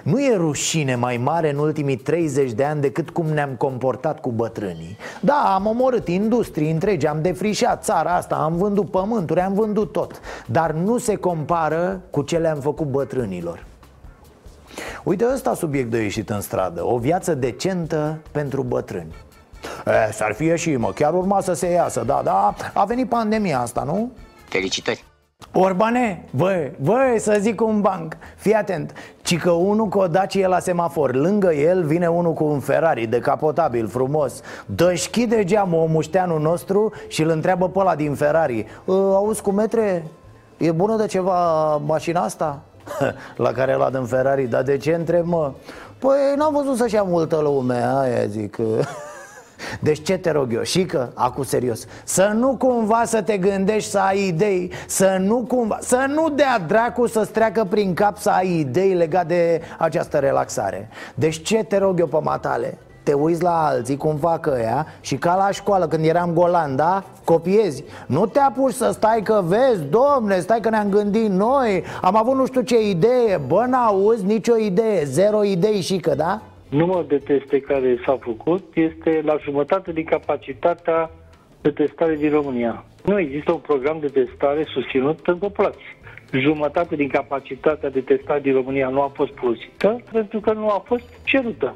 nu 0.04 0.20
e 0.20 0.36
rușine 0.36 0.96
mai 0.96 1.18
mare 1.18 1.50
în 1.50 1.58
ultimii 1.58 1.96
30 1.96 2.52
de 2.52 2.64
ani 2.64 2.82
decât 2.82 3.10
cum 3.10 3.26
ne-am 3.26 3.56
comportat 3.58 4.20
cu 4.20 4.32
bătrânii. 4.32 4.98
Da, 5.20 5.54
am 5.56 5.66
omorât 5.66 6.08
industrii 6.08 6.72
întregi, 6.72 7.08
am 7.08 7.22
defrișat 7.22 7.84
țara 7.84 8.16
asta, 8.16 8.36
am 8.36 8.56
vândut 8.56 8.92
pământuri, 8.92 9.40
am 9.40 9.54
vândut 9.54 9.92
tot. 9.92 10.22
Dar 10.46 10.72
nu 10.72 10.98
se 10.98 11.16
compară 11.16 12.02
cu 12.10 12.22
ce 12.22 12.38
le-am 12.38 12.60
făcut 12.60 12.88
bătrânilor. 12.88 13.66
Uite, 15.04 15.26
ăsta 15.34 15.54
subiect 15.54 15.90
de 15.90 16.02
ieșit 16.02 16.30
în 16.30 16.42
stradă 16.42 16.86
O 16.86 16.98
viață 16.98 17.34
decentă 17.34 18.20
pentru 18.32 18.64
bătrâni. 18.64 19.16
E, 19.86 20.12
S-ar 20.12 20.34
fi 20.34 20.44
ieșit, 20.44 20.78
mă, 20.78 20.92
chiar 20.92 21.14
urma 21.14 21.42
să 21.42 21.54
se 21.54 21.68
iasă, 21.72 22.04
da, 22.06 22.22
da 22.24 22.54
A 22.74 22.86
venit 22.86 23.10
pandemia 23.10 23.60
asta, 23.60 23.84
nu? 23.84 24.12
Felicitări 24.50 25.04
Orbane, 25.54 26.24
voi, 26.30 26.72
voi 26.80 27.20
să 27.20 27.38
zic 27.40 27.62
un 27.62 27.82
banc. 27.82 28.18
Fii 28.36 28.54
atent, 28.54 28.94
ci 29.22 29.38
că 29.38 29.52
unul 29.52 29.88
cu 29.88 29.98
o 29.98 30.08
Dacie 30.08 30.48
la 30.48 30.60
semafor 30.60 31.16
Lângă 31.16 31.54
el 31.54 31.84
vine 31.84 32.08
unul 32.08 32.34
cu 32.34 32.44
un 32.44 32.60
Ferrari 32.60 33.06
decapotabil, 33.06 33.88
frumos. 33.88 34.42
Dă-și 34.66 35.28
geamul 35.44 35.80
omușteanul 35.80 36.40
nostru 36.42 36.92
și 37.08 37.22
îl 37.22 37.30
întreabă 37.30 37.70
pe 37.70 37.80
ăla 37.80 37.96
din 37.96 38.14
Ferrari. 38.14 38.66
Auzi 38.88 39.42
cu 39.42 39.52
metre, 39.52 40.04
e 40.58 40.72
bună 40.72 40.96
de 40.96 41.06
ceva 41.06 41.76
mașina 41.76 42.22
asta? 42.22 42.60
la 43.46 43.52
care 43.52 43.74
l-a 43.74 43.90
din 43.90 44.06
Ferrari, 44.06 44.44
dar 44.44 44.64
de 44.64 44.78
ce 44.78 44.94
întreb 44.94 45.26
mă? 45.26 45.52
Păi 46.00 46.34
n-am 46.36 46.54
văzut 46.54 46.78
să-și 46.78 46.94
ia 46.94 47.04
multă 47.04 47.40
lume, 47.42 47.86
aia 48.00 48.26
zic 48.26 48.58
Deci 49.80 50.04
ce 50.04 50.18
te 50.18 50.32
rog 50.32 50.54
eu, 50.54 50.62
și 50.62 50.86
că, 50.86 51.10
acum 51.14 51.44
serios. 51.44 51.86
Să 52.04 52.32
nu 52.36 52.56
cumva 52.56 53.02
să 53.06 53.22
te 53.22 53.38
gândești 53.38 53.90
să 53.90 54.00
ai 54.00 54.28
idei 54.28 54.72
Să 54.88 55.18
nu 55.20 55.46
cumva, 55.48 55.78
să 55.82 56.06
nu 56.08 56.30
dea 56.30 56.60
dracu 56.68 57.08
să-ți 57.08 57.32
treacă 57.32 57.64
prin 57.70 57.94
cap 57.94 58.18
să 58.18 58.30
ai 58.30 58.60
idei 58.60 58.94
legat 58.94 59.28
de 59.28 59.62
această 59.78 60.18
relaxare. 60.18 60.90
Deci 61.16 61.42
ce 61.42 61.64
te 61.64 61.78
rog 61.78 62.00
eu 62.00 62.08
pe 62.08 62.20
matale 62.22 62.78
te 63.08 63.14
uiți 63.14 63.44
la 63.44 63.66
alții 63.66 63.98
cum 63.98 64.16
fac 64.16 64.46
ăia 64.46 64.86
Și 65.02 65.16
ca 65.16 65.36
la 65.36 65.52
școală 65.52 65.88
când 65.88 66.06
eram 66.06 66.34
golan, 66.34 66.76
da? 66.76 67.04
Copiezi. 67.24 67.84
Nu 68.08 68.26
te 68.26 68.40
apuci 68.40 68.74
să 68.74 68.90
stai 68.94 69.22
că 69.22 69.44
vezi, 69.46 69.84
domne, 69.90 70.40
stai 70.40 70.60
că 70.60 70.70
ne-am 70.70 70.90
gândit 70.90 71.30
noi. 71.30 71.84
Am 72.02 72.16
avut 72.16 72.36
nu 72.36 72.46
știu 72.46 72.62
ce 72.62 72.90
idee. 72.90 73.42
Bă, 73.48 73.66
n-auzi 73.68 74.26
nicio 74.26 74.58
idee, 74.58 75.04
zero 75.04 75.44
idei 75.44 75.82
și 75.82 75.98
că, 75.98 76.16
da? 76.16 76.42
Numărul 76.70 77.06
de 77.08 77.18
teste 77.18 77.60
care 77.60 78.00
s-a 78.06 78.18
făcut 78.22 78.76
este 78.76 79.22
la 79.26 79.38
jumătate 79.44 79.92
din 79.92 80.04
capacitatea 80.04 81.12
de 81.62 81.72
testare 81.72 82.16
din 82.16 82.30
România. 82.30 82.86
Nu 83.06 83.20
există 83.20 83.52
un 83.52 83.60
program 83.60 84.00
de 84.00 84.08
testare 84.08 84.64
susținut 84.74 85.22
pentru 85.22 85.48
populație. 85.48 85.98
Jumătate 86.32 86.96
din 86.96 87.08
capacitatea 87.08 87.90
de 87.90 88.00
testare 88.02 88.40
din 88.40 88.54
România 88.54 88.90
nu 88.90 89.02
a 89.02 89.12
fost 89.14 89.32
folosită 89.36 90.02
pentru 90.12 90.40
că 90.40 90.54
nu 90.54 90.70
a 90.70 90.84
fost 90.86 91.04
cerută. 91.24 91.76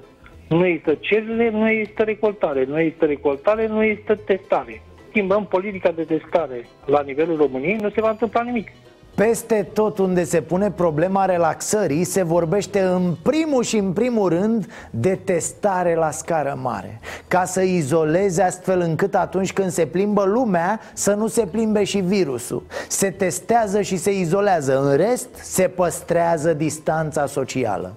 Nu 0.50 0.66
există 0.66 0.98
cerere, 1.00 1.50
nu 1.50 1.70
există 1.70 2.04
recoltare. 2.04 2.66
Nu 2.66 2.80
există 2.80 3.06
recoltare, 3.06 3.68
nu 3.68 3.84
există 3.84 4.16
testare. 4.16 4.82
Schimbăm 5.10 5.46
politica 5.46 5.92
de 5.92 6.04
testare 6.04 6.68
la 6.86 7.02
nivelul 7.02 7.38
României, 7.38 7.78
nu 7.82 7.90
se 7.90 8.02
va 8.02 8.10
întâmpla 8.10 8.42
nimic. 8.42 8.72
Peste 9.16 9.70
tot 9.74 9.98
unde 9.98 10.24
se 10.24 10.42
pune 10.42 10.72
problema 10.72 11.26
relaxării 11.26 12.04
Se 12.04 12.24
vorbește 12.24 12.82
în 12.82 13.16
primul 13.22 13.64
și 13.64 13.78
în 13.78 13.94
primul 13.94 14.30
rând 14.30 14.66
De 14.90 15.20
testare 15.24 15.96
la 15.96 16.12
scară 16.12 16.60
mare. 16.62 17.00
Ca 17.28 17.46
să 17.46 17.62
izoleze 17.62 18.42
astfel 18.42 18.80
încât 18.80 19.16
atunci 19.16 19.54
când 19.54 19.72
se 19.72 19.86
plimbă 19.86 20.24
lumea 20.24 20.80
Să 20.94 21.14
nu 21.14 21.28
se 21.28 21.46
plimbe 21.46 21.84
și 21.84 22.00
virusul. 22.00 22.64
Se 22.88 23.10
testează 23.10 23.82
și 23.82 23.98
se 23.98 24.20
izolează. 24.20 24.82
În 24.82 24.96
rest 24.96 25.30
se 25.42 25.64
păstrează 25.64 26.54
distanța 26.54 27.26
socială 27.26 27.96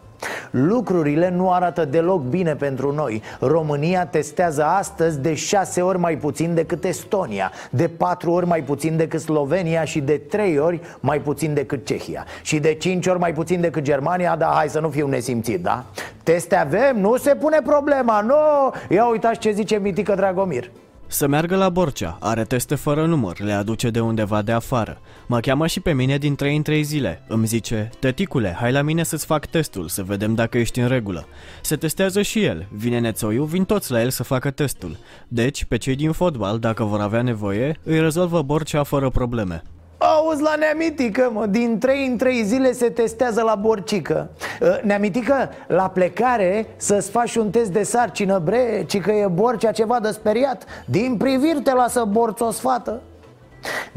Lucrurile 0.50 1.30
nu 1.30 1.52
arată 1.52 1.84
deloc 1.84 2.22
bine 2.22 2.54
pentru 2.54 2.92
noi. 2.92 3.22
România 3.40 4.06
testează 4.06 4.64
astăzi 4.64 5.20
de 5.20 5.34
șase 5.34 5.82
ori 5.82 5.98
mai 5.98 6.16
puțin 6.16 6.54
decât 6.54 6.84
Estonia 6.84 7.52
De 7.70 7.88
patru 7.88 8.30
ori 8.30 8.46
mai 8.46 8.62
puțin 8.62 8.96
decât 8.96 9.20
Slovenia 9.20 9.84
Și 9.84 10.00
de 10.00 10.20
trei 10.30 10.58
ori 10.58 10.80
mai 11.00 11.20
puțin 11.20 11.54
decât 11.54 11.86
Cehia. 11.86 12.24
Și 12.42 12.58
de 12.58 12.74
cinci 12.74 13.06
ori 13.06 13.18
mai 13.18 13.32
puțin 13.32 13.60
decât 13.60 13.82
Germania 13.82 14.36
Dar 14.36 14.52
hai 14.54 14.68
să 14.68 14.80
nu 14.80 14.88
fiu 14.88 15.08
nesimțit, 15.08 15.62
da? 15.62 15.84
Teste 16.22 16.56
avem, 16.56 17.00
nu 17.00 17.16
se 17.16 17.34
pune 17.34 17.58
problema, 17.64 18.20
nu! 18.20 18.72
Ia 18.88 19.06
uitați 19.06 19.38
ce 19.38 19.50
zice 19.50 19.78
Mitică 19.78 20.14
Dragomir 20.14 20.70
să 21.06 21.26
meargă 21.26 21.56
la 21.56 21.68
Borcea, 21.68 22.16
are 22.20 22.44
teste 22.44 22.74
fără 22.74 23.06
număr, 23.06 23.40
le 23.40 23.52
aduce 23.52 23.90
de 23.90 24.00
undeva 24.00 24.42
de 24.42 24.52
afară. 24.52 25.00
Mă 25.26 25.40
cheamă 25.40 25.66
și 25.66 25.80
pe 25.80 25.92
mine 25.92 26.18
din 26.18 26.34
3 26.34 26.56
în 26.56 26.62
3 26.62 26.82
zile. 26.82 27.24
Îmi 27.28 27.46
zice, 27.46 27.90
tăticule, 27.98 28.56
hai 28.60 28.72
la 28.72 28.82
mine 28.82 29.02
să-ți 29.02 29.26
fac 29.26 29.46
testul, 29.46 29.88
să 29.88 30.02
vedem 30.02 30.34
dacă 30.34 30.58
ești 30.58 30.80
în 30.80 30.88
regulă. 30.88 31.26
Se 31.62 31.76
testează 31.76 32.22
și 32.22 32.44
el. 32.44 32.66
Vine 32.70 32.98
nețoiu, 32.98 33.44
vin 33.44 33.64
toți 33.64 33.90
la 33.90 34.00
el 34.00 34.10
să 34.10 34.22
facă 34.22 34.50
testul. 34.50 34.96
Deci, 35.28 35.64
pe 35.64 35.76
cei 35.76 35.96
din 35.96 36.12
fotbal, 36.12 36.58
dacă 36.58 36.84
vor 36.84 37.00
avea 37.00 37.22
nevoie, 37.22 37.78
îi 37.82 38.00
rezolvă 38.00 38.42
Borcea 38.42 38.82
fără 38.82 39.10
probleme. 39.10 39.62
Auzi 40.06 40.42
la 40.42 40.54
neamitică, 40.58 41.30
mă, 41.32 41.46
din 41.46 41.78
3 41.78 42.06
în 42.06 42.16
3 42.16 42.42
zile 42.44 42.72
se 42.72 42.90
testează 42.90 43.42
la 43.42 43.54
borcică 43.54 44.30
ă, 44.62 44.78
Neamitică, 44.82 45.50
la 45.68 45.88
plecare 45.88 46.66
să-ți 46.76 47.10
faci 47.10 47.34
un 47.34 47.50
test 47.50 47.70
de 47.70 47.82
sarcină, 47.82 48.38
bre, 48.38 48.84
ci 48.86 49.00
că 49.00 49.10
e 49.10 49.26
borcea 49.26 49.70
ceva 49.72 50.00
de 50.00 50.10
speriat 50.10 50.64
Din 50.86 51.16
priviri 51.16 51.60
te 51.60 51.72
lasă 51.72 52.04
borț 52.08 52.40
o 52.40 52.50
sfată 52.50 53.00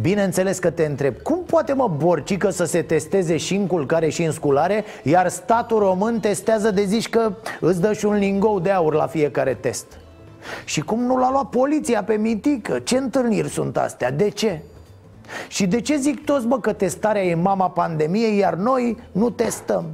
Bineînțeles 0.02 0.60
că 0.60 0.70
te 0.70 0.86
întreb, 0.86 1.16
cum 1.22 1.44
poate 1.46 1.74
mă 1.74 1.88
borcică 1.98 2.50
să 2.50 2.66
se 2.66 2.82
testeze 2.82 3.38
și 3.38 3.56
în 3.56 3.68
culcare 3.68 4.10
și 4.10 4.24
în 4.24 4.32
sculare 4.32 4.86
Iar 5.04 5.28
statul 5.28 5.80
român 5.80 6.20
testează 6.20 6.72
de 6.72 6.84
zici 6.84 7.10
că 7.10 7.34
îți 7.60 7.82
dă 7.82 7.94
și 7.94 8.06
un 8.06 8.18
lingou 8.18 8.60
de 8.60 8.72
aur 8.72 8.94
la 8.94 9.08
fiecare 9.08 9.54
test 9.54 9.86
Și 10.66 10.82
cum 10.82 11.04
nu 11.04 11.18
l-a 11.18 11.32
luat 11.32 11.50
poliția 11.50 12.04
pe 12.04 12.14
mitică? 12.14 12.80
Ce 12.80 12.98
întâlniri 12.98 13.50
sunt 13.50 13.78
astea? 13.78 14.12
De 14.12 14.30
ce? 14.30 14.62
Și 15.48 15.66
de 15.66 15.82
ce 15.82 15.96
zic 15.96 16.26
toți, 16.26 16.48
bă, 16.48 16.60
că 16.60 16.74
testarea 16.74 17.24
e 17.24 17.36
mama 17.36 17.70
pandemiei, 17.70 18.38
iar 18.38 18.54
noi 18.54 18.98
nu 19.12 19.30
testăm? 19.30 19.86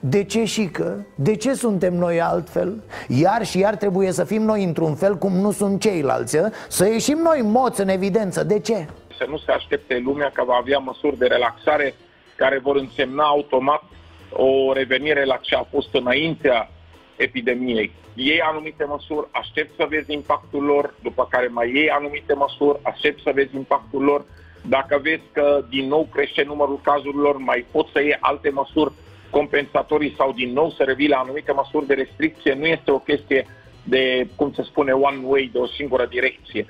De 0.00 0.24
ce 0.24 0.44
și 0.44 0.64
că? 0.64 0.96
De 1.14 1.36
ce 1.36 1.54
suntem 1.54 1.94
noi 1.94 2.20
altfel? 2.20 2.82
Iar 3.08 3.46
și 3.46 3.58
iar 3.58 3.76
trebuie 3.76 4.12
să 4.12 4.24
fim 4.24 4.42
noi 4.42 4.64
într-un 4.64 4.94
fel 4.94 5.16
cum 5.16 5.32
nu 5.32 5.50
sunt 5.50 5.80
ceilalți 5.80 6.38
ă? 6.38 6.50
Să 6.68 6.88
ieșim 6.88 7.18
noi 7.18 7.40
moți 7.42 7.80
în 7.80 7.88
evidență 7.88 8.44
De 8.44 8.58
ce? 8.58 8.86
Să 9.18 9.26
nu 9.28 9.38
se 9.38 9.52
aștepte 9.52 10.02
lumea 10.04 10.30
că 10.34 10.44
va 10.46 10.54
avea 10.54 10.78
măsuri 10.78 11.18
de 11.18 11.26
relaxare 11.26 11.94
care 12.36 12.58
vor 12.58 12.76
însemna 12.76 13.24
automat 13.24 13.82
o 14.32 14.72
revenire 14.72 15.24
la 15.24 15.38
ce 15.40 15.54
a 15.54 15.62
fost 15.70 15.88
înaintea 15.92 16.70
epidemiei. 17.16 17.92
Iei 18.14 18.40
anumite 18.40 18.84
măsuri, 18.84 19.28
aștept 19.30 19.74
să 19.76 19.86
vezi 19.88 20.12
impactul 20.12 20.62
lor, 20.62 20.94
după 21.02 21.26
care 21.30 21.46
mai 21.46 21.72
iei 21.74 21.90
anumite 21.90 22.34
măsuri, 22.34 22.78
aștept 22.82 23.22
să 23.22 23.30
vezi 23.34 23.56
impactul 23.56 24.02
lor. 24.02 24.24
Dacă 24.68 24.98
vezi 25.02 25.22
că 25.32 25.64
din 25.68 25.88
nou 25.88 26.08
crește 26.12 26.42
numărul 26.42 26.80
cazurilor, 26.82 27.36
mai 27.36 27.66
poți 27.70 27.92
să 27.92 28.02
iei 28.02 28.16
alte 28.20 28.50
măsuri 28.50 28.92
compensatorii 29.30 30.14
sau 30.16 30.32
din 30.32 30.52
nou 30.52 30.70
să 30.70 30.82
revii 30.82 31.08
la 31.08 31.18
anumite 31.18 31.52
măsuri 31.52 31.86
de 31.86 31.94
restricție. 31.94 32.54
Nu 32.54 32.66
este 32.66 32.90
o 32.90 32.98
chestie 32.98 33.46
de, 33.82 34.26
cum 34.36 34.52
se 34.52 34.62
spune, 34.62 34.92
one 34.92 35.20
way, 35.22 35.50
de 35.52 35.58
o 35.58 35.66
singură 35.66 36.06
direcție. 36.06 36.66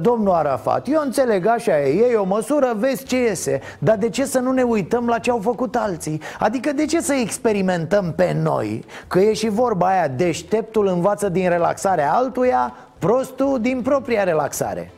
Domnul 0.00 0.32
Arafat, 0.32 0.88
eu 0.88 1.00
înțeleg, 1.04 1.46
așa 1.46 1.80
e, 1.80 2.12
e 2.12 2.14
o 2.16 2.24
măsură, 2.24 2.72
vezi 2.76 3.04
ce 3.04 3.16
iese 3.16 3.60
Dar 3.78 3.96
de 3.96 4.08
ce 4.08 4.24
să 4.24 4.38
nu 4.38 4.50
ne 4.50 4.62
uităm 4.62 5.06
la 5.06 5.18
ce 5.18 5.30
au 5.30 5.38
făcut 5.38 5.76
alții? 5.76 6.20
Adică 6.38 6.72
de 6.72 6.84
ce 6.84 7.00
să 7.00 7.12
experimentăm 7.12 8.12
pe 8.16 8.36
noi? 8.42 8.84
Că 9.06 9.20
e 9.20 9.32
și 9.32 9.48
vorba 9.48 9.86
aia, 9.86 10.08
deșteptul 10.08 10.86
învață 10.86 11.28
din 11.28 11.48
relaxarea 11.48 12.12
altuia 12.12 12.74
Prostul 12.98 13.60
din 13.60 13.82
propria 13.82 14.24
relaxare 14.24 14.90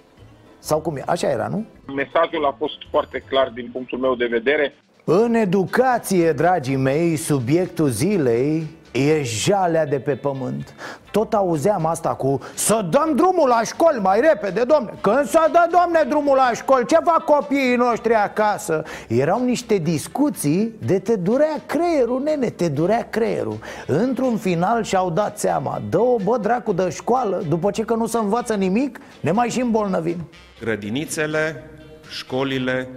Sau 0.58 0.78
cum 0.78 0.96
e? 0.96 1.02
Așa 1.06 1.28
era, 1.28 1.46
nu? 1.50 1.64
Mesajul 1.94 2.44
a 2.44 2.54
fost 2.58 2.76
foarte 2.90 3.24
clar 3.28 3.50
din 3.54 3.68
punctul 3.72 3.98
meu 3.98 4.14
de 4.14 4.26
vedere 4.26 4.74
În 5.04 5.34
educație, 5.34 6.32
dragii 6.32 6.76
mei, 6.76 7.16
subiectul 7.16 7.88
zilei 7.88 8.66
E 8.92 9.22
jalea 9.22 9.86
de 9.86 9.98
pe 9.98 10.14
pământ. 10.14 10.74
Tot 11.10 11.34
auzeam 11.34 11.86
asta 11.86 12.08
cu 12.08 12.40
Să 12.54 12.86
dăm 12.90 13.12
drumul 13.16 13.48
la 13.48 13.60
școli 13.64 13.98
mai 13.98 14.20
repede, 14.20 14.62
domne. 14.64 14.92
Când 15.00 15.26
să 15.26 15.48
dă, 15.52 15.68
domne, 15.70 16.04
drumul 16.08 16.36
la 16.36 16.50
școli 16.54 16.86
Ce 16.86 16.96
fac 17.04 17.24
copiii 17.24 17.76
noștri 17.76 18.14
acasă? 18.14 18.82
Erau 19.08 19.44
niște 19.44 19.76
discuții 19.76 20.74
de 20.86 20.98
te 20.98 21.16
durea 21.16 21.62
creierul, 21.66 22.22
nene 22.22 22.50
Te 22.50 22.68
durea 22.68 23.06
creierul. 23.10 23.58
Într-un 23.86 24.36
final 24.36 24.82
și-au 24.82 25.10
dat 25.10 25.38
seama 25.38 25.82
Dă-o, 25.90 26.16
bă, 26.16 26.38
dracu, 26.38 26.72
de 26.72 26.90
școală 26.90 27.42
După 27.48 27.70
ce 27.70 27.82
că 27.82 27.94
nu 27.94 28.06
se 28.06 28.18
învață 28.18 28.54
nimic 28.54 28.98
Ne 29.20 29.30
mai 29.30 29.48
și 29.48 29.60
îmbolnăvim. 29.60 30.28
Grădinițele, 30.60 31.62
școlile, 32.08 32.88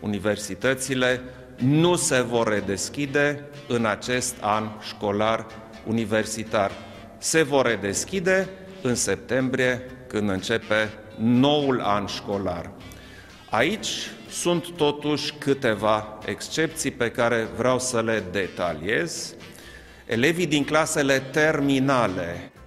universitățile 0.00 1.20
nu 1.56 1.94
se 1.94 2.20
vor 2.20 2.48
redeschide 2.48 3.44
în 3.72 3.84
acest 3.84 4.34
an 4.40 4.68
școlar 4.80 5.46
universitar. 5.86 6.70
Se 7.18 7.42
vor 7.42 7.66
redeschide 7.66 8.48
în 8.82 8.94
septembrie, 8.94 9.82
când 10.06 10.28
începe 10.28 10.90
noul 11.18 11.80
an 11.80 12.06
școlar. 12.06 12.70
Aici 13.50 13.88
sunt 14.30 14.70
totuși 14.76 15.34
câteva 15.38 16.18
excepții 16.24 16.90
pe 16.90 17.10
care 17.10 17.48
vreau 17.56 17.78
să 17.78 18.02
le 18.02 18.22
detaliez. 18.32 19.34
Elevii 20.06 20.46
din 20.46 20.64
clasele 20.64 21.18
terminale 21.18 22.50
Uh, 22.54 22.59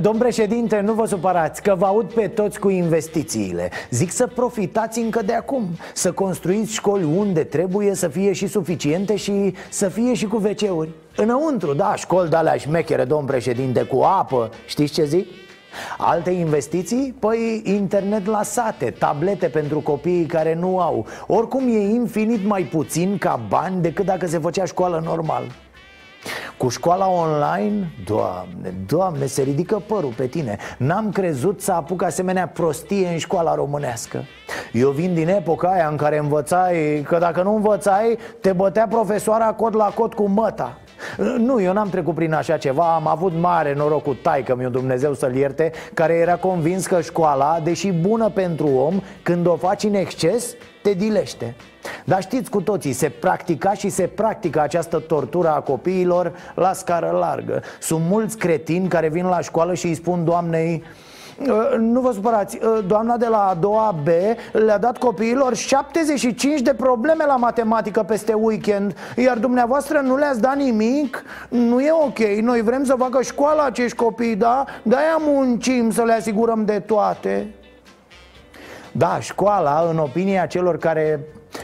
domn 0.00 0.18
președinte, 0.18 0.80
nu 0.80 0.92
vă 0.92 1.06
supărați 1.06 1.62
că 1.62 1.74
vă 1.78 1.84
aud 1.84 2.12
pe 2.12 2.28
toți 2.28 2.58
cu 2.58 2.68
investițiile. 2.68 3.70
Zic 3.90 4.10
să 4.10 4.26
profitați 4.26 4.98
încă 4.98 5.22
de 5.22 5.32
acum 5.32 5.68
Să 5.94 6.12
construiți 6.12 6.72
școli 6.72 7.04
unde 7.16 7.44
trebuie 7.44 7.94
să 7.94 8.08
fie 8.08 8.32
și 8.32 8.46
suficiente 8.46 9.16
și 9.16 9.54
să 9.70 9.88
fie 9.88 10.14
și 10.14 10.26
cu 10.26 10.36
WC-uri. 10.36 10.88
Înăuntru, 11.16 11.74
da, 11.74 11.94
școli 11.94 12.30
de 12.30 12.36
alea 12.36 12.56
șmechere, 12.56 13.04
domn 13.04 13.26
președinte, 13.26 13.82
cu 13.82 14.00
apă. 14.00 14.50
Știți 14.66 14.92
ce 14.92 15.04
zic? 15.04 15.26
Alte 15.98 16.30
investiții? 16.30 17.14
Păi 17.18 17.62
internet 17.64 18.26
la 18.26 18.42
sate, 18.42 18.94
tablete 18.98 19.46
pentru 19.46 19.80
copiii 19.80 20.26
care 20.26 20.54
nu 20.54 20.80
au. 20.80 21.06
Oricum 21.26 21.68
e 21.68 21.78
infinit 21.78 22.46
mai 22.46 22.62
puțin 22.62 23.18
ca 23.18 23.40
bani 23.48 23.82
decât 23.82 24.04
dacă 24.04 24.26
se 24.26 24.38
făcea 24.38 24.64
școală 24.64 25.02
normal 25.04 25.44
cu 26.56 26.68
școala 26.68 27.08
online, 27.08 27.92
doamne, 28.04 28.74
doamne, 28.86 29.26
se 29.26 29.42
ridică 29.42 29.82
părul 29.86 30.12
pe 30.16 30.26
tine. 30.26 30.56
N-am 30.78 31.10
crezut 31.10 31.60
să 31.60 31.72
apuc 31.72 32.02
asemenea 32.02 32.48
prostie 32.48 33.08
în 33.08 33.18
școala 33.18 33.54
românească. 33.54 34.24
Eu 34.72 34.90
vin 34.90 35.14
din 35.14 35.28
epoca 35.28 35.68
aia 35.68 35.88
în 35.88 35.96
care 35.96 36.18
învățai 36.18 37.04
că 37.06 37.18
dacă 37.18 37.42
nu 37.42 37.54
învățai, 37.54 38.18
te 38.40 38.52
bătea 38.52 38.86
profesoara 38.88 39.52
cod 39.52 39.76
la 39.76 39.92
cod 39.94 40.14
cu 40.14 40.28
măta 40.28 40.78
nu, 41.36 41.60
eu 41.60 41.72
n-am 41.72 41.88
trecut 41.88 42.14
prin 42.14 42.32
așa 42.32 42.56
ceva. 42.56 42.94
Am 42.94 43.06
avut 43.06 43.32
mare 43.40 43.74
noroc 43.74 44.02
cu 44.02 44.14
taică 44.14 44.54
mi 44.54 44.70
Dumnezeu 44.70 45.14
să-l 45.14 45.34
ierte 45.34 45.72
Care 45.94 46.14
era 46.14 46.36
convins 46.36 46.86
că 46.86 47.00
școala, 47.00 47.60
deși 47.62 47.92
bună 47.92 48.28
pentru 48.28 48.66
om 48.66 49.00
Când 49.22 49.46
o 49.46 49.56
faci 49.56 49.82
în 49.82 49.94
exces, 49.94 50.54
te 50.82 50.92
dilește. 50.92 51.54
Dar 52.04 52.22
știți 52.22 52.50
cu 52.50 52.60
toții, 52.60 52.92
se 52.92 53.08
practica 53.08 53.72
și 53.72 53.88
se 53.88 54.06
practică 54.06 54.60
această 54.60 54.98
tortură 54.98 55.48
a 55.48 55.60
copiilor 55.60 56.32
la 56.54 56.72
scară 56.72 57.10
largă. 57.10 57.62
Sunt 57.80 58.04
mulți 58.08 58.38
cretini 58.38 58.88
care 58.88 59.08
vin 59.08 59.26
la 59.26 59.40
școală 59.40 59.74
și 59.74 59.86
îi 59.86 59.94
spun 59.94 60.24
doamnei 60.24 60.82
ă, 60.82 60.86
nu 61.78 62.00
vă 62.00 62.12
supărați, 62.12 62.58
ă, 62.62 62.80
doamna 62.80 63.16
de 63.16 63.26
la 63.26 63.48
a 63.48 63.54
doua 63.54 63.94
B 64.02 64.06
le-a 64.52 64.78
dat 64.78 64.98
copiilor 64.98 65.54
75 65.54 66.60
de 66.60 66.74
probleme 66.74 67.24
la 67.26 67.36
matematică 67.36 68.02
peste 68.02 68.32
weekend 68.32 68.96
Iar 69.16 69.38
dumneavoastră 69.38 70.00
nu 70.00 70.16
le-ați 70.16 70.40
dat 70.40 70.56
nimic? 70.56 71.24
Nu 71.48 71.80
e 71.80 71.92
ok, 71.92 72.18
noi 72.18 72.60
vrem 72.62 72.84
să 72.84 72.94
facă 72.98 73.22
școală 73.22 73.62
acești 73.64 73.96
copii, 73.96 74.36
da? 74.36 74.64
De-aia 74.82 75.16
muncim 75.20 75.90
să 75.90 76.02
le 76.02 76.12
asigurăm 76.12 76.64
de 76.64 76.78
toate 76.78 77.54
Da, 78.92 79.20
școala, 79.20 79.86
în 79.90 79.98
opinia 79.98 80.46
celor 80.46 80.78
care 80.78 81.20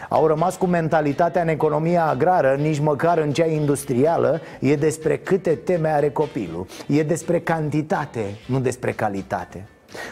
au 0.08 0.26
rămas 0.26 0.56
cu 0.56 0.66
mentalitatea 0.66 1.42
în 1.42 1.48
economia 1.48 2.04
agrară, 2.04 2.56
nici 2.60 2.78
măcar 2.78 3.18
în 3.18 3.32
cea 3.32 3.46
industrială. 3.46 4.40
E 4.60 4.74
despre 4.74 5.16
câte 5.16 5.50
teme 5.50 5.88
are 5.88 6.10
copilul. 6.10 6.66
E 6.86 7.02
despre 7.02 7.40
cantitate, 7.40 8.24
nu 8.46 8.60
despre 8.60 8.92
calitate. 8.92 9.66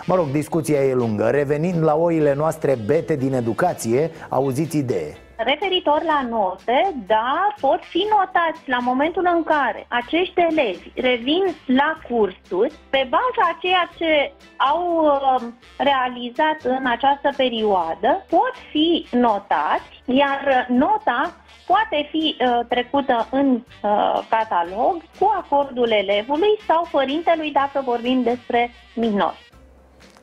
Mă 0.06 0.14
rog, 0.14 0.30
discuția 0.30 0.84
e 0.84 0.94
lungă. 0.94 1.28
Revenind 1.28 1.82
la 1.82 1.94
oile 1.94 2.34
noastre 2.34 2.78
bete 2.86 3.16
din 3.16 3.32
educație, 3.32 4.10
auziți 4.28 4.76
idee 4.76 5.16
Referitor 5.40 6.02
la 6.02 6.26
note, 6.28 6.94
da, 7.06 7.54
pot 7.60 7.80
fi 7.82 8.06
notați 8.10 8.60
la 8.68 8.78
momentul 8.78 9.28
în 9.34 9.42
care 9.42 9.86
acești 9.88 10.40
elevi 10.40 10.90
revin 10.94 11.44
la 11.66 11.98
cursuri 12.08 12.72
pe 12.90 13.08
baza 13.10 13.50
a 13.50 13.58
ceea 13.60 13.90
ce 13.98 14.32
au 14.56 15.04
uh, 15.04 15.42
realizat 15.76 16.78
în 16.78 16.86
această 16.86 17.30
perioadă, 17.36 18.24
pot 18.28 18.54
fi 18.70 19.06
notați, 19.10 20.02
iar 20.04 20.66
nota 20.68 21.36
poate 21.66 22.08
fi 22.10 22.36
uh, 22.40 22.60
trecută 22.68 23.28
în 23.30 23.62
uh, 23.82 24.20
catalog 24.28 25.02
cu 25.18 25.32
acordul 25.36 25.90
elevului 25.90 26.58
sau 26.66 26.88
părintelui 26.90 27.50
dacă 27.50 27.82
vorbim 27.84 28.22
despre 28.22 28.70
minori. 28.94 29.50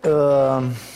Uh... 0.03 0.93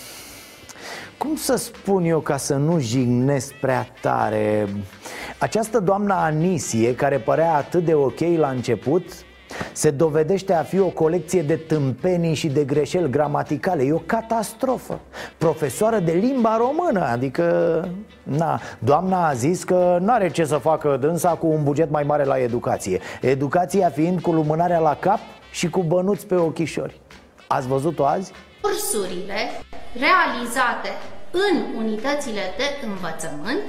Cum 1.19 1.35
să 1.35 1.55
spun 1.55 2.03
eu 2.03 2.19
ca 2.19 2.37
să 2.37 2.55
nu 2.55 2.79
jignesc 2.79 3.53
prea 3.53 3.87
tare? 4.01 4.67
Această 5.39 5.79
doamnă 5.79 6.13
Anisie, 6.13 6.95
care 6.95 7.17
părea 7.17 7.55
atât 7.55 7.85
de 7.85 7.93
ok 7.93 8.19
la 8.19 8.49
început 8.49 9.03
se 9.73 9.89
dovedește 9.89 10.53
a 10.53 10.63
fi 10.63 10.79
o 10.79 10.87
colecție 10.87 11.41
de 11.41 11.55
tâmpenii 11.55 12.33
și 12.33 12.47
de 12.47 12.63
greșeli 12.63 13.09
gramaticale. 13.09 13.83
E 13.83 13.93
o 13.93 13.97
catastrofă. 13.97 14.99
Profesoară 15.37 15.99
de 15.99 16.11
limba 16.11 16.57
română 16.57 17.05
Adică, 17.05 17.43
na, 18.23 18.59
doamna 18.79 19.27
a 19.27 19.33
zis 19.33 19.63
că 19.63 19.97
nu 20.01 20.11
are 20.11 20.29
ce 20.29 20.45
să 20.45 20.57
facă 20.57 20.97
dânsa 21.01 21.29
cu 21.29 21.47
un 21.47 21.63
buget 21.63 21.89
mai 21.89 22.03
mare 22.03 22.23
la 22.23 22.39
educație. 22.39 22.99
Educația 23.21 23.89
fiind 23.89 24.21
cu 24.21 24.31
lumânarea 24.31 24.79
la 24.79 24.95
cap 24.95 25.19
și 25.51 25.69
cu 25.69 25.83
bănuți 25.83 26.27
pe 26.27 26.35
ochișori. 26.35 27.01
Ați 27.47 27.67
văzut-o 27.67 28.05
azi? 28.05 28.31
Cursurile 28.61 29.37
realizate 29.93 30.89
în 31.31 31.55
unitățile 31.77 32.41
de 32.57 32.87
învățământ 32.87 33.63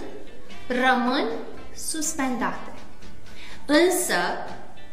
rămân 0.68 1.24
suspendate. 1.74 2.72
Însă 3.66 4.20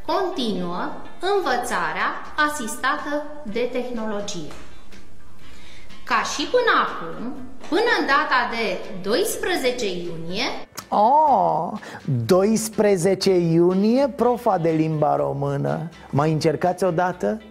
continuă 0.05 0.91
învățarea 1.19 2.09
asistată 2.49 3.25
de 3.43 3.69
tehnologie. 3.71 4.51
Ca 6.03 6.21
și 6.33 6.43
până 6.45 6.71
acum, 6.85 7.33
până 7.69 7.91
în 7.99 8.05
data 8.05 8.49
de 8.51 8.77
12 9.01 9.85
iunie 9.85 10.67
Oh, 10.89 11.71
12 12.25 13.35
iunie, 13.35 14.07
profa 14.15 14.57
de 14.57 14.69
limba 14.69 15.15
română 15.15 15.89
Mai 16.09 16.31
încercați 16.31 16.83
odată? 16.83 17.41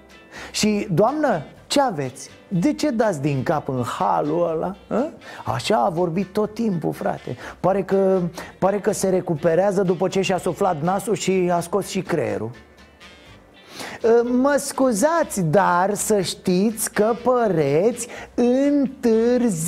Și, 0.50 0.86
doamnă, 0.90 1.42
ce 1.66 1.80
aveți? 1.80 2.30
De 2.48 2.72
ce 2.72 2.90
dați 2.90 3.20
din 3.20 3.42
cap 3.42 3.68
în 3.68 3.82
halul 3.82 4.50
ăla? 4.50 4.76
A? 4.88 5.12
Așa 5.44 5.76
a 5.84 5.88
vorbit 5.88 6.26
tot 6.32 6.54
timpul, 6.54 6.92
frate 6.92 7.36
Pare 7.60 7.82
că, 7.82 8.20
pare 8.58 8.78
că 8.80 8.92
se 8.92 9.08
recuperează 9.08 9.82
după 9.82 10.08
ce 10.08 10.20
și-a 10.20 10.38
suflat 10.38 10.82
nasul 10.82 11.14
și 11.14 11.50
a 11.52 11.60
scos 11.60 11.86
și 11.86 12.00
creierul 12.00 12.50
Mă 14.22 14.56
scuzați, 14.58 15.42
dar 15.42 15.94
să 15.94 16.20
știți 16.20 16.92
că 16.92 17.14
păreți 17.22 18.08
întârziată 18.70 19.66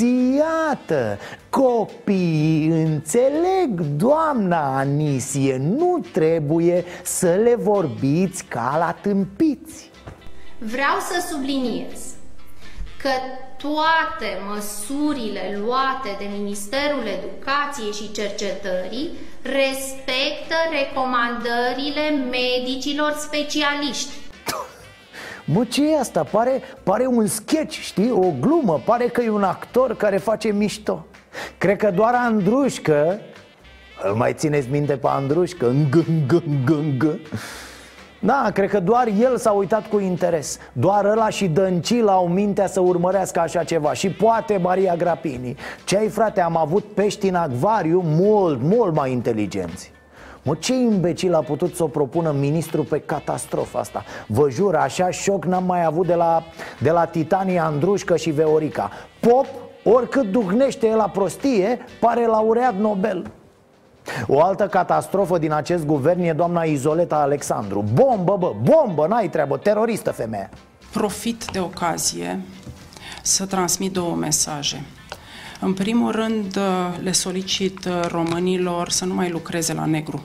Copiii 1.50 2.68
înțeleg, 2.68 3.80
doamna 3.96 4.78
Anisie 4.78 5.62
Nu 5.78 6.00
trebuie 6.12 6.84
să 7.04 7.28
le 7.42 7.54
vorbiți 7.54 8.44
ca 8.44 8.76
la 8.78 8.96
tâmpiți 9.00 9.87
Vreau 10.58 10.98
să 11.10 11.26
subliniez 11.30 12.14
că 13.02 13.08
toate 13.56 14.28
măsurile 14.48 15.60
luate 15.64 16.16
de 16.18 16.24
Ministerul 16.38 17.04
Educației 17.18 17.92
și 17.92 18.12
Cercetării 18.12 19.10
respectă 19.42 20.56
recomandările 20.78 22.10
medicilor 22.30 23.12
specialiști. 23.18 24.10
Mă, 25.44 25.64
ce 25.64 25.92
e 25.92 25.98
asta? 25.98 26.22
Pare, 26.24 26.62
pare 26.82 27.06
un 27.06 27.26
sketch, 27.26 27.78
știi? 27.78 28.10
O 28.10 28.32
glumă, 28.40 28.82
pare 28.84 29.06
că 29.06 29.22
e 29.22 29.30
un 29.30 29.42
actor 29.42 29.96
care 29.96 30.16
face 30.16 30.52
mișto 30.52 31.06
Cred 31.58 31.76
că 31.76 31.90
doar 31.90 32.14
Andrușcă 32.14 33.20
Îl 34.02 34.14
mai 34.14 34.34
țineți 34.34 34.68
minte 34.70 34.96
pe 34.96 35.06
Andrușcă? 35.06 35.66
Ng, 35.66 35.94
ng, 35.94 36.42
ng, 36.46 36.70
ng. 36.70 37.20
Da, 38.20 38.50
cred 38.54 38.70
că 38.70 38.80
doar 38.80 39.08
el 39.20 39.36
s-a 39.36 39.50
uitat 39.50 39.86
cu 39.86 39.98
interes. 39.98 40.58
Doar 40.72 41.04
ăla 41.04 41.28
și 41.28 41.48
Dăncil 41.48 42.08
au 42.08 42.28
mintea 42.28 42.66
să 42.66 42.80
urmărească 42.80 43.40
așa 43.40 43.64
ceva. 43.64 43.92
Și 43.92 44.10
poate 44.10 44.56
Maria 44.56 44.94
Grapini. 44.96 45.56
Ce 45.84 45.96
ai 45.96 46.08
frate, 46.08 46.40
am 46.40 46.56
avut 46.56 46.84
pești 46.84 47.28
în 47.28 47.34
acvariu 47.34 48.02
mult, 48.04 48.60
mult 48.62 48.94
mai 48.94 49.12
inteligenți. 49.12 49.92
Mă, 50.42 50.54
ce 50.54 50.74
imbecil 50.74 51.34
a 51.34 51.40
putut 51.40 51.74
să 51.74 51.82
o 51.82 51.86
propună 51.86 52.34
ministrul 52.38 52.84
pe 52.84 53.00
catastrofa 53.00 53.78
asta? 53.78 54.04
Vă 54.26 54.50
jur, 54.50 54.74
așa 54.74 55.10
șoc 55.10 55.44
n-am 55.44 55.64
mai 55.64 55.84
avut 55.84 56.06
de 56.06 56.14
la, 56.14 56.42
de 56.80 56.90
la 56.90 57.04
Titania, 57.04 57.64
Andrușcă 57.64 58.16
și 58.16 58.30
Veorica. 58.30 58.90
Pop, 59.20 59.46
oricât 59.84 60.30
duhnește 60.30 60.86
el 60.86 60.96
la 60.96 61.08
prostie, 61.08 61.78
pare 62.00 62.26
laureat 62.26 62.74
Nobel 62.74 63.30
o 64.26 64.40
altă 64.42 64.66
catastrofă 64.66 65.38
din 65.38 65.52
acest 65.52 65.84
guvern 65.84 66.20
e 66.20 66.32
doamna 66.32 66.62
Izoleta 66.62 67.16
Alexandru 67.16 67.84
Bombă, 67.92 68.36
bă, 68.38 68.52
bombă, 68.62 69.06
n-ai 69.06 69.28
treabă, 69.28 69.56
teroristă 69.56 70.10
femeie 70.10 70.50
Profit 70.92 71.44
de 71.52 71.60
ocazie 71.60 72.40
să 73.22 73.46
transmit 73.46 73.92
două 73.92 74.14
mesaje 74.14 74.84
în 75.60 75.74
primul 75.74 76.12
rând, 76.12 76.58
le 77.00 77.12
solicit 77.12 77.88
românilor 78.08 78.90
să 78.90 79.04
nu 79.04 79.14
mai 79.14 79.30
lucreze 79.30 79.72
la 79.72 79.84
negru, 79.84 80.22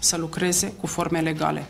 să 0.00 0.16
lucreze 0.16 0.72
cu 0.80 0.86
forme 0.86 1.20
legale. 1.20 1.66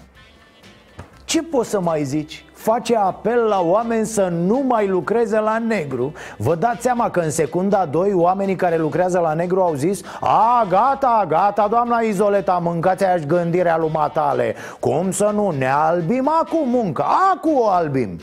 Ce 1.25 1.43
poți 1.43 1.71
să 1.71 1.81
mai 1.81 2.05
zici? 2.05 2.45
Face 2.67 2.97
apel 2.97 3.39
la 3.39 3.61
oameni 3.61 4.07
să 4.07 4.29
nu 4.29 4.65
mai 4.67 4.89
lucreze 4.89 5.39
la 5.39 5.59
negru. 5.59 6.13
Vă 6.37 6.55
dați 6.55 6.83
seama 6.83 7.11
că 7.11 7.21
în 7.21 7.31
secunda 7.31 7.85
2 7.85 8.13
oamenii 8.15 8.57
care 8.57 8.77
lucrează 8.77 9.19
la 9.19 9.33
negru 9.33 9.61
au 9.61 9.75
zis 9.75 10.01
A, 10.21 10.67
gata, 10.69 11.25
gata, 11.29 11.67
doamna 11.71 11.99
Izoleta, 11.99 12.61
mâncați 12.63 13.05
aia 13.05 13.17
gândirea 13.17 13.77
lui 13.77 13.91
matale. 13.93 14.55
Cum 14.81 15.11
să 15.11 15.31
nu, 15.35 15.51
ne 15.51 15.71
albim 15.71 16.31
acum 16.41 16.69
muncă, 16.69 17.05
acum 17.33 17.59
o 17.59 17.69
albim. 17.69 18.19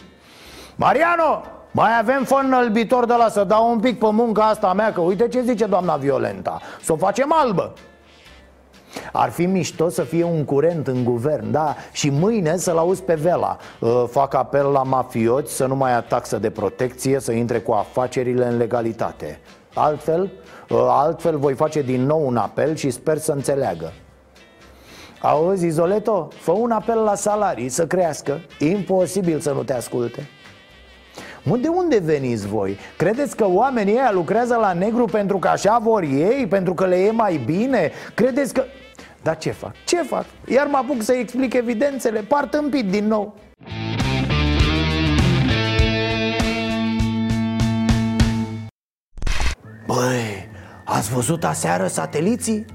Mariano, 0.75 1.41
mai 1.71 1.99
avem 1.99 2.23
fân 2.23 2.45
înălbitor 2.45 3.06
de 3.06 3.13
la 3.17 3.29
să 3.29 3.43
dau 3.43 3.71
un 3.71 3.79
pic 3.79 3.99
pe 3.99 4.10
munca 4.12 4.43
asta 4.43 4.73
mea 4.73 4.93
Că 4.93 5.01
uite 5.01 5.27
ce 5.27 5.41
zice 5.41 5.65
doamna 5.65 5.95
Violenta. 5.95 6.60
Să 6.82 6.93
o 6.93 6.95
facem 6.95 7.34
albă 7.36 7.73
ar 9.15 9.30
fi 9.30 9.45
mișto 9.45 9.89
să 9.89 10.02
fie 10.02 10.23
un 10.23 10.45
curent 10.45 10.88
în 10.88 11.04
guvern, 11.04 11.52
da 11.52 11.76
Și 11.91 12.10
mâine 12.10 12.58
să-l 12.58 12.78
auzi 12.78 13.04
pe 13.04 13.13
Vela 13.13 13.58
uh, 13.80 14.04
Fac 14.10 14.34
apel 14.34 14.65
la 14.65 14.84
mafioți 14.84 15.54
să 15.54 15.65
nu 15.65 15.76
mai 15.76 15.91
ia 15.91 16.02
taxă 16.02 16.38
de 16.38 16.49
protecție 16.49 17.19
Să 17.19 17.32
intre 17.32 17.60
cu 17.60 17.71
afacerile 17.71 18.45
în 18.45 18.58
legalitate 18.58 19.39
Altfel, 19.73 20.32
uh, 20.69 20.86
altfel 20.89 21.38
voi 21.38 21.54
face 21.54 21.82
din 21.82 22.06
nou 22.06 22.28
un 22.28 22.38
apel 22.38 22.76
și 22.76 22.89
sper 22.89 23.17
să 23.17 23.32
înțeleagă 23.32 23.93
Auzi, 25.21 25.65
Izoleto, 25.65 26.28
fă 26.39 26.52
un 26.52 26.71
apel 26.71 26.97
la 26.97 27.15
salarii 27.15 27.69
să 27.69 27.88
crească 27.88 28.39
Imposibil 28.60 29.39
să 29.39 29.52
nu 29.52 29.63
te 29.63 29.73
asculte 29.73 30.30
Mă, 31.43 31.58
de 31.58 31.67
unde 31.67 31.99
veniți 31.99 32.47
voi? 32.47 32.78
Credeți 32.97 33.36
că 33.36 33.45
oamenii 33.47 33.93
ăia 33.93 34.12
lucrează 34.12 34.56
la 34.56 34.73
negru 34.73 35.06
pentru 35.06 35.38
că 35.38 35.47
așa 35.47 35.80
vor 35.82 36.02
ei? 36.02 36.47
Pentru 36.49 36.73
că 36.73 36.86
le 36.86 36.95
e 36.95 37.12
mai 37.12 37.41
bine? 37.45 37.91
Credeți 38.13 38.54
că... 38.54 38.63
Dar 39.23 39.38
ce 39.38 39.51
fac? 39.51 39.71
Ce 39.86 40.01
fac? 40.01 40.25
Iar 40.47 40.67
mă 40.67 40.77
apuc 40.77 41.01
să 41.01 41.13
explic 41.13 41.53
evidențele 41.53 42.19
Par 42.19 42.45
tâmpit 42.45 42.89
din 42.89 43.07
nou 43.07 43.36
Băi, 49.86 50.49
ați 50.86 51.13
văzut 51.13 51.43
aseară 51.43 51.88
sateliții? 51.88 52.65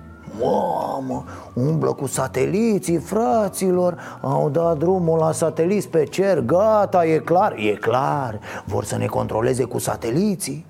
Mamă, 0.40 1.24
umblă 1.54 1.92
cu 1.92 2.06
sateliții, 2.06 2.96
fraților 2.98 4.18
Au 4.20 4.48
dat 4.50 4.78
drumul 4.78 5.18
la 5.18 5.32
sateliți 5.32 5.88
pe 5.88 6.04
cer, 6.04 6.40
gata, 6.40 7.06
e 7.06 7.18
clar, 7.18 7.54
e 7.56 7.74
clar 7.74 8.40
Vor 8.64 8.84
să 8.84 8.96
ne 8.96 9.06
controleze 9.06 9.64
cu 9.64 9.78
sateliții 9.78 10.66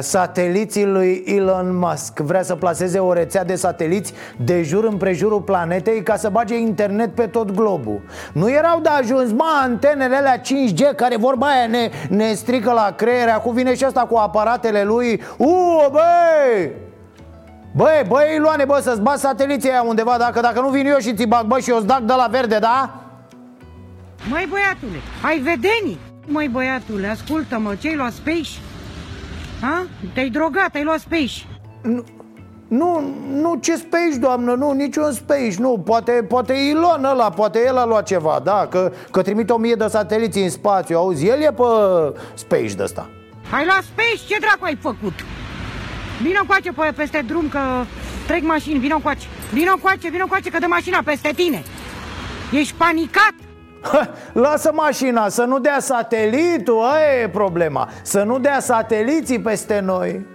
sateliții 0.00 0.84
lui 0.84 1.22
Elon 1.26 1.76
Musk 1.76 2.18
Vrea 2.18 2.42
să 2.42 2.54
placeze 2.54 2.98
o 2.98 3.12
rețea 3.12 3.44
de 3.44 3.54
sateliți 3.54 4.12
de 4.36 4.62
jur 4.62 4.84
împrejurul 4.84 5.40
planetei 5.40 6.02
Ca 6.02 6.16
să 6.16 6.28
bage 6.28 6.58
internet 6.58 7.14
pe 7.14 7.26
tot 7.26 7.50
globul 7.50 8.00
Nu 8.32 8.50
erau 8.50 8.80
de 8.80 8.88
ajuns, 8.88 9.30
mă, 9.32 9.60
antenele 9.62 10.16
alea 10.16 10.40
5G 10.40 10.96
Care 10.96 11.16
vorba 11.16 11.46
aia 11.46 11.66
ne, 11.66 11.90
ne 12.08 12.32
strică 12.32 12.72
la 12.72 12.92
creier 12.96 13.28
Acum 13.28 13.54
vine 13.54 13.74
și 13.74 13.84
asta 13.84 14.00
cu 14.00 14.16
aparatele 14.16 14.82
lui 14.82 15.22
Uuu, 15.36 15.90
băi! 15.90 16.70
Băi, 17.76 18.02
băi, 18.08 18.34
Iloane, 18.36 18.64
bă, 18.64 18.78
să-ți 18.82 19.00
bat 19.00 19.18
sateliții 19.18 19.70
aia 19.70 19.82
undeva 19.82 20.16
Dacă, 20.18 20.40
dacă 20.40 20.60
nu 20.60 20.68
vin 20.68 20.86
eu 20.86 20.98
și 20.98 21.14
ți 21.14 21.26
bag, 21.26 21.44
bă, 21.46 21.58
și 21.58 21.70
eu-ți 21.70 21.86
de 21.86 22.12
la 22.16 22.28
verde, 22.30 22.58
da? 22.58 23.02
Măi, 24.30 24.46
băiatule, 24.50 24.98
ai 25.22 25.38
vedenii? 25.38 25.98
Măi, 26.26 26.48
băiatule, 26.48 27.08
ascultă-mă, 27.08 27.74
ce-ai 27.74 27.96
luat 27.96 28.12
space? 28.12 28.50
Ha? 29.60 29.86
Te-ai 30.14 30.28
drogat, 30.28 30.74
ai 30.74 30.82
luat 30.82 30.98
space 30.98 31.46
Nu, 31.82 32.04
nu, 32.68 33.14
nu 33.32 33.58
ce 33.62 33.76
space, 33.76 34.16
doamnă, 34.20 34.54
nu, 34.54 34.72
niciun 34.72 35.12
space 35.12 35.54
Nu, 35.58 35.82
poate, 35.84 36.12
poate 36.12 36.52
Ilon 36.52 37.04
ăla, 37.04 37.30
poate 37.30 37.64
el 37.66 37.76
a 37.76 37.84
luat 37.84 38.06
ceva 38.06 38.40
Da, 38.44 38.66
că, 38.70 38.92
că 39.10 39.22
trimite 39.22 39.52
o 39.52 39.56
mie 39.56 39.74
de 39.74 39.86
sateliți 39.86 40.38
în 40.38 40.50
spațiu 40.50 40.96
Auzi, 40.96 41.26
el 41.26 41.40
e 41.40 41.52
pe 41.52 41.62
space 42.34 42.74
de 42.74 42.82
ăsta 42.82 43.10
Ai 43.52 43.64
luat 43.64 43.82
space? 43.82 44.26
Ce 44.28 44.38
dracu 44.40 44.64
ai 44.64 44.78
făcut? 44.80 45.14
Vino 46.22 46.40
coace 46.46 46.72
pe, 46.72 46.92
peste 46.96 47.24
drum 47.26 47.48
că 47.48 47.60
trec 48.26 48.42
mașini, 48.42 48.78
vino 48.78 48.98
coace 48.98 49.26
Vino 49.52 49.76
coace, 49.82 50.10
vino 50.10 50.26
coace 50.26 50.50
că 50.50 50.58
dă 50.58 50.66
mașina 50.68 51.00
peste 51.04 51.32
tine 51.34 51.62
Ești 52.52 52.74
panicat? 52.74 53.34
Ha, 53.80 54.10
lasă 54.32 54.70
mașina, 54.74 55.28
să 55.28 55.44
nu 55.44 55.58
dea 55.58 55.76
satelitul, 55.80 56.84
aia 56.84 57.22
e 57.22 57.28
problema. 57.28 57.88
Să 58.02 58.22
nu 58.22 58.38
dea 58.38 58.60
sateliții 58.60 59.40
peste 59.40 59.80
noi. 59.80 60.26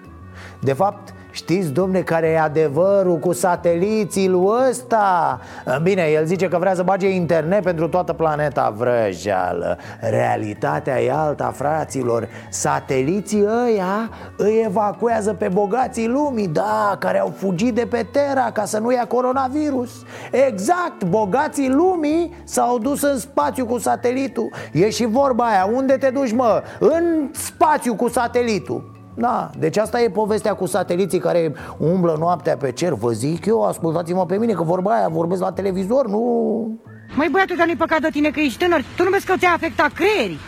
De 0.60 0.73
fapt, 0.73 1.13
Știți, 1.33 1.71
domne, 1.71 2.01
care 2.01 2.27
e 2.27 2.39
adevărul 2.39 3.17
cu 3.17 3.31
sateliții 3.31 4.29
lui 4.29 4.49
ăsta? 4.69 5.39
Bine, 5.81 6.01
el 6.01 6.25
zice 6.25 6.47
că 6.47 6.57
vrea 6.57 6.75
să 6.75 6.83
bage 6.83 7.09
internet 7.09 7.63
pentru 7.63 7.87
toată 7.87 8.13
planeta 8.13 8.73
vrăjeală. 8.77 9.77
Realitatea 9.99 11.01
e 11.01 11.11
alta, 11.11 11.51
fraților. 11.55 12.27
Sateliții 12.49 13.45
ăia 13.65 14.09
îi 14.37 14.63
evacuează 14.65 15.33
pe 15.33 15.47
bogații 15.47 16.07
lumii 16.07 16.47
Da, 16.47 16.95
care 16.99 17.19
au 17.19 17.33
fugit 17.35 17.75
de 17.75 17.85
pe 17.89 18.05
Terra 18.11 18.51
ca 18.51 18.65
să 18.65 18.79
nu 18.79 18.91
ia 18.91 19.05
coronavirus. 19.07 19.91
Exact, 20.31 21.03
bogații 21.03 21.69
lumii 21.69 22.33
s-au 22.43 22.77
dus 22.77 23.01
în 23.01 23.19
spațiu 23.19 23.65
cu 23.65 23.77
satelitul. 23.77 24.49
E 24.71 24.89
și 24.89 25.05
vorba 25.05 25.43
aia, 25.43 25.69
unde 25.73 25.93
te 25.93 26.09
duci, 26.09 26.31
mă? 26.31 26.63
În 26.79 27.29
spațiu 27.31 27.95
cu 27.95 28.09
satelitul 28.09 28.91
da, 29.16 29.49
deci 29.57 29.78
asta 29.78 30.01
e 30.01 30.09
povestea 30.09 30.53
cu 30.53 30.66
sateliții 30.66 31.20
care 31.20 31.53
umblă 31.78 32.16
noaptea 32.20 32.57
pe 32.57 32.72
cer. 32.72 32.93
Vă 32.93 33.11
zic 33.11 33.45
eu, 33.45 33.64
ascultați-mă 33.64 34.26
pe 34.26 34.38
mine 34.38 34.53
că 34.53 34.64
vorba 34.64 34.91
aia 34.91 35.07
vorbesc 35.07 35.41
la 35.41 35.51
televizor, 35.51 36.07
nu... 36.07 36.82
Măi 37.16 37.28
băiatul, 37.32 37.55
dar 37.55 37.66
nu-i 37.66 37.76
păcat 37.76 38.01
de 38.01 38.07
tine 38.11 38.30
că 38.30 38.39
ești 38.39 38.64
tânăr? 38.64 38.84
Tu 38.97 39.03
nu 39.03 39.09
vezi 39.09 39.26
că 39.26 39.34
ți-a 39.38 39.51
afectat 39.53 39.91
creierii 39.91 40.39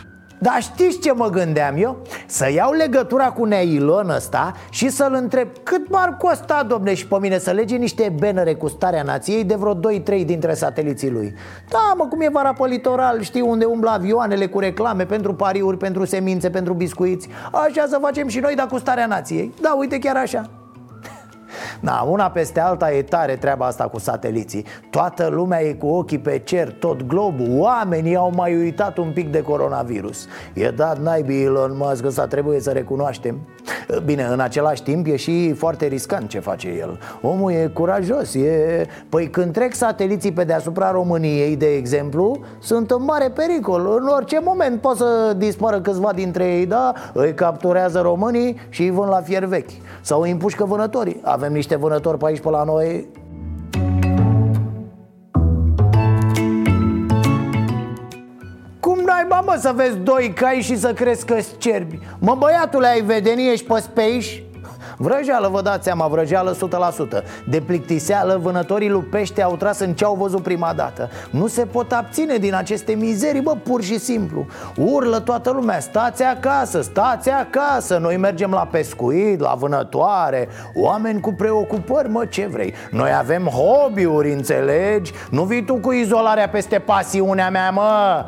Dar 0.45 0.61
știți 0.61 0.99
ce 0.99 1.11
mă 1.11 1.29
gândeam 1.29 1.75
eu? 1.77 1.97
Să 2.25 2.51
iau 2.51 2.71
legătura 2.71 3.31
cu 3.31 3.45
Neilon 3.45 4.09
ăsta 4.09 4.53
și 4.69 4.89
să-l 4.89 5.13
întreb 5.13 5.47
Cât 5.63 5.89
m-ar 5.89 6.17
costa, 6.17 6.63
domne, 6.67 6.93
și 6.93 7.07
pe 7.07 7.17
mine 7.19 7.37
să 7.37 7.51
lege 7.51 7.75
niște 7.75 8.13
benere 8.19 8.53
cu 8.53 8.67
starea 8.67 9.03
nației 9.03 9.43
De 9.43 9.55
vreo 9.55 9.75
2-3 9.75 10.25
dintre 10.25 10.53
sateliții 10.53 11.09
lui? 11.09 11.33
Da, 11.69 11.93
mă, 11.97 12.07
cum 12.07 12.21
e 12.21 12.29
vara 12.29 12.53
pe 12.53 12.67
litoral, 12.67 13.21
știi 13.21 13.41
unde 13.41 13.65
umblă 13.65 13.89
avioanele 13.89 14.47
cu 14.47 14.59
reclame 14.59 15.05
Pentru 15.05 15.33
pariuri, 15.33 15.77
pentru 15.77 16.05
semințe, 16.05 16.49
pentru 16.49 16.73
biscuiți. 16.73 17.27
Așa 17.51 17.85
să 17.87 17.97
facem 18.01 18.27
și 18.27 18.39
noi, 18.39 18.55
dar 18.55 18.67
cu 18.67 18.77
starea 18.77 19.05
nației. 19.05 19.53
Da, 19.61 19.75
uite, 19.77 19.99
chiar 19.99 20.15
așa 20.15 20.54
Na, 21.79 22.01
una 22.01 22.29
peste 22.29 22.59
alta 22.59 22.91
e 22.91 23.01
tare 23.01 23.35
treaba 23.35 23.65
asta 23.65 23.83
cu 23.83 23.99
sateliții. 23.99 24.65
Toată 24.89 25.27
lumea 25.31 25.63
e 25.63 25.73
cu 25.73 25.87
ochii 25.87 26.19
pe 26.19 26.41
cer, 26.43 26.71
tot 26.71 27.07
globul 27.07 27.47
Oamenii 27.57 28.15
au 28.15 28.31
mai 28.35 28.55
uitat 28.55 28.97
un 28.97 29.11
pic 29.13 29.31
de 29.31 29.41
coronavirus. 29.41 30.27
E 30.53 30.69
dat 30.69 30.99
naibii 30.99 31.43
Elon 31.43 31.71
Musk, 31.77 32.05
ăsta 32.05 32.27
trebuie 32.27 32.59
să 32.59 32.71
recunoaștem. 32.71 33.37
Bine, 34.05 34.23
în 34.23 34.39
același 34.39 34.83
timp 34.83 35.07
e 35.07 35.15
și 35.15 35.53
foarte 35.53 35.85
riscant 35.85 36.29
ce 36.29 36.39
face 36.39 36.67
el. 36.67 36.99
Omul 37.21 37.51
e 37.51 37.71
curajos, 37.73 38.33
e... 38.33 38.87
Păi 39.09 39.29
când 39.29 39.53
trec 39.53 39.73
sateliții 39.73 40.31
pe 40.31 40.43
deasupra 40.43 40.91
României, 40.91 41.55
de 41.55 41.65
exemplu 41.65 42.39
Sunt 42.59 42.91
în 42.91 43.03
mare 43.03 43.29
pericol. 43.29 43.97
În 43.99 44.07
orice 44.07 44.39
moment 44.43 44.81
pot 44.81 44.97
să 44.97 45.33
dispară 45.37 45.81
câțiva 45.81 46.11
dintre 46.13 46.45
ei, 46.45 46.65
da? 46.65 46.93
Îi 47.13 47.33
capturează 47.33 47.99
românii 47.99 48.57
și 48.69 48.81
îi 48.81 48.89
vând 48.89 49.09
la 49.09 49.21
fier 49.21 49.45
vechi. 49.45 49.71
Sau 50.01 50.21
îi 50.21 50.31
împușcă 50.31 50.65
vânătorii. 50.65 51.21
Avem 51.23 51.44
niște 51.47 51.75
vânători 51.75 52.17
pe 52.17 52.25
aici, 52.25 52.39
pe 52.39 52.49
la 52.49 52.63
noi 52.63 53.07
Cum 58.79 58.99
naiba 59.05 59.39
mă 59.39 59.57
să 59.59 59.71
vezi 59.75 59.97
doi 59.97 60.33
cai 60.35 60.61
și 60.61 60.77
să 60.77 60.93
crezi 60.93 61.25
că 61.25 61.37
cerbi 61.57 61.99
Mă 62.19 62.35
băiatule 62.39 62.87
ai 62.87 63.01
vedenie 63.01 63.51
ești 63.51 63.65
pe 63.65 63.79
space? 63.79 64.43
Vrăjeală, 64.97 65.47
vă 65.47 65.61
dați 65.61 65.83
seama, 65.83 66.07
vrăjeală 66.07 66.55
100% 66.55 67.23
De 67.45 67.61
plictiseală, 67.61 68.39
vânătorii 68.41 68.89
lui 68.89 69.01
pește 69.01 69.41
au 69.41 69.55
tras 69.55 69.79
în 69.79 69.93
ce 69.93 70.03
au 70.03 70.15
văzut 70.15 70.43
prima 70.43 70.73
dată. 70.75 71.09
Nu 71.29 71.47
se 71.47 71.65
pot 71.65 71.91
abține 71.91 72.37
din 72.37 72.55
aceste 72.55 72.93
mizerii, 72.93 73.41
bă, 73.41 73.55
pur 73.63 73.81
și 73.81 73.99
simplu. 73.99 74.45
Urlă 74.77 75.19
toată 75.19 75.51
lumea, 75.51 75.79
stați 75.79 76.23
acasă, 76.23 76.81
stați 76.81 77.29
acasă. 77.29 77.97
Noi 77.97 78.17
mergem 78.17 78.51
la 78.51 78.67
pescuit, 78.71 79.39
la 79.39 79.55
vânătoare 79.57 80.47
Oameni 80.73 81.19
cu 81.19 81.33
preocupări, 81.33 82.09
mă, 82.09 82.25
ce 82.25 82.47
vrei? 82.51 82.73
Noi 82.91 83.09
avem 83.17 83.43
hobby-uri, 83.43 84.31
înțelegi? 84.31 85.11
Nu 85.29 85.43
vii 85.43 85.65
tu 85.65 85.75
cu 85.75 85.91
izolarea 85.91 86.49
peste 86.49 86.79
pasiunea 86.79 87.49
mea, 87.49 87.71
mă 87.71 88.25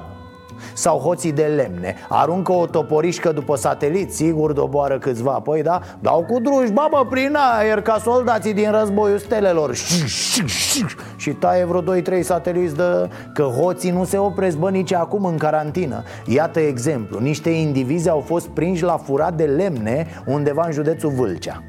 sau 0.74 1.00
hoții 1.00 1.32
de 1.32 1.44
lemne. 1.44 1.96
Aruncă 2.10 2.52
o 2.52 2.66
toporișcă 2.66 3.32
după 3.32 3.56
satelit, 3.56 4.14
sigur 4.14 4.52
doboară 4.52 4.98
câțiva. 4.98 5.32
Păi 5.32 5.62
da, 5.62 5.82
dau 6.00 6.26
cu 6.30 6.40
druși, 6.40 6.72
babă, 6.72 7.08
prin 7.10 7.38
aer 7.58 7.82
Ca 7.82 7.98
soldații 8.04 8.54
din 8.54 8.72
războiul 8.72 9.18
stelelor. 9.18 9.76
Șiș 9.76 11.34
taie 11.40 11.64
vreo 11.64 11.82
2-3 11.82 12.22
sateliți 12.22 12.76
de... 12.76 13.10
Că 13.34 13.44
hoții 13.44 13.92
nu 13.92 14.04
se 14.04 14.18
opresc, 14.18 14.58
bă, 14.58 14.70
nici 14.70 14.94
acum 14.94 15.26
în 15.26 15.38
carantină. 15.38 16.04
Iată 16.26 16.60
exemplu, 16.60 17.20
niște 17.20 17.50
indivizi 17.50 18.10
au 18.10 18.20
fost 18.20 18.48
prinși 18.48 18.84
la 18.84 18.98
furat 18.98 19.34
de 19.34 19.44
lemne 19.44 20.08
Undeva 20.26 20.66
în 20.66 20.72
județul 20.72 21.10
Vâlcea 21.10 21.64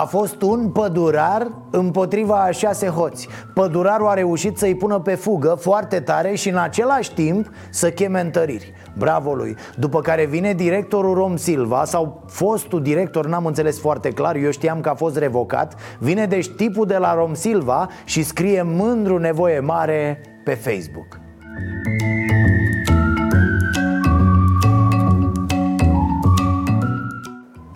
A 0.00 0.04
fost 0.04 0.42
un 0.42 0.68
pădurar 0.68 1.50
împotriva 1.70 2.42
a 2.42 2.50
șase 2.50 2.86
hoți. 2.86 3.28
Pădurarul 3.54 4.06
a 4.06 4.14
reușit 4.14 4.58
să-i 4.58 4.74
pună 4.74 4.98
pe 4.98 5.14
fugă 5.14 5.56
foarte 5.60 6.00
tare 6.00 6.34
și 6.34 6.48
în 6.48 6.56
același 6.56 7.14
timp 7.14 7.50
să 7.70 7.90
cheme 7.90 8.20
întăriri. 8.20 8.72
Bravo 8.98 9.34
lui. 9.34 9.56
După 9.76 10.00
care 10.00 10.24
vine 10.24 10.52
directorul 10.52 11.14
Rom 11.14 11.36
Silva 11.36 11.84
Sau 11.84 12.24
fostul 12.26 12.82
director, 12.82 13.26
n-am 13.26 13.46
înțeles 13.46 13.80
foarte 13.80 14.08
clar 14.08 14.36
Eu 14.36 14.50
știam 14.50 14.80
că 14.80 14.88
a 14.88 14.94
fost 14.94 15.16
revocat 15.16 15.74
Vine 15.98 16.26
deci 16.26 16.48
tipul 16.48 16.86
de 16.86 16.96
la 16.96 17.14
Rom 17.14 17.34
Silva 17.34 17.88
Și 18.04 18.22
scrie 18.22 18.62
mândru 18.62 19.18
nevoie 19.18 19.60
mare 19.60 20.20
pe 20.44 20.54
Facebook 20.54 21.20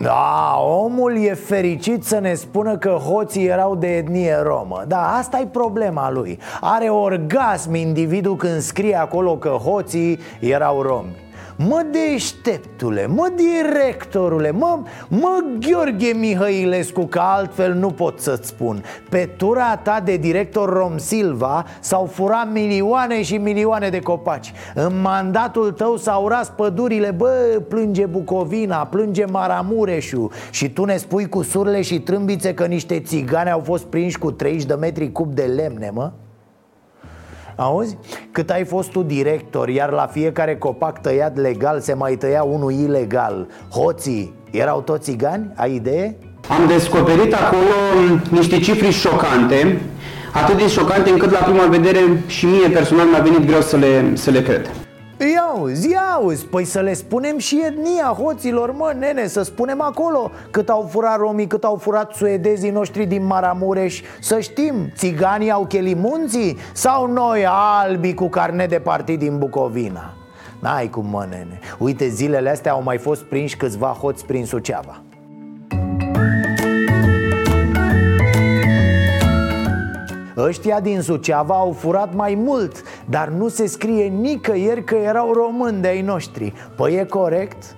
Da, 0.07 0.55
omul 0.59 1.17
e 1.17 1.33
fericit 1.33 2.03
să 2.03 2.19
ne 2.19 2.33
spună 2.33 2.77
că 2.77 2.89
hoții 2.89 3.45
erau 3.45 3.75
de 3.75 3.87
etnie 3.87 4.41
romă. 4.43 4.83
Da, 4.87 5.15
asta 5.17 5.39
e 5.39 5.45
problema 5.45 6.11
lui. 6.11 6.39
Are 6.61 6.89
orgasm 6.89 7.73
individul 7.73 8.35
când 8.35 8.61
scrie 8.61 8.95
acolo 8.95 9.37
că 9.37 9.49
hoții 9.49 10.19
erau 10.39 10.81
romi 10.81 11.26
Mă 11.59 11.85
deșteptule, 11.91 13.07
mă 13.07 13.31
directorule, 13.35 14.51
mă, 14.51 14.79
mă 15.07 15.43
Gheorghe 15.59 16.13
Mihăilescu 16.13 17.05
Că 17.05 17.19
altfel 17.19 17.73
nu 17.73 17.89
pot 17.89 18.19
să-ți 18.19 18.47
spun. 18.47 18.83
Pe 19.09 19.29
tura 19.37 19.75
ta 19.75 20.01
de 20.03 20.17
director 20.17 20.73
Rom 20.73 20.97
Silva 20.97 21.65
S-au 21.79 22.05
furat 22.05 22.51
milioane 22.51 23.21
și 23.21 23.37
milioane 23.37 23.89
de 23.89 23.99
copaci. 23.99 24.53
În 24.75 25.01
mandatul 25.01 25.71
tău 25.71 25.97
s-au 25.97 26.27
ras 26.27 26.51
pădurile 26.55 27.11
Bă, 27.11 27.61
plânge 27.67 28.05
Bucovina, 28.05 28.85
plânge 28.85 29.25
Maramureșu. 29.25 30.31
Și 30.51 30.69
tu 30.69 30.85
ne 30.85 30.97
spui 30.97 31.29
cu 31.29 31.41
surle 31.41 31.81
și 31.81 31.99
trâmbițe 31.99 32.53
Că 32.53 32.65
niște 32.65 32.99
țigane 32.99 33.49
au 33.49 33.59
fost 33.59 33.85
prinși 33.85 34.17
cu 34.17 34.31
30 34.31 34.65
de 34.67 34.73
metri 34.73 35.11
cub 35.11 35.33
de 35.33 35.43
lemne, 35.43 35.89
mă? 35.93 36.11
Auzi? 37.57 37.97
Cât 38.31 38.49
ai 38.49 38.63
fost 38.63 38.91
tu 38.91 39.03
director, 39.03 39.69
iar 39.69 39.91
la 39.91 40.07
fiecare 40.11 40.55
copac 40.55 41.01
tăiat 41.01 41.37
legal 41.37 41.79
se 41.79 41.93
mai 41.93 42.15
tăia 42.15 42.43
unul 42.43 42.71
ilegal 42.71 43.47
Hoții 43.71 44.33
erau 44.51 44.81
toți 44.81 45.03
țigani? 45.03 45.51
Ai 45.55 45.75
idee? 45.75 46.17
Am 46.49 46.67
descoperit 46.67 47.33
acolo 47.33 48.19
niște 48.29 48.59
cifre 48.59 48.89
șocante 48.89 49.81
Atât 50.33 50.57
de 50.57 50.67
șocante 50.67 51.09
încât 51.09 51.31
la 51.31 51.39
prima 51.39 51.65
vedere 51.65 51.99
și 52.27 52.45
mie 52.45 52.67
personal 52.67 53.05
mi-a 53.05 53.21
venit 53.21 53.45
greu 53.45 53.61
să 53.61 53.77
le, 53.77 54.15
să 54.15 54.31
le 54.31 54.41
cred 54.41 54.69
Ia 55.19 55.41
auzi, 55.41 55.89
ia 55.91 56.01
auzi, 56.13 56.45
păi 56.45 56.63
să 56.63 56.79
le 56.79 56.93
spunem 56.93 57.37
și 57.37 57.63
etnia 57.65 58.05
hoților, 58.05 58.71
mă, 58.71 58.93
nene, 58.99 59.27
să 59.27 59.41
spunem 59.41 59.81
acolo 59.81 60.31
Cât 60.51 60.69
au 60.69 60.87
furat 60.89 61.17
romii, 61.17 61.47
cât 61.47 61.63
au 61.63 61.75
furat 61.75 62.13
suedezii 62.13 62.69
noștri 62.69 63.05
din 63.05 63.25
Maramureș. 63.25 64.01
Să 64.19 64.39
știm, 64.39 64.75
țiganii 64.95 65.51
au 65.51 65.65
chelimunții 65.65 66.57
sau 66.73 67.07
noi 67.11 67.45
albi 67.49 68.13
cu 68.13 68.29
carnet 68.29 68.69
de 68.69 68.79
partid 68.79 69.19
din 69.19 69.37
Bucovina? 69.37 70.13
N-ai 70.59 70.89
cum, 70.89 71.05
mă, 71.05 71.25
nene. 71.29 71.59
Uite, 71.77 72.07
zilele 72.07 72.49
astea 72.49 72.71
au 72.71 72.83
mai 72.83 72.97
fost 72.97 73.23
prinși 73.23 73.57
câțiva 73.57 73.87
hoți 73.87 74.25
prin 74.25 74.45
Suceava 74.45 75.01
Ăștia 80.37 80.79
din 80.79 81.01
Suceava 81.01 81.55
au 81.55 81.71
furat 81.71 82.13
mai 82.13 82.35
mult 82.35 82.83
Dar 83.09 83.27
nu 83.27 83.47
se 83.47 83.67
scrie 83.67 84.05
nicăieri 84.05 84.83
că 84.83 84.95
erau 84.95 85.33
români 85.33 85.81
de 85.81 85.87
ai 85.87 86.01
noștri 86.01 86.53
Păi 86.75 86.93
e 86.93 87.03
corect? 87.03 87.75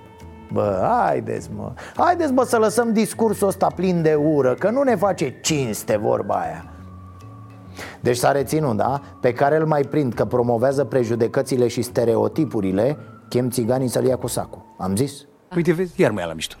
Bă, 0.52 0.88
haideți 1.06 1.50
mă 1.56 1.72
Haideți 1.96 2.32
mă 2.32 2.44
să 2.44 2.58
lăsăm 2.58 2.92
discursul 2.92 3.48
ăsta 3.48 3.66
plin 3.74 4.02
de 4.02 4.14
ură 4.14 4.54
Că 4.54 4.70
nu 4.70 4.82
ne 4.82 4.96
face 4.96 5.40
cinste 5.40 5.96
vorba 5.96 6.34
aia 6.34 6.64
deci 8.00 8.16
s-a 8.16 8.32
reținut, 8.32 8.76
da? 8.76 9.00
Pe 9.20 9.32
care 9.32 9.56
îl 9.56 9.66
mai 9.66 9.82
prind 9.82 10.14
că 10.14 10.24
promovează 10.24 10.84
prejudecățile 10.84 11.68
și 11.68 11.82
stereotipurile 11.82 12.96
Chem 13.28 13.50
țiganii 13.50 13.88
să-l 13.88 14.04
ia 14.04 14.16
cu 14.16 14.26
sacul 14.26 14.62
Am 14.78 14.96
zis? 14.96 15.26
Uite, 15.56 15.72
vezi, 15.72 16.00
iar 16.00 16.10
mai 16.10 16.24
la 16.26 16.32
mișto 16.32 16.56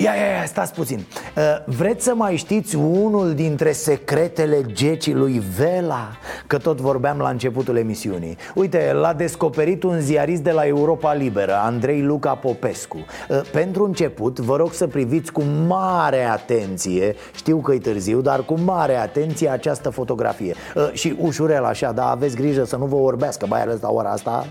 Ia, 0.00 0.14
ia, 0.14 0.38
ia, 0.38 0.44
stați 0.44 0.72
puțin. 0.72 1.06
Uh, 1.36 1.42
Vreți 1.76 2.04
să 2.04 2.14
mai 2.14 2.36
știți 2.36 2.76
unul 2.76 3.34
dintre 3.34 3.72
secretele 3.72 4.62
gecii 4.72 5.14
lui 5.14 5.42
Vela? 5.56 6.08
Că 6.46 6.58
tot 6.58 6.80
vorbeam 6.80 7.18
la 7.18 7.28
începutul 7.28 7.76
emisiunii. 7.76 8.36
Uite, 8.54 8.92
l-a 8.92 9.12
descoperit 9.12 9.82
un 9.82 10.00
ziarist 10.00 10.42
de 10.42 10.50
la 10.50 10.66
Europa 10.66 11.14
Liberă, 11.14 11.54
Andrei 11.62 12.02
Luca 12.02 12.34
Popescu. 12.34 12.96
Uh, 13.28 13.40
Pentru 13.52 13.84
început, 13.84 14.38
vă 14.38 14.56
rog 14.56 14.72
să 14.72 14.86
priviți 14.86 15.32
cu 15.32 15.42
mare 15.66 16.24
atenție 16.24 17.14
Știu 17.34 17.56
că 17.56 17.74
e 17.74 17.78
târziu, 17.78 18.20
dar 18.20 18.44
cu 18.44 18.58
mare 18.64 18.96
atenție 18.96 19.48
această 19.48 19.90
fotografie. 19.90 20.54
Uh, 20.74 20.90
Și 20.92 21.16
ușurel 21.20 21.64
așa, 21.64 21.92
dar 21.92 22.10
aveți 22.10 22.36
grijă 22.36 22.64
să 22.64 22.76
nu 22.76 22.86
vă 22.86 22.96
orbească, 22.96 23.46
mai 23.46 23.62
ales 23.62 23.80
la 23.80 23.90
ora 23.90 24.10
asta 24.10 24.46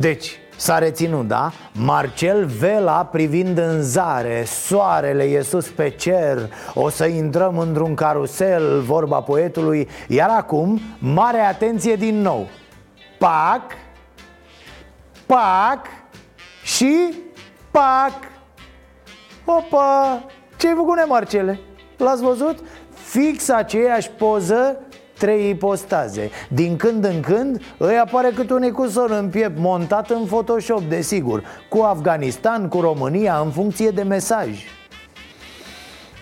Deci, 0.00 0.38
s-a 0.56 0.78
reținut, 0.78 1.26
da? 1.26 1.52
Marcel 1.72 2.46
Vela 2.46 3.04
privind 3.04 3.58
în 3.58 3.82
zare 3.82 4.44
Soarele 4.44 5.22
e 5.22 5.42
sus 5.42 5.68
pe 5.68 5.88
cer 5.90 6.52
O 6.74 6.88
să 6.88 7.06
intrăm 7.06 7.58
într-un 7.58 7.94
carusel 7.94 8.80
Vorba 8.80 9.20
poetului 9.20 9.88
Iar 10.08 10.30
acum, 10.30 10.80
mare 10.98 11.38
atenție 11.38 11.94
din 11.94 12.20
nou 12.20 12.48
Pac 13.18 13.62
Pac 15.26 15.86
Și 16.62 17.14
Pac 17.70 18.12
Opa 19.44 20.24
Ce-ai 20.56 20.74
făcut, 20.76 21.08
Marcele? 21.08 21.60
L-ați 21.96 22.22
văzut? 22.22 22.58
Fix 22.92 23.48
aceeași 23.48 24.10
poză 24.10 24.76
trei 25.20 25.48
ipostaze. 25.48 26.30
Din 26.48 26.76
când 26.76 27.04
în 27.04 27.20
când 27.20 27.62
îi 27.76 27.98
apare 27.98 28.30
cât 28.34 28.50
un 28.50 28.62
ecusor 28.62 29.10
în 29.10 29.28
piept 29.28 29.58
montat 29.58 30.10
în 30.10 30.24
Photoshop, 30.24 30.82
desigur 30.88 31.42
Cu 31.68 31.78
Afganistan, 31.80 32.68
cu 32.68 32.80
România, 32.80 33.40
în 33.44 33.50
funcție 33.50 33.90
de 33.90 34.02
mesaj. 34.02 34.48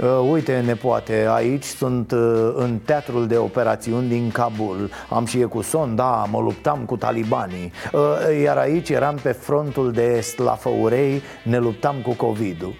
Uh, 0.03 0.31
uite, 0.31 0.63
nepoate, 0.67 1.27
aici 1.31 1.65
sunt 1.65 2.13
uh, 2.13 2.53
în 2.55 2.79
teatrul 2.85 3.27
de 3.27 3.37
operațiuni 3.37 4.09
din 4.09 4.31
Kabul. 4.31 4.91
Am 5.09 5.25
și 5.25 5.47
son, 5.63 5.95
da, 5.95 6.27
mă 6.31 6.41
luptam 6.41 6.79
cu 6.79 6.97
talibanii. 6.97 7.73
Uh, 7.93 8.43
Iar 8.43 8.57
aici 8.57 8.89
eram 8.89 9.19
pe 9.23 9.33
frontul 9.33 9.93
de 9.93 10.15
est 10.17 10.39
la 10.39 10.53
Făurei 10.53 11.23
Ne 11.45 11.59
luptam 11.59 11.97
cu 12.03 12.15
COVID-ul 12.15 12.75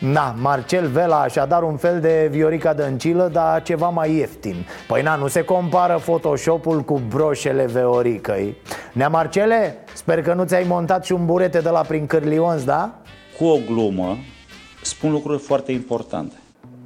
Na, 0.00 0.34
Marcel 0.38 0.86
Vela 0.86 1.20
așadar 1.20 1.62
un 1.62 1.76
fel 1.76 2.00
de 2.00 2.28
Viorica 2.30 2.72
Dăncilă, 2.72 3.28
dar 3.32 3.62
ceva 3.62 3.88
mai 3.88 4.14
ieftin 4.14 4.66
Păi 4.86 5.02
na, 5.02 5.14
nu 5.14 5.26
se 5.26 5.42
compară 5.42 5.98
Photoshop-ul 5.98 6.80
cu 6.80 7.00
broșele 7.08 7.66
Veoricăi 7.66 8.56
Nea 8.92 9.08
Marcele, 9.08 9.76
sper 9.94 10.22
că 10.22 10.34
nu 10.34 10.44
ți-ai 10.44 10.64
montat 10.68 11.04
și 11.04 11.12
un 11.12 11.26
burete 11.26 11.60
de 11.60 11.68
la 11.68 11.80
prin 11.80 12.06
Cârlionz, 12.06 12.64
da? 12.64 12.94
Cu 13.38 13.44
o 13.44 13.58
glumă, 13.66 14.16
spun 14.82 15.10
lucruri 15.10 15.42
foarte 15.42 15.72
importante. 15.72 16.39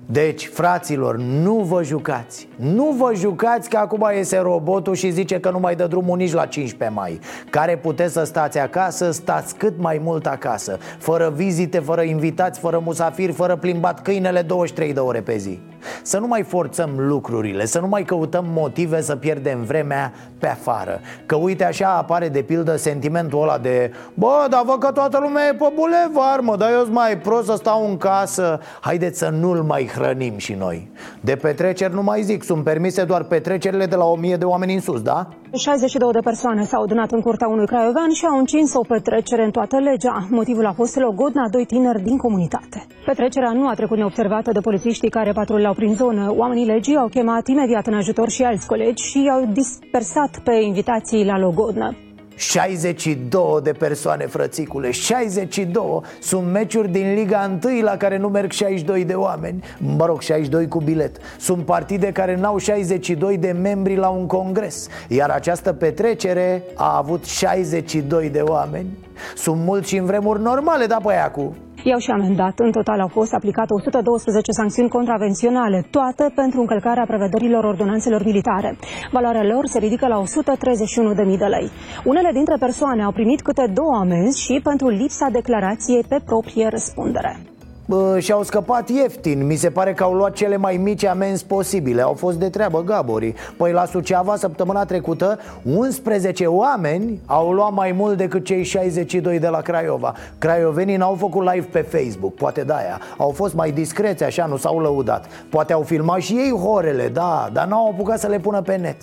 Deci, 0.07 0.47
fraților, 0.47 1.17
nu 1.17 1.55
vă 1.55 1.83
jucați. 1.83 2.49
Nu 2.57 2.91
vă 2.99 3.13
jucați 3.15 3.69
că 3.69 3.77
acum 3.77 4.11
iese 4.15 4.39
robotul 4.39 4.95
și 4.95 5.11
zice 5.11 5.41
că 5.41 5.51
nu 5.51 5.59
mai 5.59 5.77
dă 5.77 5.87
drumul 5.87 6.17
nici 6.17 6.33
la 6.33 6.47
15 6.47 6.99
mai. 6.99 7.19
Care 7.51 7.77
puteți 7.77 8.13
să 8.13 8.25
stați 8.25 8.59
acasă, 8.59 9.11
stați 9.11 9.57
cât 9.57 9.75
mai 9.79 10.01
mult 10.03 10.27
acasă. 10.27 10.79
Fără 10.99 11.33
vizite, 11.37 11.79
fără 11.79 12.03
invitați, 12.03 12.61
fără 12.61 12.83
musafiri, 12.85 13.33
fără 13.33 13.57
plimbat 13.57 14.03
câinele 14.03 14.43
23 14.43 14.93
de 14.93 15.01
ore 15.01 15.21
pe 15.21 15.37
zi 15.37 15.61
Să 16.03 16.18
nu 16.18 16.26
mai 16.26 16.43
forțăm 16.43 16.91
lucrurile, 16.97 17.66
să 17.66 17.80
nu 17.80 17.89
mai 17.89 18.05
căutăm 18.05 18.45
motive 18.49 19.01
să 19.01 19.16
pierdem 19.16 19.62
vremea 19.62 20.12
pe 20.39 20.49
afară. 20.49 21.01
Că 21.26 21.37
uite 21.37 21.64
așa 21.64 21.97
apare 21.97 22.28
de 22.28 22.43
pildă 22.43 22.76
sentimentul 22.76 23.43
ăla 23.43 23.59
de 23.59 23.93
Bă, 24.14 24.47
dar 24.51 24.62
văd 24.66 24.78
că 24.78 24.91
toată 24.91 25.18
lumea 25.20 25.47
e 25.47 25.55
pe 25.55 25.72
bulevar, 25.74 26.41
mă, 26.41 26.57
dar 26.57 26.70
eu 26.70 26.87
mai 26.91 27.18
prost 27.18 27.47
să 27.47 27.55
stau 27.57 27.89
în 27.89 27.97
casă. 27.97 28.61
Haideți 28.80 29.18
să 29.18 29.28
nu-l 29.28 29.62
mai 29.62 29.91
hrănim 29.95 30.37
și 30.37 30.53
noi. 30.53 30.91
De 31.20 31.37
petreceri 31.37 31.95
nu 31.95 32.03
mai 32.03 32.22
zic, 32.22 32.43
sunt 32.43 32.64
permise 32.64 33.05
doar 33.05 33.22
petrecerile 33.22 33.87
de 33.87 33.97
la 33.97 34.05
1000 34.05 34.37
de 34.37 34.45
oameni 34.45 34.74
în 34.74 34.80
sus, 34.80 35.03
da? 35.03 35.28
62 35.57 36.13
de 36.13 36.19
persoane 36.21 36.65
s-au 36.65 36.83
adunat 36.83 37.11
în 37.13 37.21
curtea 37.21 37.49
unui 37.49 37.67
craiovean 37.67 38.11
și 38.13 38.25
au 38.27 38.39
încins 38.39 38.75
o 38.75 38.81
petrecere 38.81 39.45
în 39.45 39.51
toată 39.51 39.79
legea. 39.79 40.27
Motivul 40.31 40.67
a 40.67 40.73
fost 40.73 40.97
logodna 40.97 41.49
doi 41.49 41.65
tineri 41.67 42.03
din 42.03 42.17
comunitate. 42.17 42.87
Petrecerea 43.07 43.53
nu 43.53 43.69
a 43.69 43.75
trecut 43.75 43.97
neobservată 43.97 44.53
de 44.53 44.61
polițiștii 44.61 45.11
care 45.11 45.33
patrulau 45.33 45.75
prin 45.75 45.95
zonă. 45.95 46.35
Oamenii 46.37 46.67
legii 46.67 46.97
au 46.97 47.09
chemat 47.09 47.47
imediat 47.47 47.87
în 47.87 47.95
ajutor 47.95 48.29
și 48.29 48.43
alți 48.43 48.67
colegi 48.67 49.05
și 49.05 49.23
i-au 49.25 49.49
dispersat 49.53 50.41
pe 50.45 50.55
invitații 50.63 51.25
la 51.25 51.39
logodnă. 51.39 52.04
62 52.37 53.61
de 53.62 53.72
persoane, 53.72 54.26
frățicule 54.26 54.91
62 54.91 56.01
Sunt 56.20 56.53
meciuri 56.53 56.89
din 56.89 57.14
Liga 57.14 57.59
1 57.64 57.82
la 57.82 57.97
care 57.97 58.16
nu 58.16 58.28
merg 58.28 58.51
62 58.51 59.05
de 59.05 59.14
oameni. 59.14 59.64
Mă 59.78 60.07
rog, 60.07 60.20
62 60.20 60.68
cu 60.68 60.80
bilet. 60.80 61.16
Sunt 61.39 61.64
partide 61.64 62.12
care 62.12 62.37
n-au 62.37 62.59
62 62.59 63.37
de 63.37 63.51
membri 63.51 63.97
la 63.97 64.09
un 64.09 64.26
congres. 64.26 64.89
Iar 65.09 65.30
această 65.30 65.72
petrecere 65.72 66.62
a 66.74 66.97
avut 66.97 67.24
62 67.24 68.28
de 68.28 68.41
oameni. 68.41 68.99
Sunt 69.37 69.61
mulți 69.61 69.89
și 69.89 69.97
în 69.97 70.05
vremuri 70.05 70.43
normale, 70.43 70.87
da, 70.87 70.97
pe 71.05 71.30
cu 71.32 71.55
I-au 71.83 71.99
și 71.99 72.11
amendat. 72.11 72.59
În 72.59 72.70
total 72.70 73.01
au 73.01 73.09
fost 73.09 73.33
aplicate 73.35 73.72
112 73.72 74.51
sancțiuni 74.53 74.89
contravenționale, 74.89 75.87
toate 75.91 76.33
pentru 76.35 76.61
încălcarea 76.61 77.05
prevederilor 77.07 77.64
ordonanțelor 77.64 78.25
militare. 78.25 78.77
Valoarea 79.12 79.45
lor 79.45 79.66
se 79.66 79.79
ridică 79.79 80.07
la 80.07 80.22
131.000 80.22 81.39
de 81.39 81.45
lei. 81.45 81.70
Unele 82.05 82.31
dintre 82.33 82.57
persoane 82.59 83.03
au 83.03 83.12
primit 83.12 83.43
câte 83.43 83.70
două 83.75 83.95
amenzi 83.95 84.43
și 84.43 84.61
pentru 84.62 84.89
lipsa 84.89 85.29
declarației 85.33 86.05
pe 86.09 86.20
proprie 86.25 86.68
răspundere. 86.68 87.54
Bă, 87.87 88.18
și-au 88.18 88.43
scăpat 88.43 88.89
ieftin. 88.89 89.47
Mi 89.47 89.57
se 89.57 89.70
pare 89.70 89.93
că 89.93 90.03
au 90.03 90.14
luat 90.14 90.32
cele 90.32 90.57
mai 90.57 90.76
mici 90.76 91.05
amenzi 91.05 91.47
posibile. 91.47 92.03
Au 92.03 92.12
fost 92.12 92.39
de 92.39 92.49
treabă 92.49 92.82
gaborii 92.82 93.35
Păi 93.57 93.72
la 93.72 93.85
Suceava 93.85 94.37
săptămâna 94.37 94.85
trecută 94.85 95.39
11 95.64 96.47
oameni 96.47 97.20
au 97.26 97.53
luat 97.53 97.72
mai 97.72 97.93
mult 97.93 98.16
decât 98.16 98.45
cei 98.45 98.62
62 98.62 99.39
de 99.39 99.49
la 99.49 99.61
Craiova. 99.61 100.14
Craiovenii 100.39 100.97
n-au 100.97 101.14
făcut 101.14 101.53
live 101.53 101.66
pe 101.72 101.80
Facebook 101.80 102.35
Poate 102.35 102.62
de-aia 102.62 103.01
Au 103.18 103.30
fost 103.30 103.55
mai 103.55 103.70
discreți 103.70 104.24
așa, 104.24 104.47
nu 104.47 104.57
s-au 104.57 104.78
lăudat. 104.78 105.26
Poate 105.49 105.72
au 105.72 105.82
filmat 105.82 106.20
și 106.20 106.32
ei 106.32 106.51
horele, 106.51 107.09
da 107.09 107.49
Dar 107.53 107.66
n-au 107.66 107.89
apucat 107.89 108.18
să 108.18 108.26
le 108.26 108.39
pună 108.39 108.62
pe 108.62 108.76
net. 108.76 108.97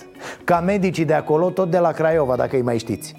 Ca 0.43 0.59
medicii 0.59 1.05
de 1.05 1.13
acolo, 1.13 1.49
tot 1.49 1.71
de 1.71 1.77
la 1.77 1.91
Craiova, 1.91 2.35
dacă 2.35 2.55
îi 2.55 2.61
mai 2.61 2.77
știți 2.77 3.15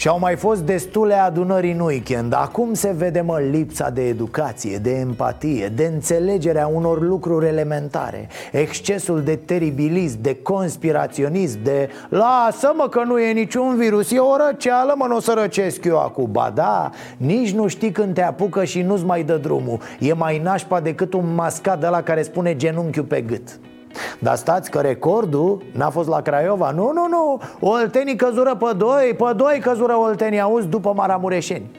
Și 0.00 0.08
au 0.08 0.18
mai 0.18 0.36
fost 0.36 0.62
destule 0.62 1.14
adunări 1.14 1.70
în 1.70 1.80
weekend. 1.80 2.32
Acum 2.32 2.74
se 2.74 2.94
vede, 2.96 3.20
mă, 3.20 3.38
lipsa 3.50 3.90
de 3.90 4.08
educație, 4.08 4.76
de 4.76 4.90
empatie, 4.90 5.66
de 5.68 5.84
înțelegerea 5.84 6.66
unor 6.66 7.02
lucruri 7.02 7.46
elementare. 7.46 8.28
Excesul 8.52 9.22
de 9.22 9.36
teribilism, 9.36 10.20
de 10.20 10.36
conspiraționism, 10.42 11.62
de 11.62 11.88
Lasă-mă 12.08 12.88
că 12.90 13.02
nu 13.06 13.18
e 13.18 13.32
niciun 13.32 13.76
virus, 13.76 14.10
e 14.10 14.18
o 14.18 14.36
răceală, 14.36 14.94
mă, 14.96 15.06
nu 15.06 15.16
o 15.16 15.20
să 15.20 15.34
răcesc 15.36 15.84
eu 15.84 15.98
acum. 15.98 16.28
Ba 16.32 16.52
da, 16.54 16.90
nici 17.16 17.52
nu 17.52 17.66
știi 17.66 17.92
când 17.92 18.14
te 18.14 18.22
apucă 18.22 18.64
și 18.64 18.82
nu-ți 18.82 19.04
mai 19.04 19.22
dă 19.22 19.36
drumul. 19.36 19.80
E 19.98 20.12
mai 20.12 20.38
nașpa 20.38 20.80
decât 20.80 21.12
un 21.12 21.34
mascat 21.34 21.80
de 21.80 21.86
la 21.86 22.02
care 22.02 22.22
spune 22.22 22.56
genunchiul 22.56 23.04
pe 23.04 23.20
gât 23.20 23.60
dar 24.18 24.36
stați 24.36 24.70
că 24.70 24.78
recordul 24.78 25.62
n-a 25.72 25.90
fost 25.90 26.08
la 26.08 26.20
Craiova. 26.20 26.70
Nu, 26.70 26.92
nu, 26.92 27.06
nu. 27.08 27.40
Oltenii 27.60 28.16
căzură 28.16 28.54
pe 28.54 28.76
doi 28.76 29.14
Pe 29.18 29.32
doi 29.36 29.58
căzură 29.62 29.96
Oltenii, 29.96 30.40
auzi, 30.40 30.66
după 30.66 30.92
Maramureșeni. 30.96 31.70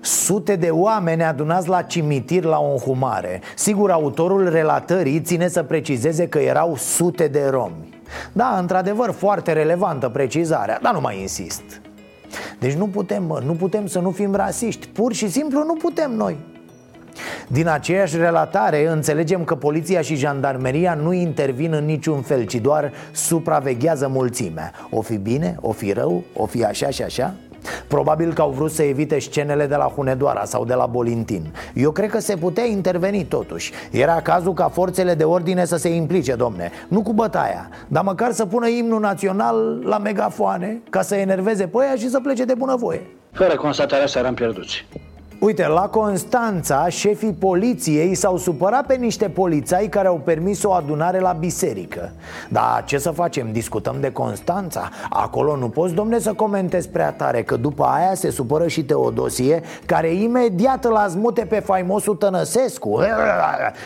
Sute 0.00 0.56
de 0.56 0.68
oameni 0.70 1.24
adunați 1.24 1.68
la 1.68 1.82
cimitir 1.82 2.44
la 2.44 2.58
o 2.58 2.70
înhumare. 2.70 3.40
Sigur, 3.56 3.90
autorul 3.90 4.48
relatării 4.48 5.20
ține 5.20 5.48
să 5.48 5.62
precizeze 5.62 6.28
că 6.28 6.38
erau 6.38 6.74
sute 6.76 7.28
de 7.28 7.48
romi 7.50 7.99
da, 8.32 8.56
într-adevăr, 8.58 9.10
foarte 9.10 9.52
relevantă 9.52 10.08
precizarea, 10.08 10.78
dar 10.82 10.92
nu 10.92 11.00
mai 11.00 11.20
insist. 11.20 11.80
Deci 12.58 12.72
nu 12.72 12.86
putem, 12.86 13.24
mă, 13.24 13.42
nu 13.44 13.52
putem 13.52 13.86
să 13.86 13.98
nu 13.98 14.10
fim 14.10 14.34
rasiști. 14.34 14.88
Pur 14.88 15.12
și 15.12 15.30
simplu 15.30 15.64
nu 15.64 15.74
putem 15.74 16.10
noi. 16.10 16.36
Din 17.48 17.68
aceeași 17.68 18.16
relatare 18.16 18.88
înțelegem 18.88 19.44
că 19.44 19.54
poliția 19.54 20.00
și 20.00 20.14
jandarmeria 20.14 20.94
nu 20.94 21.12
intervin 21.12 21.72
în 21.72 21.84
niciun 21.84 22.22
fel, 22.22 22.44
ci 22.44 22.54
doar 22.54 22.92
supraveghează 23.12 24.08
mulțimea. 24.08 24.72
O 24.90 25.00
fi 25.00 25.16
bine, 25.16 25.56
o 25.60 25.72
fi 25.72 25.92
rău, 25.92 26.24
o 26.36 26.46
fi 26.46 26.64
așa 26.64 26.90
și 26.90 27.02
așa 27.02 27.34
Probabil 27.86 28.32
că 28.32 28.42
au 28.42 28.50
vrut 28.50 28.70
să 28.70 28.82
evite 28.82 29.18
scenele 29.18 29.66
de 29.66 29.76
la 29.76 29.92
Hunedoara 29.96 30.44
sau 30.44 30.64
de 30.64 30.74
la 30.74 30.86
Bolintin. 30.86 31.54
Eu 31.74 31.90
cred 31.90 32.10
că 32.10 32.20
se 32.20 32.36
putea 32.36 32.64
interveni 32.64 33.24
totuși. 33.24 33.72
Era 33.90 34.20
cazul 34.20 34.52
ca 34.52 34.68
forțele 34.68 35.14
de 35.14 35.24
ordine 35.24 35.64
să 35.64 35.76
se 35.76 35.88
implice, 35.88 36.34
domne. 36.34 36.70
Nu 36.88 37.02
cu 37.02 37.12
bătaia, 37.12 37.68
dar 37.88 38.02
măcar 38.04 38.32
să 38.32 38.46
pună 38.46 38.68
imnul 38.68 39.00
național 39.00 39.82
la 39.84 39.98
megafoane 39.98 40.80
Ca 40.90 41.02
să 41.02 41.14
enerveze 41.14 41.66
pe 41.66 41.78
aia 41.80 41.94
și 41.94 42.08
să 42.08 42.20
plece 42.20 42.44
de 42.44 42.54
bunăvoie. 42.54 43.02
Fără 43.32 43.54
constatarea 43.54 44.06
să 44.06 44.18
eram 44.18 44.34
pierduți 44.34 44.86
Uite, 45.40 45.66
la 45.66 45.88
Constanța, 45.88 46.88
șefii 46.88 47.32
poliției 47.32 48.14
s-au 48.14 48.36
supărat 48.36 48.86
pe 48.86 48.94
niște 48.94 49.28
polițai 49.28 49.86
care 49.88 50.08
au 50.08 50.20
permis 50.24 50.62
o 50.62 50.72
adunare 50.72 51.18
la 51.18 51.32
biserică 51.32 52.12
Dar 52.48 52.84
ce 52.84 52.98
să 52.98 53.10
facem? 53.10 53.52
Discutăm 53.52 53.96
de 54.00 54.12
Constanța? 54.12 54.88
Acolo 55.10 55.56
nu 55.56 55.68
poți, 55.68 55.94
domne, 55.94 56.18
să 56.18 56.32
comentezi 56.32 56.88
prea 56.88 57.12
tare 57.12 57.42
Că 57.42 57.56
după 57.56 57.84
aia 57.84 58.14
se 58.14 58.30
supără 58.30 58.66
și 58.66 58.84
Teodosie 58.84 59.62
Care 59.86 60.08
imediat 60.08 60.84
îl 60.84 60.96
azmute 60.96 61.44
pe 61.44 61.60
faimosul 61.60 62.16
Tănăsescu 62.16 63.00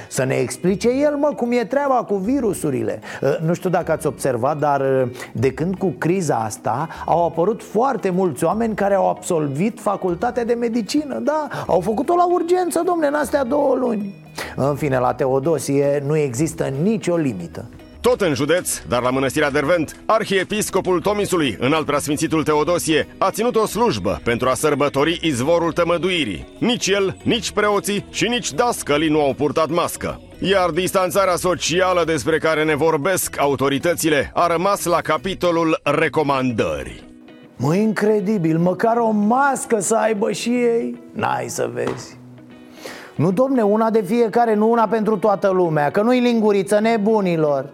Să 0.09 0.25
ne 0.25 0.35
explice 0.35 0.89
el, 0.91 1.17
mă, 1.17 1.33
cum 1.37 1.53
e 1.53 1.65
treaba 1.65 1.95
cu 1.95 2.15
virusurile 2.15 3.01
Nu 3.41 3.55
știu 3.55 3.71
dacă 3.71 3.93
ați 3.93 4.07
observat, 4.07 4.59
dar 4.59 5.09
de 5.33 5.53
când 5.53 5.77
cu 5.77 5.95
criza 5.99 6.37
asta 6.37 6.89
Au 7.07 7.25
apărut 7.27 7.63
foarte 7.63 8.11
mulți 8.11 8.45
oameni 8.45 8.75
care 8.75 8.95
au 8.95 9.09
absolvit 9.09 9.81
facultatea 9.81 10.45
de 10.45 10.55
medicină 10.55 11.19
Da, 11.19 11.44
au 11.67 11.81
făcut-o 11.81 12.15
la 12.15 12.27
urgență, 12.33 12.83
domne, 12.85 13.07
în 13.07 13.15
astea 13.15 13.45
două 13.45 13.75
luni 13.75 14.15
În 14.57 14.77
fine, 14.77 14.99
la 14.99 15.15
Teodosie 15.15 16.03
nu 16.07 16.17
există 16.17 16.65
nicio 16.83 17.17
limită 17.17 17.65
Tot 18.01 18.21
în 18.21 18.35
județ, 18.35 18.79
dar 18.89 19.03
la 19.03 19.11
mănăstirea 19.11 19.51
Dervent, 19.51 19.97
arhiepiscopul 20.07 21.01
Tomisului, 21.01 21.57
în 21.61 21.73
alt 21.73 21.87
preasfințitul 21.87 22.43
Teodosie, 22.43 23.09
a 23.19 23.31
ținut 23.31 23.57
o 23.57 23.67
slujbă 23.67 24.21
pentru 24.25 24.49
a 24.49 24.55
sărbători 24.55 25.21
izvorul 25.23 25.73
tămăduirii. 25.73 26.57
Nici 26.59 26.87
el, 26.87 27.17
nici 27.23 27.51
preoții 27.51 28.05
și 28.11 28.29
nici 28.29 28.53
dascălii 28.53 29.09
nu 29.09 29.21
au 29.21 29.33
purtat 29.33 29.69
mască. 29.69 30.21
Iar 30.39 30.71
distanțarea 30.71 31.37
socială 31.37 32.05
despre 32.05 32.39
care 32.39 32.65
ne 32.65 32.75
vorbesc 32.75 33.39
autoritățile 33.39 34.31
a 34.35 34.47
rămas 34.47 34.85
la 34.85 35.01
capitolul 35.01 35.81
recomandări. 35.83 37.14
Mă, 37.57 37.75
incredibil, 37.75 38.59
măcar 38.59 38.97
o 38.97 39.11
mască 39.11 39.81
să 39.81 39.95
aibă 39.95 40.33
și 40.33 40.51
ei. 40.51 41.03
N-ai 41.13 41.49
să 41.49 41.71
vezi. 41.73 42.19
Nu, 43.17 43.33
domne, 43.33 43.63
una 43.63 43.91
de 43.91 44.03
fiecare, 44.03 44.55
nu 44.55 44.71
una 44.71 44.89
pentru 44.89 45.17
toată 45.17 45.49
lumea 45.49 45.91
Că 45.91 46.03
nu-i 46.03 46.21
linguriță 46.21 46.81
nebunilor 46.81 47.73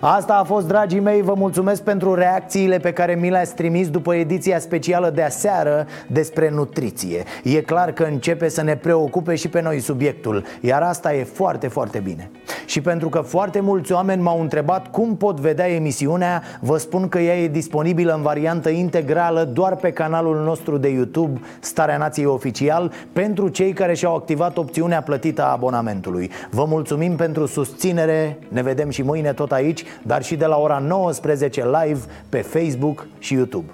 Asta 0.00 0.34
a 0.34 0.44
fost, 0.44 0.66
dragii 0.66 1.00
mei, 1.00 1.22
vă 1.22 1.34
mulțumesc 1.36 1.82
pentru 1.82 2.14
reacțiile 2.14 2.78
pe 2.78 2.92
care 2.92 3.14
mi 3.14 3.30
le-ați 3.30 3.54
trimis 3.54 3.90
după 3.90 4.14
ediția 4.14 4.58
specială 4.58 5.10
de 5.10 5.22
aseară 5.22 5.86
despre 6.06 6.50
nutriție. 6.50 7.24
E 7.42 7.60
clar 7.60 7.92
că 7.92 8.02
începe 8.02 8.48
să 8.48 8.62
ne 8.62 8.76
preocupe 8.76 9.34
și 9.34 9.48
pe 9.48 9.60
noi 9.60 9.80
subiectul, 9.80 10.44
iar 10.60 10.82
asta 10.82 11.14
e 11.14 11.24
foarte, 11.24 11.68
foarte 11.68 11.98
bine. 11.98 12.30
Și 12.66 12.80
pentru 12.80 13.08
că 13.08 13.20
foarte 13.20 13.60
mulți 13.60 13.92
oameni 13.92 14.22
m-au 14.22 14.40
întrebat 14.40 14.90
cum 14.90 15.16
pot 15.16 15.40
vedea 15.40 15.68
emisiunea, 15.68 16.42
vă 16.60 16.76
spun 16.76 17.08
că 17.08 17.18
ea 17.18 17.36
e 17.36 17.48
disponibilă 17.48 18.14
în 18.14 18.22
variantă 18.22 18.68
integrală 18.68 19.44
doar 19.44 19.76
pe 19.76 19.90
canalul 19.90 20.36
nostru 20.44 20.76
de 20.76 20.88
YouTube, 20.88 21.40
Starea 21.60 21.96
Nației 21.96 22.26
Oficial, 22.26 22.92
pentru 23.12 23.48
cei 23.48 23.72
care 23.72 23.94
și-au 23.94 24.14
activat 24.14 24.56
opțiunea 24.56 25.02
plătită 25.02 25.42
a 25.42 25.52
abonamentului. 25.52 26.30
Vă 26.50 26.64
mulțumim 26.68 27.16
pentru 27.16 27.46
susținere, 27.46 28.38
ne 28.48 28.62
vedem 28.62 28.90
și 28.90 29.02
mâine 29.02 29.32
tot 29.32 29.52
aici 29.52 29.84
dar 30.02 30.22
și 30.22 30.36
de 30.36 30.46
la 30.46 30.56
ora 30.56 30.78
19 30.78 31.64
live 31.64 32.00
pe 32.28 32.40
Facebook 32.40 33.06
și 33.18 33.34
YouTube. 33.34 33.70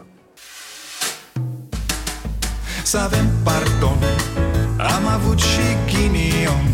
Să 2.82 2.98
avem 2.98 3.26
pardon, 3.42 3.98
am 4.78 5.06
avut 5.14 5.38
și 5.38 5.66
ghinion. 5.86 6.66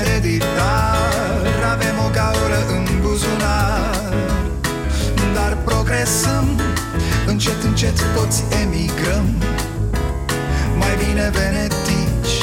Ereditar, 0.00 1.46
avem 1.72 1.96
o 2.06 2.10
gaură 2.12 2.60
în 2.76 3.00
buzunar. 3.00 4.12
Dar 5.34 5.56
progresăm, 5.64 6.60
încet, 7.26 7.62
încet 7.62 8.14
toți 8.16 8.44
emigrăm. 8.62 9.26
Mai 10.78 10.94
bine 11.04 11.30
venetici 11.32 12.36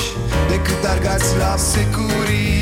decât 0.50 0.90
argați 0.90 1.38
la 1.38 1.56
securii 1.58 2.58